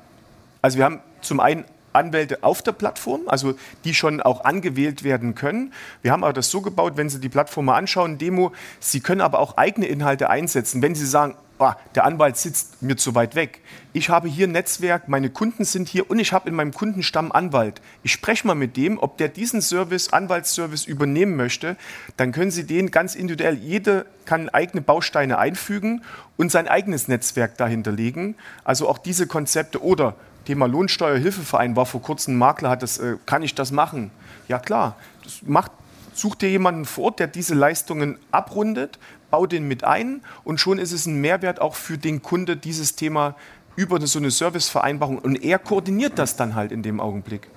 Also 0.61 0.77
wir 0.77 0.85
haben 0.85 1.01
zum 1.19 1.41
einen 1.41 1.65
Anwälte 1.97 2.43
auf 2.43 2.61
der 2.61 2.71
Plattform, 2.71 3.21
also 3.27 3.55
die 3.83 3.93
schon 3.93 4.21
auch 4.21 4.45
angewählt 4.45 5.03
werden 5.03 5.35
können. 5.35 5.73
Wir 6.01 6.11
haben 6.11 6.23
aber 6.23 6.33
das 6.33 6.49
so 6.49 6.61
gebaut, 6.61 6.93
wenn 6.95 7.09
Sie 7.09 7.19
die 7.19 7.29
Plattform 7.29 7.65
mal 7.65 7.75
anschauen, 7.75 8.17
Demo, 8.17 8.53
Sie 8.79 9.01
können 9.01 9.21
aber 9.21 9.39
auch 9.39 9.57
eigene 9.57 9.87
Inhalte 9.87 10.29
einsetzen. 10.29 10.81
Wenn 10.81 10.95
Sie 10.95 11.05
sagen, 11.05 11.35
oh, 11.59 11.71
der 11.95 12.05
Anwalt 12.05 12.37
sitzt 12.37 12.81
mir 12.81 12.97
zu 12.97 13.15
weit 13.15 13.35
weg. 13.35 13.61
Ich 13.93 14.09
habe 14.09 14.27
hier 14.27 14.47
ein 14.47 14.51
Netzwerk, 14.51 15.07
meine 15.07 15.29
Kunden 15.29 15.65
sind 15.65 15.87
hier 15.87 16.09
und 16.09 16.19
ich 16.19 16.33
habe 16.33 16.49
in 16.49 16.55
meinem 16.55 16.73
Kundenstamm 16.73 17.31
Anwalt. 17.31 17.81
Ich 18.03 18.11
spreche 18.11 18.45
mal 18.45 18.55
mit 18.55 18.77
dem, 18.77 18.99
ob 18.99 19.17
der 19.17 19.29
diesen 19.29 19.61
Service, 19.61 20.13
Anwaltsservice 20.13 20.85
übernehmen 20.85 21.35
möchte. 21.35 21.75
Dann 22.15 22.31
können 22.31 22.51
Sie 22.51 22.65
den 22.65 22.91
ganz 22.91 23.15
individuell, 23.15 23.55
jeder 23.55 24.05
kann 24.25 24.49
eigene 24.49 24.81
Bausteine 24.81 25.37
einfügen 25.37 26.03
und 26.35 26.51
sein 26.51 26.67
eigenes 26.67 27.07
Netzwerk 27.07 27.57
dahinter 27.57 27.91
legen. 27.91 28.35
Also 28.63 28.87
auch 28.87 28.97
diese 28.97 29.27
Konzepte 29.27 29.81
oder 29.81 30.15
Thema 30.47 30.65
Lohnsteuerhilfeverein 30.65 31.75
war 31.75 31.85
vor 31.85 32.01
kurzem 32.01 32.35
ein 32.35 32.37
Makler, 32.37 32.69
hat 32.69 32.81
das, 32.81 32.99
äh, 32.99 33.17
kann 33.25 33.43
ich 33.43 33.53
das 33.53 33.71
machen? 33.71 34.11
Ja 34.47 34.59
klar, 34.59 34.95
das 35.23 35.41
macht 35.45 35.73
Such 36.13 36.33
dir 36.33 36.49
jemanden 36.49 36.85
vor 36.85 37.03
Ort, 37.03 37.19
der 37.19 37.27
diese 37.27 37.53
Leistungen 37.53 38.17
abrundet, 38.31 38.97
bau 39.29 39.45
den 39.45 39.67
mit 39.67 39.83
ein 39.83 40.21
und 40.43 40.59
schon 40.59 40.79
ist 40.79 40.91
es 40.91 41.05
ein 41.05 41.21
Mehrwert 41.21 41.61
auch 41.61 41.75
für 41.75 41.99
den 41.99 42.23
Kunde, 42.23 42.57
dieses 42.57 42.95
Thema 42.95 43.35
über 43.75 44.01
so 44.07 44.17
eine 44.17 44.31
Servicevereinbarung 44.31 45.19
und 45.19 45.35
er 45.35 45.59
koordiniert 45.59 46.17
das 46.17 46.35
dann 46.35 46.55
halt 46.55 46.71
in 46.71 46.81
dem 46.81 46.99
Augenblick. 46.99 47.49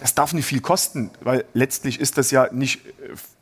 Das 0.00 0.14
darf 0.14 0.34
nicht 0.34 0.44
viel 0.44 0.60
kosten, 0.60 1.12
weil 1.22 1.46
letztlich 1.54 1.98
ist 1.98 2.18
das 2.18 2.30
ja 2.30 2.52
nicht 2.52 2.84
äh, 2.84 2.90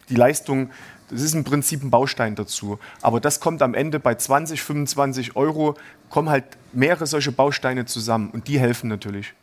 die 0.09 0.14
Leistung, 0.14 0.70
das 1.12 1.20
ist 1.20 1.34
im 1.34 1.44
Prinzip 1.44 1.82
ein 1.82 1.90
Baustein 1.90 2.34
dazu. 2.34 2.78
Aber 3.02 3.20
das 3.20 3.38
kommt 3.38 3.60
am 3.62 3.74
Ende 3.74 4.00
bei 4.00 4.14
20, 4.14 4.62
25 4.62 5.36
Euro, 5.36 5.74
kommen 6.08 6.30
halt 6.30 6.44
mehrere 6.72 7.06
solche 7.06 7.32
Bausteine 7.32 7.84
zusammen 7.84 8.30
und 8.30 8.48
die 8.48 8.58
helfen 8.58 8.88
natürlich. 8.88 9.34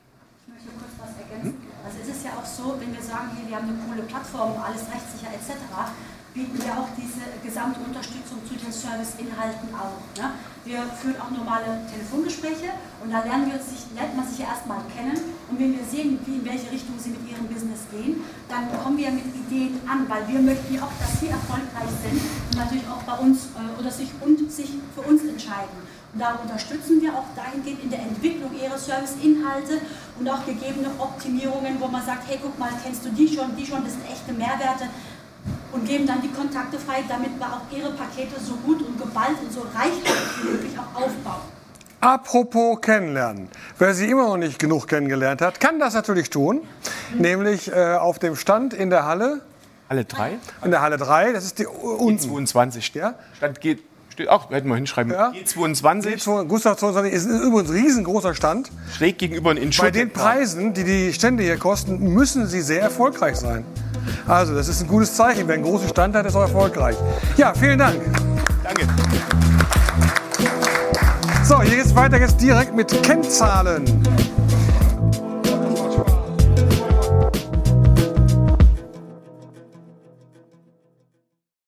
Ich 0.47 0.53
möchte 0.53 0.69
kurz 0.71 0.93
was 0.97 1.13
ergänzen. 1.21 1.57
Also 1.85 1.97
es 2.01 2.09
ist 2.09 2.25
ja 2.25 2.31
auch 2.31 2.45
so, 2.45 2.75
wenn 2.79 2.91
wir 2.91 3.01
sagen, 3.01 3.29
wir 3.47 3.55
haben 3.55 3.69
eine 3.69 3.77
coole 3.87 4.01
Plattform, 4.03 4.57
alles 4.57 4.81
rechtssicher 4.89 5.29
etc., 5.33 5.61
bieten 6.33 6.57
wir 6.61 6.73
auch 6.73 6.89
diese 6.97 7.21
gesamte 7.43 7.79
Unterstützung 7.81 8.09
zu 8.09 8.18
den 8.18 8.18
Serviceinhalten 8.89 9.69
auch. 9.75 10.01
Ne? 10.17 10.31
Wir 10.65 10.83
führen 10.97 11.15
auch 11.21 11.29
normale 11.29 11.85
Telefongespräche 11.89 12.73
und 13.01 13.11
da 13.11 13.23
lernen 13.23 13.51
wir 13.51 13.59
sich, 13.61 13.85
lernt 13.95 14.15
man 14.15 14.27
sich 14.27 14.39
ja 14.39 14.47
erstmal 14.49 14.81
kennen 14.93 15.17
und 15.49 15.59
wenn 15.59 15.77
wir 15.77 15.85
sehen, 15.85 16.19
wie, 16.25 16.37
in 16.41 16.45
welche 16.45 16.71
Richtung 16.71 16.97
sie 16.97 17.09
mit 17.09 17.23
ihrem 17.29 17.47
Business 17.47 17.85
gehen, 17.91 18.21
dann 18.49 18.67
kommen 18.83 18.97
wir 18.97 19.11
mit 19.11 19.25
Ideen 19.29 19.79
an, 19.87 20.09
weil 20.09 20.27
wir 20.27 20.39
möchten 20.41 20.73
ja 20.73 20.81
auch, 20.83 20.93
dass 20.99 21.19
sie 21.19 21.29
erfolgreich 21.29 21.93
sind 22.01 22.17
und 22.17 22.57
natürlich 22.57 22.87
auch 22.89 23.01
bei 23.05 23.17
uns 23.21 23.53
äh, 23.55 23.79
oder 23.79 23.91
sich, 23.91 24.09
und 24.21 24.51
sich 24.51 24.73
für 24.93 25.01
uns 25.01 25.23
entscheiden. 25.23 25.79
Und 26.13 26.19
da 26.19 26.41
unterstützen 26.41 26.99
wir 27.01 27.13
auch 27.13 27.29
dahingehend 27.35 27.83
in 27.83 27.89
der 27.89 28.01
Entwicklung 28.01 28.49
ihrer 28.57 28.77
Serviceinhalte 28.77 29.77
und 30.17 30.27
auch 30.27 30.43
gegebene 30.43 30.89
Optimierungen, 30.97 31.77
wo 31.79 31.87
man 31.87 32.03
sagt, 32.03 32.27
hey, 32.27 32.39
guck 32.41 32.57
mal, 32.57 32.73
kennst 32.83 33.05
du 33.05 33.09
die 33.09 33.27
schon, 33.27 33.55
die 33.55 33.65
schon, 33.65 33.83
das 33.83 33.93
sind 33.93 34.09
echte 34.09 34.33
Mehrwerte 34.33 34.89
und 35.71 35.87
geben 35.87 36.07
dann 36.07 36.21
die 36.21 36.29
Kontakte 36.29 36.79
frei, 36.79 37.03
damit 37.07 37.37
wir 37.37 37.47
auch 37.47 37.75
ihre 37.75 37.91
Pakete 37.91 38.39
so 38.39 38.55
gut 38.55 38.81
und 38.81 38.97
geballt 38.97 39.37
und 39.41 39.51
so 39.51 39.61
reichhaltig 39.61 40.43
wie 40.43 40.49
möglich 40.49 40.71
auch 40.77 41.01
aufbauen. 41.01 41.59
Apropos 42.01 42.79
kennenlernen. 42.79 43.49
Wer 43.77 43.93
sie 43.93 44.09
immer 44.09 44.23
noch 44.23 44.37
nicht 44.37 44.57
genug 44.57 44.87
kennengelernt 44.87 45.41
hat, 45.41 45.59
kann 45.59 45.79
das 45.79 45.93
natürlich 45.93 46.29
tun. 46.29 46.61
Mhm. 47.13 47.21
Nämlich 47.21 47.71
äh, 47.71 47.95
auf 47.95 48.19
dem 48.19 48.35
Stand 48.35 48.73
in 48.73 48.89
der 48.89 49.05
Halle. 49.05 49.41
Halle 49.89 50.05
3? 50.05 50.37
In 50.63 50.71
der 50.71 50.81
Halle 50.81 50.97
3, 50.97 51.33
das 51.33 51.43
ist 51.45 51.59
die 51.59 51.65
unten. 51.65 52.19
22. 52.19 52.93
Ja? 52.93 53.15
Stand 53.35 53.59
geht. 53.59 53.83
Ach, 54.27 54.49
hätten 54.49 54.67
wir 54.67 54.75
hinschreiben. 54.75 55.13
Ja. 55.13 55.31
G22. 55.31 56.17
G2, 56.17 56.45
Gustav 56.45 56.77
22 56.77 57.13
ist 57.13 57.25
übrigens 57.25 57.69
ein 57.69 57.75
riesengroßer 57.75 58.33
Stand. 58.35 58.71
Schräg 58.95 59.17
gegenüber 59.17 59.55
in 59.55 59.69
Bei 59.77 59.91
den 59.91 60.11
Preisen, 60.11 60.73
die 60.73 60.83
die 60.83 61.13
Stände 61.13 61.43
hier 61.43 61.57
kosten, 61.57 61.99
müssen 62.13 62.47
sie 62.47 62.61
sehr 62.61 62.81
erfolgreich 62.81 63.37
sein. 63.37 63.65
Also, 64.27 64.55
das 64.55 64.67
ist 64.67 64.81
ein 64.81 64.87
gutes 64.87 65.15
Zeichen. 65.15 65.47
Wer 65.47 65.55
einen 65.55 65.63
großen 65.63 65.89
Stand 65.89 66.15
hat, 66.15 66.25
ist 66.25 66.35
auch 66.35 66.41
erfolgreich. 66.41 66.95
Ja, 67.37 67.53
vielen 67.53 67.79
Dank. 67.79 68.01
Danke. 68.63 68.87
So, 71.43 71.61
hier 71.61 71.77
geht's 71.77 71.95
weiter 71.95 72.19
jetzt 72.19 72.39
direkt 72.39 72.75
mit 72.75 73.03
Kennzahlen. 73.03 73.85